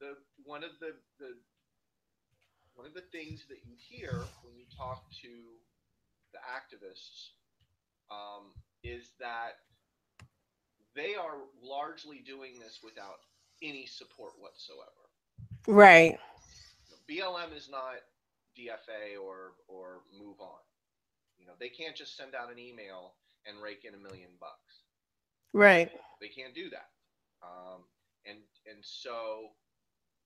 the 0.00 0.16
one 0.44 0.64
of 0.64 0.72
the 0.80 0.96
the 1.18 1.36
one 2.74 2.86
of 2.86 2.94
the 2.94 3.04
things 3.12 3.44
that 3.48 3.60
you 3.64 3.76
hear 3.78 4.12
when 4.42 4.56
you 4.56 4.64
talk 4.76 5.04
to 5.22 5.30
the 6.32 6.40
activists 6.42 7.30
um, 8.10 8.50
is 8.82 9.10
that 9.20 9.62
they 10.94 11.14
are 11.14 11.36
largely 11.62 12.22
doing 12.26 12.58
this 12.58 12.80
without 12.82 13.20
any 13.62 13.86
support 13.86 14.32
whatsoever. 14.38 15.04
Right. 15.66 16.18
BLM 17.08 17.54
is 17.56 17.68
not 17.70 18.00
DFA 18.58 19.20
or 19.22 19.52
or 19.68 20.00
move 20.18 20.40
on. 20.40 20.62
You 21.38 21.46
know, 21.46 21.52
they 21.60 21.68
can't 21.68 21.96
just 21.96 22.16
send 22.16 22.34
out 22.34 22.50
an 22.50 22.58
email 22.58 23.14
and 23.46 23.62
rake 23.62 23.84
in 23.84 23.94
a 23.94 23.98
million 23.98 24.30
bucks. 24.40 24.73
Right. 25.54 25.90
They, 26.20 26.28
can't 26.28 26.54
do 26.54 26.70
that. 26.70 26.90
Um, 27.42 27.84
and 28.26 28.38
and 28.66 28.80
so 28.82 29.48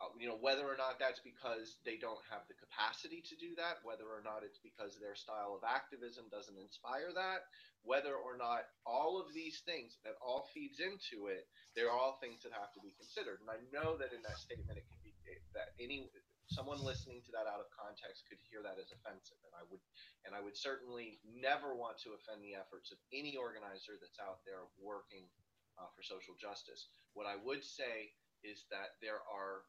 uh, 0.01 0.15
you 0.19 0.29
know 0.31 0.39
whether 0.41 0.67
or 0.67 0.79
not 0.79 0.99
that's 1.03 1.21
because 1.21 1.79
they 1.85 1.99
don't 1.99 2.23
have 2.31 2.47
the 2.47 2.59
capacity 2.59 3.23
to 3.27 3.35
do 3.39 3.55
that 3.59 3.83
whether 3.83 4.07
or 4.07 4.23
not 4.23 4.47
it's 4.47 4.63
because 4.63 4.99
their 4.99 5.19
style 5.19 5.59
of 5.59 5.67
activism 5.67 6.27
doesn't 6.31 6.59
inspire 6.59 7.11
that 7.15 7.51
whether 7.83 8.15
or 8.15 8.39
not 8.39 8.71
all 8.87 9.19
of 9.19 9.35
these 9.35 9.63
things 9.67 9.99
that 10.07 10.15
all 10.23 10.47
feeds 10.55 10.79
into 10.79 11.27
it 11.31 11.51
they're 11.75 11.93
all 11.93 12.19
things 12.23 12.43
that 12.47 12.55
have 12.55 12.71
to 12.75 12.83
be 12.83 12.95
considered 12.95 13.43
and 13.43 13.51
i 13.51 13.59
know 13.75 13.99
that 13.99 14.15
in 14.15 14.23
that 14.23 14.39
statement 14.39 14.79
it 14.79 14.87
can 14.87 15.01
be 15.03 15.15
that 15.55 15.75
any 15.83 16.07
someone 16.49 16.81
listening 16.81 17.21
to 17.23 17.33
that 17.33 17.47
out 17.47 17.61
of 17.61 17.69
context 17.71 18.25
could 18.27 18.41
hear 18.49 18.65
that 18.65 18.81
as 18.81 18.91
offensive 18.91 19.39
and 19.45 19.55
i 19.55 19.65
would 19.69 19.81
and 20.25 20.33
i 20.33 20.41
would 20.41 20.57
certainly 20.57 21.21
never 21.25 21.77
want 21.77 22.01
to 22.01 22.17
offend 22.17 22.41
the 22.41 22.57
efforts 22.57 22.91
of 22.91 22.99
any 23.13 23.37
organizer 23.37 24.01
that's 24.01 24.21
out 24.21 24.41
there 24.49 24.65
working 24.81 25.29
uh, 25.77 25.89
for 25.93 26.03
social 26.03 26.35
justice 26.41 26.89
what 27.13 27.29
i 27.29 27.37
would 27.39 27.61
say 27.61 28.11
is 28.43 28.65
that 28.73 28.97
there 29.05 29.21
are 29.29 29.69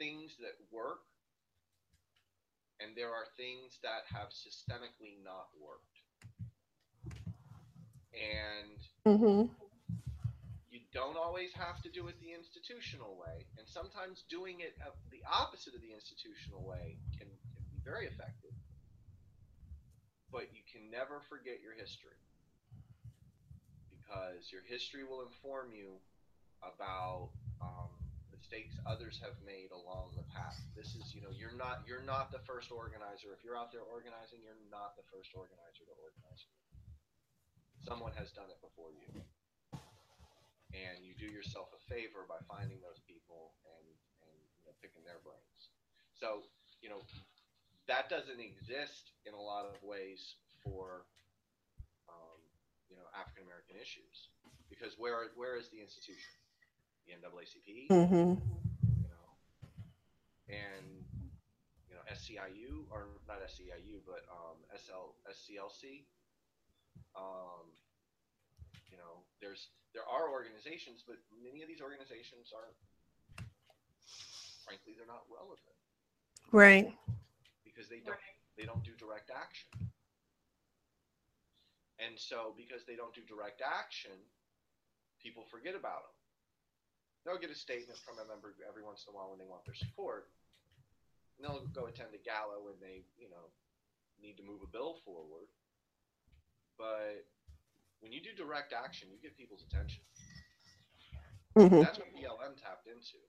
things 0.00 0.34
that 0.40 0.56
work 0.72 1.06
and 2.80 2.96
there 2.96 3.12
are 3.12 3.28
things 3.36 3.78
that 3.84 4.08
have 4.08 4.32
systemically 4.32 5.20
not 5.22 5.52
worked. 5.60 6.00
And 8.16 8.80
mm-hmm. 9.04 9.52
Don't 10.92 11.16
always 11.16 11.54
have 11.54 11.78
to 11.86 11.90
do 11.90 12.10
it 12.10 12.18
the 12.18 12.34
institutional 12.34 13.14
way. 13.14 13.46
And 13.58 13.66
sometimes 13.66 14.26
doing 14.26 14.58
it 14.60 14.74
the 15.10 15.22
opposite 15.22 15.74
of 15.74 15.82
the 15.82 15.94
institutional 15.94 16.66
way 16.66 16.98
can, 17.14 17.30
can 17.54 17.64
be 17.70 17.78
very 17.82 18.10
effective. 18.10 18.54
But 20.30 20.50
you 20.54 20.62
can 20.66 20.90
never 20.90 21.22
forget 21.26 21.58
your 21.62 21.74
history 21.74 22.18
because 23.90 24.50
your 24.50 24.62
history 24.66 25.02
will 25.02 25.26
inform 25.26 25.74
you 25.74 25.98
about 26.62 27.34
um, 27.62 27.90
mistakes 28.34 28.74
others 28.86 29.18
have 29.22 29.38
made 29.46 29.70
along 29.70 30.10
the 30.18 30.26
path. 30.34 30.58
This 30.74 30.94
is, 30.98 31.14
you 31.14 31.22
know, 31.22 31.30
you're 31.30 31.54
not 31.54 31.86
you're 31.86 32.02
not 32.02 32.34
the 32.34 32.42
first 32.46 32.74
organizer. 32.74 33.30
If 33.30 33.46
you're 33.46 33.58
out 33.58 33.70
there 33.70 33.86
organizing, 33.86 34.42
you're 34.42 34.58
not 34.70 34.98
the 34.98 35.06
first 35.10 35.30
organizer 35.38 35.86
to 35.86 35.94
organize. 35.98 36.42
Someone 37.86 38.14
has 38.18 38.34
done 38.34 38.50
it 38.50 38.58
before 38.58 38.90
you. 38.90 39.22
And 40.70 41.02
you 41.02 41.18
do 41.18 41.26
yourself 41.26 41.74
a 41.74 41.80
favor 41.90 42.24
by 42.30 42.38
finding 42.46 42.78
those 42.78 43.02
people 43.02 43.58
and, 43.66 43.86
and 44.22 44.36
you 44.62 44.64
know, 44.70 44.74
picking 44.78 45.02
their 45.02 45.18
brains. 45.26 45.74
So, 46.14 46.46
you 46.78 46.88
know, 46.88 47.02
that 47.90 48.06
doesn't 48.06 48.38
exist 48.38 49.18
in 49.26 49.34
a 49.34 49.42
lot 49.42 49.66
of 49.66 49.74
ways 49.82 50.38
for 50.62 51.08
um, 52.06 52.38
you 52.86 52.94
know 52.94 53.08
African 53.18 53.42
American 53.42 53.74
issues 53.74 54.30
because 54.70 54.94
where 54.94 55.34
where 55.34 55.58
is 55.58 55.66
the 55.74 55.82
institution? 55.82 56.38
the 57.06 57.18
NAACP, 57.18 57.88
mm-hmm. 57.90 58.38
you 59.02 59.08
know, 59.10 59.26
and 60.48 60.86
you 61.88 61.94
know 61.94 62.04
SCIU 62.12 62.86
or 62.90 63.08
not 63.26 63.42
SCIU, 63.42 64.00
but 64.06 64.22
um, 64.30 64.58
SL 64.76 65.16
SCLC. 65.26 66.04
Um, 67.16 67.74
you 68.90 68.98
know, 68.98 69.22
there's 69.40 69.70
there 69.94 70.06
are 70.06 70.30
organizations, 70.30 71.02
but 71.06 71.16
many 71.42 71.62
of 71.62 71.68
these 71.68 71.80
organizations 71.82 72.52
are, 72.54 72.70
frankly, 74.66 74.94
they're 74.94 75.08
not 75.10 75.26
relevant. 75.30 75.74
Right. 76.52 76.90
because 77.64 77.88
they 77.88 78.02
don't 78.04 78.18
they 78.58 78.66
don't 78.66 78.82
do 78.84 78.92
direct 78.98 79.30
action. 79.30 79.70
And 82.00 82.18
so 82.18 82.52
because 82.56 82.84
they 82.84 82.96
don't 82.96 83.14
do 83.14 83.22
direct 83.28 83.62
action, 83.62 84.16
people 85.22 85.44
forget 85.50 85.76
about 85.76 86.08
them. 86.08 86.16
They'll 87.24 87.40
get 87.40 87.52
a 87.52 87.58
statement 87.58 88.00
from 88.00 88.16
a 88.16 88.26
member 88.26 88.56
every 88.64 88.82
once 88.82 89.04
in 89.04 89.12
a 89.12 89.16
while 89.16 89.28
when 89.30 89.38
they 89.38 89.48
want 89.48 89.64
their 89.68 89.76
support. 89.76 90.32
And 91.36 91.44
they'll 91.44 91.68
go 91.72 91.86
attend 91.88 92.16
a 92.16 92.20
gala 92.24 92.56
when 92.60 92.80
they, 92.80 93.04
you 93.20 93.28
know, 93.28 93.52
need 94.20 94.36
to 94.40 94.44
move 94.44 94.64
a 94.64 94.70
bill 94.72 94.96
forward. 95.04 95.48
But 96.80 97.28
when 98.00 98.12
you 98.12 98.20
do 98.20 98.32
direct 98.32 98.72
action, 98.72 99.08
you 99.12 99.20
get 99.20 99.36
people's 99.36 99.64
attention. 99.64 100.02
Mm-hmm. 101.56 101.82
That's 101.82 101.98
what 101.98 102.08
BLM 102.16 102.56
tapped 102.56 102.88
into. 102.88 103.20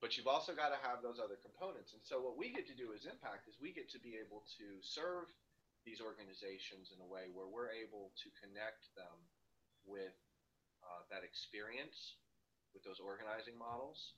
But 0.00 0.16
you've 0.16 0.30
also 0.30 0.56
got 0.56 0.72
to 0.72 0.80
have 0.80 1.04
those 1.04 1.20
other 1.20 1.36
components. 1.36 1.92
And 1.92 2.00
so 2.00 2.24
what 2.24 2.40
we 2.40 2.48
get 2.48 2.64
to 2.72 2.76
do 2.76 2.96
as 2.96 3.04
Impact 3.04 3.44
is 3.48 3.60
we 3.60 3.68
get 3.72 3.92
to 3.92 4.00
be 4.00 4.16
able 4.16 4.48
to 4.56 4.80
serve 4.80 5.28
these 5.84 6.00
organizations 6.00 6.92
in 6.92 7.00
a 7.04 7.08
way 7.08 7.28
where 7.32 7.48
we're 7.48 7.72
able 7.72 8.12
to 8.24 8.28
connect 8.40 8.88
them 8.96 9.12
with 9.84 10.16
uh, 10.80 11.04
that 11.12 11.20
experience, 11.24 12.16
with 12.72 12.84
those 12.84 13.00
organizing 13.00 13.56
models. 13.56 14.16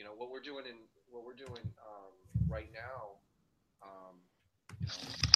You 0.00 0.04
know 0.04 0.16
what 0.16 0.30
we're 0.32 0.44
doing 0.44 0.64
in 0.64 0.80
what 1.12 1.24
we're 1.24 1.36
doing 1.36 1.64
um, 1.84 2.14
right 2.48 2.70
now. 2.72 3.20
Um, 3.84 4.24
you 4.80 4.86
know, 4.88 5.33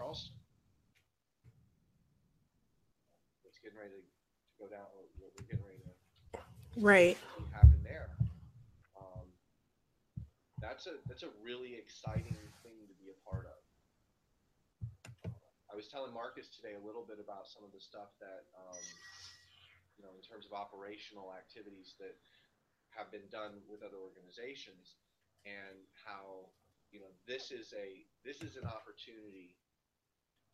Charleston. 0.00 0.32
It's 3.44 3.60
getting 3.60 3.76
ready 3.76 3.92
to, 3.92 4.00
to 4.00 4.52
go 4.56 4.64
down. 4.72 4.88
We're, 4.96 5.28
we're 5.36 5.44
getting 5.44 5.60
ready 5.60 5.84
to 5.84 5.92
right 6.80 7.20
happen 7.52 7.76
there. 7.84 8.08
Um, 8.96 9.28
that's 10.56 10.88
a 10.88 10.96
that's 11.04 11.20
a 11.20 11.28
really 11.44 11.76
exciting 11.76 12.40
thing 12.64 12.80
to 12.88 12.96
be 12.96 13.12
a 13.12 13.18
part 13.28 13.44
of. 13.44 13.60
I 15.68 15.76
was 15.76 15.84
telling 15.92 16.16
Marcus 16.16 16.48
today 16.48 16.80
a 16.80 16.82
little 16.82 17.04
bit 17.04 17.20
about 17.20 17.44
some 17.44 17.62
of 17.62 17.70
the 17.70 17.78
stuff 17.78 18.10
that, 18.18 18.48
um, 18.56 18.82
you 19.94 20.02
know, 20.02 20.10
in 20.16 20.22
terms 20.24 20.48
of 20.48 20.56
operational 20.56 21.30
activities 21.36 21.94
that 22.00 22.16
have 22.90 23.12
been 23.12 23.28
done 23.28 23.60
with 23.68 23.84
other 23.84 24.00
organizations, 24.00 24.96
and 25.44 25.76
how, 25.92 26.48
you 26.88 27.04
know, 27.04 27.12
this 27.28 27.52
is 27.52 27.76
a 27.76 28.08
this 28.24 28.40
is 28.40 28.56
an 28.56 28.64
opportunity 28.64 29.60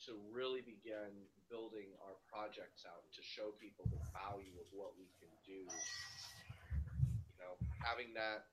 to 0.04 0.12
really 0.28 0.60
begin 0.60 1.24
building 1.48 1.88
our 2.04 2.20
projects 2.28 2.84
out 2.84 3.08
to 3.16 3.22
show 3.24 3.56
people 3.56 3.88
the 3.88 4.02
value 4.12 4.52
of 4.60 4.68
what 4.76 4.92
we 5.00 5.08
can 5.16 5.30
do. 5.48 5.64
You 5.64 7.38
know, 7.40 7.56
having 7.80 8.12
that 8.12 8.50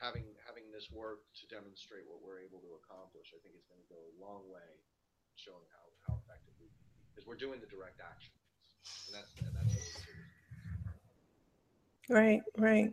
having 0.00 0.24
having 0.44 0.68
this 0.72 0.88
work 0.92 1.24
to 1.40 1.44
demonstrate 1.48 2.04
what 2.08 2.20
we're 2.24 2.40
able 2.40 2.60
to 2.64 2.80
accomplish, 2.80 3.32
I 3.36 3.40
think 3.44 3.56
is 3.56 3.66
going 3.68 3.80
to 3.80 3.90
go 3.92 4.00
a 4.00 4.14
long 4.20 4.48
way 4.48 4.80
showing 5.36 5.64
how 5.72 5.84
how 6.08 6.14
effectively 6.24 6.72
because 7.12 7.26
we're 7.26 7.40
doing 7.40 7.60
the 7.60 7.68
direct 7.68 8.00
action, 8.00 8.32
and 9.08 9.12
that's 9.16 9.32
and 9.40 9.52
that's 9.56 9.74
right, 12.08 12.42
right. 12.56 12.92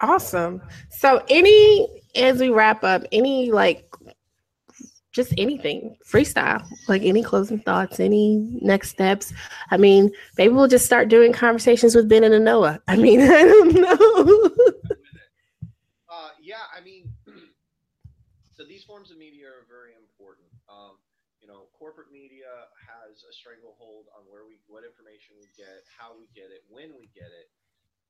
Awesome. 0.00 0.60
So, 0.90 1.22
any 1.28 2.02
as 2.16 2.40
we 2.40 2.50
wrap 2.50 2.84
up, 2.84 3.04
any 3.12 3.50
like 3.50 3.88
just 5.12 5.34
anything 5.36 5.96
freestyle 6.06 6.66
like 6.88 7.02
any 7.02 7.22
closing 7.22 7.60
thoughts 7.60 8.00
any 8.00 8.58
next 8.60 8.90
steps. 8.90 9.32
I 9.70 9.76
mean 9.76 10.10
maybe 10.38 10.54
we'll 10.54 10.68
just 10.68 10.86
start 10.86 11.08
doing 11.08 11.32
conversations 11.32 11.94
with 11.94 12.08
ben 12.08 12.24
and 12.24 12.34
anoa. 12.34 12.80
I 12.88 12.96
mean 12.96 13.20
i 13.22 13.42
don't 13.42 13.74
know. 13.74 14.50
Uh, 16.08 16.30
yeah 16.42 16.64
i 16.76 16.82
mean 16.82 17.12
so 18.56 18.64
these 18.64 18.84
forms 18.84 19.10
of 19.10 19.18
media 19.18 19.46
are 19.48 19.66
very 19.68 19.92
important. 19.98 20.48
Um, 20.68 20.96
you 21.42 21.50
know, 21.50 21.66
corporate 21.74 22.14
media 22.14 22.70
has 22.78 23.26
a 23.26 23.34
stranglehold 23.34 24.06
on 24.14 24.22
where 24.30 24.46
we, 24.46 24.62
what 24.70 24.86
information 24.86 25.34
we 25.42 25.50
get, 25.58 25.82
how 25.90 26.14
we 26.14 26.30
get 26.38 26.54
it, 26.54 26.62
when 26.70 26.94
we 26.94 27.10
get 27.10 27.34
it. 27.34 27.50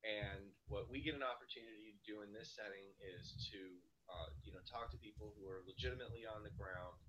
And 0.04 0.52
what 0.68 0.92
we 0.92 1.00
get 1.00 1.16
an 1.16 1.24
opportunity 1.24 1.96
to 1.96 2.02
do 2.04 2.20
in 2.20 2.34
this 2.36 2.52
setting 2.52 2.84
is 3.00 3.32
to, 3.56 3.80
uh, 4.12 4.28
you 4.44 4.52
know, 4.52 4.60
talk 4.68 4.92
to 4.92 5.00
people 5.00 5.32
who 5.40 5.48
are 5.48 5.64
legitimately 5.64 6.28
on 6.28 6.44
the 6.44 6.52
ground 6.60 7.00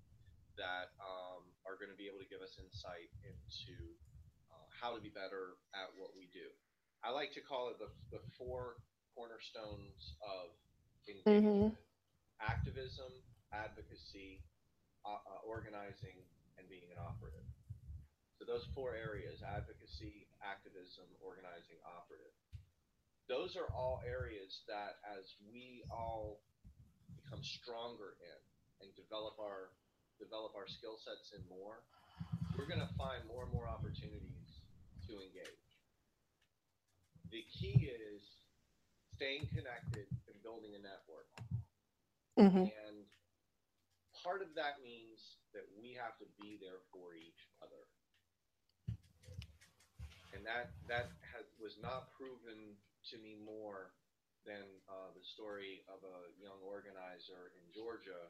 that 0.56 0.96
um, 1.02 1.44
are 1.68 1.76
going 1.76 1.92
to 1.92 1.98
be 1.98 2.08
able 2.08 2.22
to 2.22 2.30
give 2.30 2.40
us 2.40 2.56
insight 2.56 3.12
into 3.20 3.76
uh, 4.48 4.66
how 4.72 4.96
to 4.96 5.00
be 5.04 5.12
better 5.12 5.60
at 5.76 5.92
what 6.00 6.16
we 6.16 6.32
do. 6.32 6.48
I 7.04 7.12
like 7.12 7.36
to 7.36 7.42
call 7.44 7.68
it 7.68 7.76
the, 7.76 7.92
the 8.08 8.22
four 8.40 8.80
cornerstones 9.12 10.16
of 10.24 10.56
engagement: 11.04 11.76
mm-hmm. 11.76 12.40
activism, 12.40 13.12
advocacy, 13.52 14.40
uh, 15.04 15.20
uh, 15.20 15.40
organizing, 15.44 16.16
and 16.56 16.64
being 16.72 16.88
an 16.88 16.96
operative. 16.96 17.44
So 18.40 18.48
those 18.48 18.64
four 18.72 18.96
areas 18.96 19.44
advocacy, 19.44 20.26
activism, 20.40 21.06
organizing, 21.20 21.78
operative. 21.84 22.32
Those 23.28 23.56
are 23.56 23.68
all 23.72 24.04
areas 24.04 24.64
that 24.68 25.00
as 25.04 25.24
we 25.48 25.80
all 25.88 26.44
become 27.34 27.42
stronger 27.42 28.14
in 28.22 28.40
and 28.86 28.88
develop 28.94 29.34
our 29.42 29.74
develop 30.22 30.54
our 30.54 30.70
skill 30.70 30.94
sets 31.02 31.34
in 31.34 31.42
more, 31.50 31.82
we're 32.54 32.70
going 32.70 32.78
to 32.78 32.94
find 32.94 33.26
more 33.26 33.42
and 33.42 33.50
more 33.50 33.66
opportunities 33.66 34.62
to 35.10 35.18
engage. 35.18 35.66
The 37.34 37.42
key 37.50 37.90
is 37.90 38.22
staying 39.18 39.50
connected 39.50 40.06
and 40.30 40.38
building 40.46 40.78
a 40.78 40.82
network. 40.86 41.26
Mm-hmm. 42.38 42.70
And 42.70 42.96
part 44.22 44.38
of 44.38 44.54
that 44.54 44.78
means 44.86 45.18
that 45.50 45.66
we 45.74 45.98
have 45.98 46.14
to 46.22 46.30
be 46.38 46.62
there 46.62 46.86
for 46.94 47.18
each 47.18 47.50
other. 47.58 47.82
And 50.30 50.46
that 50.46 50.70
that 50.86 51.10
has, 51.34 51.46
was 51.58 51.74
not 51.82 52.14
proven 52.14 52.78
to 53.10 53.18
me 53.18 53.34
more 53.42 53.90
than 54.44 54.64
uh, 54.86 55.10
the 55.16 55.24
story 55.24 55.84
of 55.88 56.04
a 56.04 56.18
young 56.36 56.60
organizer 56.60 57.52
in 57.56 57.64
Georgia 57.72 58.28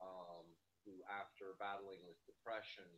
um, 0.00 0.44
who, 0.84 1.00
after 1.08 1.56
battling 1.56 2.00
with 2.04 2.16
depression, 2.28 2.88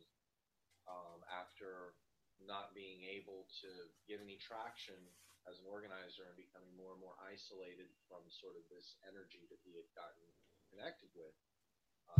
um, 0.87 1.23
after 1.31 1.95
not 2.43 2.75
being 2.75 3.07
able 3.07 3.47
to 3.63 3.69
get 4.07 4.19
any 4.19 4.35
traction 4.39 4.99
as 5.47 5.59
an 5.59 5.67
organizer 5.67 6.23
and 6.27 6.39
becoming 6.39 6.71
more 6.75 6.95
and 6.95 7.03
more 7.03 7.15
isolated 7.19 7.91
from 8.07 8.23
sort 8.31 8.55
of 8.55 8.63
this 8.71 8.95
energy 9.03 9.43
that 9.51 9.59
he 9.63 9.75
had 9.75 9.87
gotten 9.95 10.23
connected 10.71 11.11
with, 11.15 11.35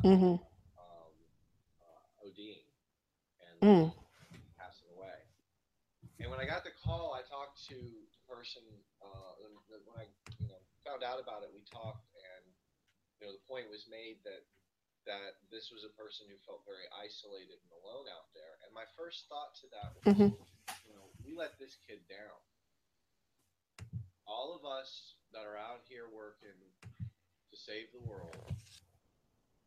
mm-hmm. 0.04 0.36
um, 0.76 1.14
uh, 1.80 2.24
ODing 2.28 2.68
and 3.40 3.56
mm. 3.64 3.88
passing 4.60 4.92
away. 4.96 5.20
And 6.20 6.28
when 6.32 6.40
I 6.40 6.48
got 6.48 6.68
the 6.68 6.76
call, 6.84 7.16
I 7.16 7.24
talked 7.28 7.64
to 7.72 7.80
person. 8.34 8.66
Uh, 8.98 9.38
when 9.86 9.98
I 10.02 10.10
you 10.42 10.50
know 10.50 10.58
found 10.82 11.06
out 11.06 11.22
about 11.22 11.46
it, 11.46 11.54
we 11.54 11.62
talked, 11.70 12.10
and 12.18 12.44
you 13.22 13.30
know 13.30 13.32
the 13.38 13.46
point 13.46 13.70
was 13.70 13.86
made 13.86 14.18
that 14.26 14.42
that 15.06 15.38
this 15.54 15.70
was 15.70 15.86
a 15.86 15.94
person 16.00 16.26
who 16.32 16.40
felt 16.48 16.66
very 16.66 16.88
isolated 16.98 17.60
and 17.62 17.72
alone 17.84 18.08
out 18.10 18.32
there. 18.34 18.58
And 18.66 18.72
my 18.74 18.88
first 18.96 19.28
thought 19.28 19.52
to 19.60 19.68
that 19.76 19.90
was, 20.00 20.06
mm-hmm. 20.16 20.32
you 20.88 20.94
know, 20.96 21.12
we 21.28 21.36
let 21.36 21.60
this 21.60 21.76
kid 21.84 22.00
down. 22.08 22.40
All 24.24 24.56
of 24.56 24.64
us 24.64 25.20
that 25.36 25.44
are 25.44 25.60
out 25.60 25.84
here 25.92 26.08
working 26.08 26.56
to 26.56 27.56
save 27.60 27.92
the 27.92 28.00
world 28.08 28.56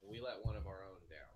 we 0.06 0.22
let 0.22 0.38
one 0.46 0.54
of 0.54 0.70
our 0.70 0.86
own 0.86 1.02
down 1.10 1.34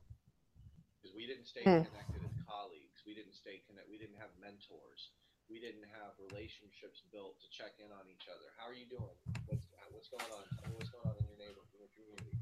because 0.96 1.10
we 1.12 1.26
didn't 1.26 1.50
stay 1.50 1.66
mm. 1.66 1.82
connected 1.82 2.22
as 2.22 2.34
colleagues. 2.46 3.02
We 3.02 3.18
didn't 3.18 3.34
stay 3.34 3.62
connected. 3.66 3.90
We 3.90 3.98
didn't 3.98 4.18
have 4.22 4.30
mentors. 4.38 5.10
We 5.50 5.58
didn't 5.58 5.90
have 5.90 6.14
relationships 6.16 7.02
built 7.10 7.42
to 7.42 7.48
check 7.50 7.82
in 7.82 7.90
on 7.90 8.06
each 8.06 8.30
other. 8.30 8.54
How 8.54 8.70
are 8.70 8.78
you 8.78 8.86
doing? 8.86 9.18
What's 9.50 9.66
what's 9.90 10.06
going 10.06 10.30
on? 10.30 10.46
Tell 10.62 10.70
me 10.70 10.78
what's 10.78 10.94
going 10.94 11.10
on 11.10 11.18
in 11.18 11.26
your 11.26 11.40
neighborhood, 11.42 11.74
in 11.74 11.82
your 11.82 11.92
community. 11.98 12.32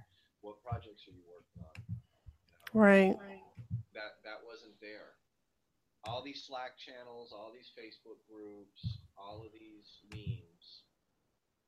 What 0.45 0.61
projects 0.61 1.09
are 1.09 1.17
you 1.17 1.25
working 1.25 1.65
on? 1.65 1.77
You 3.09 3.17
know, 3.17 3.25
right. 3.25 3.41
That 3.97 4.21
that 4.29 4.45
wasn't 4.45 4.77
there. 4.85 5.17
All 6.05 6.21
these 6.21 6.45
Slack 6.45 6.77
channels, 6.77 7.33
all 7.33 7.51
these 7.51 7.73
Facebook 7.73 8.21
groups, 8.29 9.01
all 9.17 9.41
of 9.41 9.51
these 9.57 9.89
memes 10.13 10.85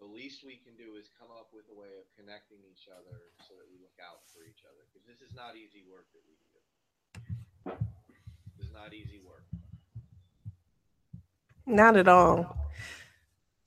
the 0.00 0.08
least 0.08 0.40
we 0.48 0.56
can 0.64 0.72
do 0.80 0.96
is 0.96 1.12
come 1.20 1.28
up 1.28 1.52
with 1.52 1.68
a 1.68 1.76
way 1.76 1.92
of 2.00 2.08
connecting 2.16 2.64
each 2.64 2.88
other 2.88 3.36
so 3.44 3.52
that 3.60 3.68
we 3.68 3.76
look 3.76 4.00
out 4.00 4.24
for 4.32 4.48
each 4.48 4.64
other 4.64 4.88
because 4.88 5.04
this 5.04 5.20
is 5.20 5.36
not 5.36 5.60
easy 5.60 5.84
work 5.84 6.08
that 6.16 6.24
we 6.24 6.40
do. 6.40 6.48
This 8.56 8.72
is 8.72 8.72
not 8.72 8.96
easy 8.96 9.20
work. 9.20 9.44
Not 11.70 11.96
at 11.96 12.08
all. 12.08 12.56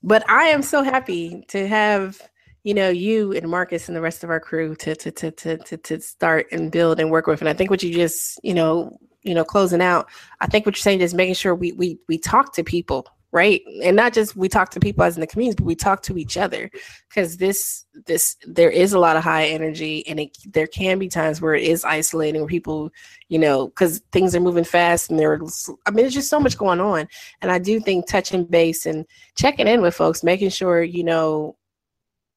But 0.01 0.30
I 0.30 0.45
am 0.45 0.62
so 0.62 0.84
happy 0.84 1.45
to 1.47 1.68
have 1.68 2.22
you 2.64 2.74
know 2.74 2.89
you 2.89 3.34
and 3.34 3.49
Marcus 3.49 3.88
and 3.88 3.95
the 3.95 4.01
rest 4.01 4.24
of 4.24 4.30
our 4.30 4.39
crew 4.39 4.76
to 4.76 4.95
to 4.95 5.12
to 5.12 5.32
to 5.32 5.58
to, 5.58 5.78
to 5.78 5.99
start 6.01 6.47
and 6.51 6.72
build 6.72 6.99
and 6.99 7.10
work 7.10 7.28
with. 7.28 7.41
And 7.41 7.49
I 7.49 7.54
think 7.54 7.70
what 7.70 7.84
you 7.84 7.93
just 7.93 8.39
you 8.43 8.54
know 8.54 8.97
you 9.22 9.34
know 9.34 9.45
closing 9.45 9.82
out, 9.82 10.10
I 10.41 10.47
think 10.47 10.66
what 10.66 10.76
you're 10.76 10.82
saying 10.82 11.01
is 11.01 11.14
making 11.14 11.36
sure 11.36 11.56
we 11.56 11.72
we 11.74 11.99
we 12.08 12.18
talk 12.18 12.54
to 12.56 12.64
people 12.64 13.08
right? 13.34 13.64
And 13.82 13.96
not 13.96 14.14
just 14.14 14.36
we 14.36 14.48
talk 14.48 14.70
to 14.70 14.80
people 14.80 15.04
as 15.04 15.18
in 15.18 15.22
the 15.22 15.28
community 15.28 15.56
but 15.58 15.66
we 15.66 15.76
talk 15.76 16.04
to 16.04 16.18
each 16.18 16.38
other. 16.38 16.70
Because 17.10 17.36
this 17.38 17.86
this 18.06 18.38
there 18.46 18.70
is 18.70 18.94
a 18.94 19.00
lot 19.00 19.18
of 19.18 19.24
high 19.24 19.48
energy 19.48 20.08
and 20.08 20.20
it, 20.20 20.38
there 20.46 20.68
can 20.68 21.00
be 21.00 21.10
times 21.10 21.42
where 21.42 21.56
it 21.56 21.64
is 21.64 21.84
isolating 21.84 22.42
where 22.42 22.48
people 22.48 22.92
you 23.30 23.40
know 23.40 23.68
because 23.68 24.02
things 24.12 24.36
are 24.36 24.40
moving 24.40 24.64
fast 24.64 25.10
and 25.10 25.20
there's 25.20 25.70
i 25.86 25.92
mean 25.92 26.04
there's 26.04 26.14
just 26.14 26.30
so 26.30 26.40
much 26.40 26.58
going 26.58 26.80
on. 26.80 27.08
And 27.42 27.52
i 27.52 27.58
do 27.58 27.80
think 27.80 28.08
touching 28.08 28.46
base 28.46 28.86
and 28.86 29.06
checking 29.36 29.68
in 29.68 29.82
with 29.82 29.96
folks 29.96 30.24
making 30.24 30.50
sure 30.50 30.84
you 30.84 31.04
know 31.04 31.56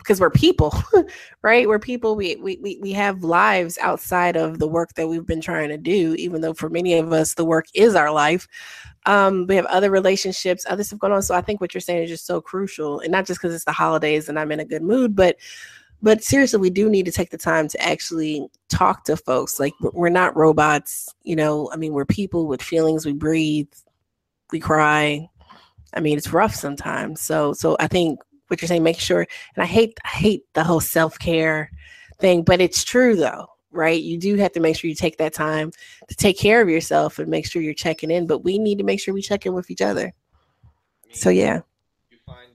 because 0.06 0.20
we're 0.20 0.30
people 0.30 0.72
right 1.42 1.66
we're 1.66 1.78
people 1.78 2.14
we, 2.14 2.36
we 2.36 2.58
we 2.62 2.78
we 2.80 2.92
have 2.92 3.24
lives 3.24 3.76
outside 3.78 4.36
of 4.36 4.58
the 4.58 4.68
work 4.68 4.94
that 4.94 5.08
we've 5.08 5.26
been 5.26 5.40
trying 5.40 5.68
to 5.68 5.78
do 5.78 6.14
even 6.14 6.40
though 6.40 6.54
for 6.54 6.68
many 6.70 6.94
of 6.94 7.12
us 7.12 7.34
the 7.34 7.44
work 7.44 7.66
is 7.74 7.94
our 7.94 8.12
life 8.12 8.46
um, 9.06 9.46
we 9.46 9.54
have 9.54 9.66
other 9.66 9.90
relationships, 9.90 10.66
other 10.68 10.82
stuff 10.82 10.98
going 10.98 11.12
on. 11.12 11.22
So 11.22 11.34
I 11.34 11.40
think 11.40 11.60
what 11.60 11.72
you're 11.72 11.80
saying 11.80 12.02
is 12.02 12.10
just 12.10 12.26
so 12.26 12.40
crucial, 12.40 13.00
and 13.00 13.12
not 13.12 13.24
just 13.24 13.40
because 13.40 13.54
it's 13.54 13.64
the 13.64 13.72
holidays 13.72 14.28
and 14.28 14.38
I'm 14.38 14.50
in 14.52 14.60
a 14.60 14.64
good 14.64 14.82
mood, 14.82 15.14
but 15.14 15.36
but 16.02 16.22
seriously, 16.22 16.60
we 16.60 16.70
do 16.70 16.90
need 16.90 17.06
to 17.06 17.12
take 17.12 17.30
the 17.30 17.38
time 17.38 17.68
to 17.68 17.82
actually 17.82 18.46
talk 18.68 19.04
to 19.04 19.16
folks. 19.16 19.58
Like 19.58 19.72
we're 19.80 20.08
not 20.10 20.36
robots, 20.36 21.08
you 21.22 21.36
know. 21.36 21.70
I 21.72 21.76
mean, 21.76 21.92
we're 21.94 22.04
people 22.04 22.46
with 22.46 22.60
feelings. 22.60 23.06
We 23.06 23.12
breathe, 23.12 23.72
we 24.52 24.60
cry. 24.60 25.28
I 25.94 26.00
mean, 26.00 26.18
it's 26.18 26.32
rough 26.32 26.54
sometimes. 26.54 27.20
So 27.22 27.52
so 27.52 27.76
I 27.80 27.86
think 27.86 28.20
what 28.48 28.60
you're 28.60 28.68
saying, 28.68 28.82
make 28.82 29.00
sure. 29.00 29.26
And 29.54 29.62
I 29.62 29.66
hate 29.66 29.98
I 30.04 30.08
hate 30.08 30.44
the 30.54 30.64
whole 30.64 30.80
self 30.80 31.18
care 31.18 31.70
thing, 32.18 32.42
but 32.42 32.60
it's 32.60 32.84
true 32.84 33.16
though 33.16 33.48
right? 33.76 34.02
You 34.02 34.18
do 34.18 34.36
have 34.36 34.52
to 34.52 34.60
make 34.60 34.76
sure 34.76 34.88
you 34.88 34.96
take 34.96 35.18
that 35.18 35.34
time 35.34 35.70
to 36.08 36.14
take 36.14 36.38
care 36.38 36.60
of 36.60 36.68
yourself 36.68 37.18
and 37.18 37.28
make 37.28 37.46
sure 37.46 37.62
you're 37.62 37.74
checking 37.74 38.10
in. 38.10 38.26
But 38.26 38.40
we 38.40 38.58
need 38.58 38.78
to 38.78 38.84
make 38.84 38.98
sure 38.98 39.14
we 39.14 39.22
check 39.22 39.46
in 39.46 39.54
with 39.54 39.70
each 39.70 39.82
other. 39.82 40.12
I 40.12 41.06
mean, 41.06 41.14
so 41.14 41.30
yeah. 41.30 41.60
You 42.10 42.18
find 42.26 42.50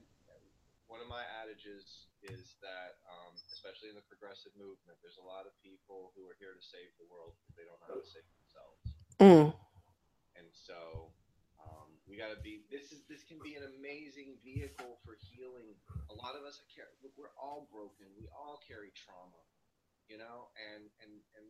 one 0.88 1.00
of 1.00 1.08
my 1.08 1.22
adages 1.40 2.10
is 2.22 2.58
that, 2.60 2.98
um, 3.08 3.32
especially 3.54 3.88
in 3.88 3.94
the 3.94 4.04
progressive 4.10 4.52
movement, 4.58 4.98
there's 5.00 5.22
a 5.22 5.26
lot 5.26 5.46
of 5.46 5.54
people 5.62 6.12
who 6.18 6.26
are 6.26 6.36
here 6.38 6.52
to 6.52 6.62
save 6.62 6.90
the 6.98 7.06
world, 7.08 7.32
but 7.46 7.54
they 7.56 7.64
don't 7.64 7.78
know 7.86 7.94
how 7.94 8.00
to 8.02 8.06
save 8.06 8.26
themselves. 8.42 8.78
Mm. 9.22 9.54
And 10.36 10.48
so 10.50 11.14
um, 11.62 11.88
we 12.10 12.18
got 12.18 12.34
to 12.34 12.40
be. 12.42 12.66
This 12.70 12.90
is 12.90 13.06
this 13.08 13.21
can 13.32 13.40
be 13.40 13.56
an 13.56 13.64
amazing 13.80 14.36
vehicle 14.44 15.00
for 15.00 15.16
healing. 15.32 15.72
A 16.12 16.16
lot 16.20 16.36
of 16.36 16.44
us 16.44 16.60
are 16.60 16.68
care. 16.68 16.92
Look, 17.00 17.16
we're 17.16 17.32
all 17.40 17.64
broken. 17.72 18.12
We 18.20 18.28
all 18.28 18.60
carry 18.68 18.92
trauma 18.92 19.40
you 20.12 20.20
know, 20.20 20.52
and 20.60 20.84
and 21.00 21.12
and 21.40 21.48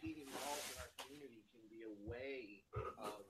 being 0.00 0.24
involved 0.24 0.64
in 0.72 0.76
our 0.80 0.88
community 1.04 1.44
can 1.52 1.60
be 1.68 1.84
a 1.84 1.94
way 2.08 2.64
of, 2.72 3.20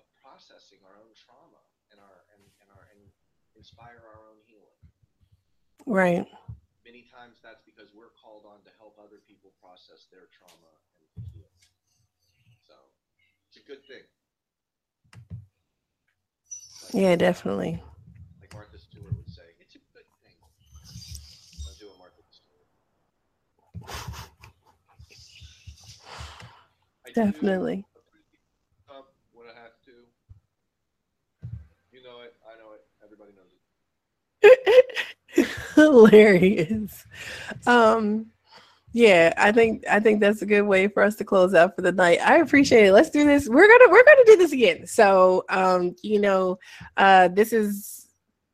of 0.00 0.04
processing 0.16 0.80
our 0.88 0.96
own 0.96 1.12
trauma 1.12 1.60
and 1.92 2.00
our 2.00 2.16
and, 2.32 2.40
and 2.64 2.68
our 2.72 2.88
and 2.96 3.00
inspire 3.52 4.00
our 4.00 4.32
own 4.32 4.40
healing. 4.48 4.80
Right. 5.84 6.24
Many 6.88 7.04
times 7.12 7.42
that's 7.44 7.60
because 7.68 7.92
we're 7.92 8.16
called 8.16 8.48
on 8.48 8.64
to 8.64 8.72
help 8.80 8.96
other 8.96 9.20
people 9.28 9.52
process 9.60 10.08
their 10.08 10.32
trauma 10.32 10.72
and 10.96 11.28
heal. 11.36 11.52
So 12.64 12.78
it's 13.50 13.60
a 13.60 13.64
good 13.68 13.84
thing. 13.84 14.06
Like, 16.92 17.02
yeah, 17.02 17.16
definitely. 17.16 17.82
Definitely. 27.14 27.84
Um, 28.90 29.04
when 29.32 29.46
I 29.48 29.60
have 29.60 29.72
to. 29.86 29.92
You 31.92 32.02
know 32.02 32.20
it. 32.22 32.34
I 32.46 32.58
know 32.58 32.72
it. 32.74 32.82
Everybody 33.04 33.32
knows 33.36 33.52
it. 35.36 35.46
Hilarious. 35.74 37.04
Um, 37.66 38.26
yeah, 38.96 39.34
I 39.36 39.52
think 39.52 39.84
I 39.90 40.00
think 40.00 40.20
that's 40.20 40.40
a 40.40 40.46
good 40.46 40.62
way 40.62 40.88
for 40.88 41.02
us 41.02 41.16
to 41.16 41.24
close 41.24 41.52
out 41.52 41.76
for 41.76 41.82
the 41.82 41.92
night. 41.92 42.18
I 42.24 42.38
appreciate 42.38 42.86
it. 42.86 42.92
Let's 42.92 43.10
do 43.10 43.26
this. 43.26 43.46
We're 43.46 43.68
gonna 43.68 43.92
we're 43.92 44.04
gonna 44.04 44.24
do 44.24 44.36
this 44.38 44.52
again. 44.52 44.86
So, 44.86 45.44
um, 45.50 45.94
you 46.02 46.18
know, 46.18 46.58
uh, 46.96 47.28
this 47.28 47.50
has 47.50 48.08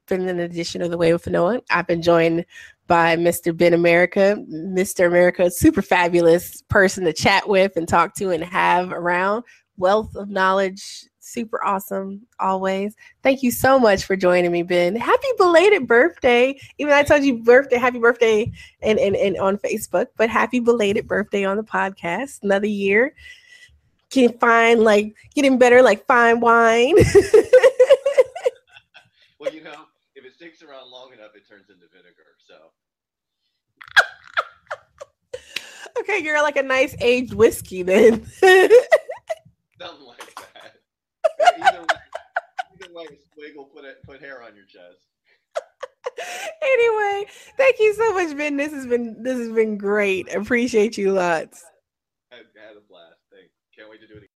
been 0.08 0.28
an 0.28 0.40
edition 0.40 0.82
of 0.82 0.90
the 0.90 0.98
Way 0.98 1.12
with 1.12 1.26
Anoa. 1.26 1.62
I've 1.70 1.86
been 1.86 2.02
joined 2.02 2.44
by 2.88 3.14
Mr. 3.14 3.56
Ben 3.56 3.72
America. 3.72 4.36
Mr. 4.50 5.06
America, 5.06 5.48
super 5.48 5.80
fabulous 5.80 6.62
person 6.62 7.04
to 7.04 7.12
chat 7.12 7.48
with 7.48 7.76
and 7.76 7.86
talk 7.86 8.16
to 8.16 8.30
and 8.30 8.42
have 8.42 8.90
around. 8.90 9.44
Wealth 9.76 10.16
of 10.16 10.28
knowledge, 10.28 11.04
super 11.22 11.64
awesome 11.64 12.26
always. 12.40 12.94
Thank 13.22 13.42
you 13.42 13.50
so 13.50 13.78
much 13.78 14.04
for 14.04 14.16
joining 14.16 14.52
me, 14.52 14.62
Ben. 14.62 14.96
Happy 14.96 15.26
belated 15.38 15.86
birthday. 15.86 16.58
Even 16.78 16.92
I 16.92 17.02
told 17.02 17.24
you 17.24 17.38
birthday, 17.38 17.78
happy 17.78 17.98
birthday 17.98 18.52
and, 18.82 18.98
and, 18.98 19.16
and 19.16 19.38
on 19.38 19.56
Facebook, 19.58 20.08
but 20.16 20.28
happy 20.28 20.60
belated 20.60 21.06
birthday 21.06 21.44
on 21.44 21.56
the 21.56 21.62
podcast. 21.62 22.42
Another 22.42 22.66
year. 22.66 23.14
Can 24.10 24.36
find 24.38 24.84
like 24.84 25.14
getting 25.34 25.58
better 25.58 25.80
like 25.80 26.06
fine 26.06 26.40
wine. 26.40 26.96
well, 29.38 29.50
you 29.50 29.64
know, 29.64 29.86
if 30.14 30.26
it 30.26 30.34
sticks 30.34 30.62
around 30.62 30.90
long 30.90 31.14
enough, 31.14 31.30
it 31.34 31.48
turns 31.48 31.70
into 31.70 31.86
vinegar. 31.90 32.36
So 32.46 32.54
okay, 36.00 36.18
you're 36.18 36.42
like 36.42 36.56
a 36.56 36.62
nice 36.62 36.94
aged 37.00 37.32
whiskey 37.32 37.82
then. 37.82 38.26
Something 39.80 40.06
like 40.06 40.34
that. 40.34 40.51
Either 41.42 41.80
way, 41.80 41.86
either 42.74 42.94
way, 42.94 43.06
Swig 43.34 43.56
will 43.56 43.66
put 43.66 43.84
it, 43.84 44.02
put 44.04 44.20
hair 44.20 44.42
on 44.42 44.54
your 44.54 44.66
chest. 44.66 45.06
anyway, 46.62 47.26
thank 47.56 47.78
you 47.78 47.94
so 47.94 48.14
much, 48.14 48.36
Ben. 48.36 48.56
This 48.56 48.72
has 48.72 48.86
been 48.86 49.22
this 49.22 49.38
has 49.38 49.50
been 49.50 49.76
great. 49.76 50.34
Appreciate 50.34 50.96
you 50.98 51.12
lots. 51.12 51.64
I 52.32 52.36
had 52.36 52.76
a 52.76 52.80
blast. 52.88 53.20
Thanks. 53.30 53.52
Can't 53.76 53.90
wait 53.90 54.00
to 54.00 54.06
do 54.06 54.14
it 54.14 54.18
again. 54.18 54.31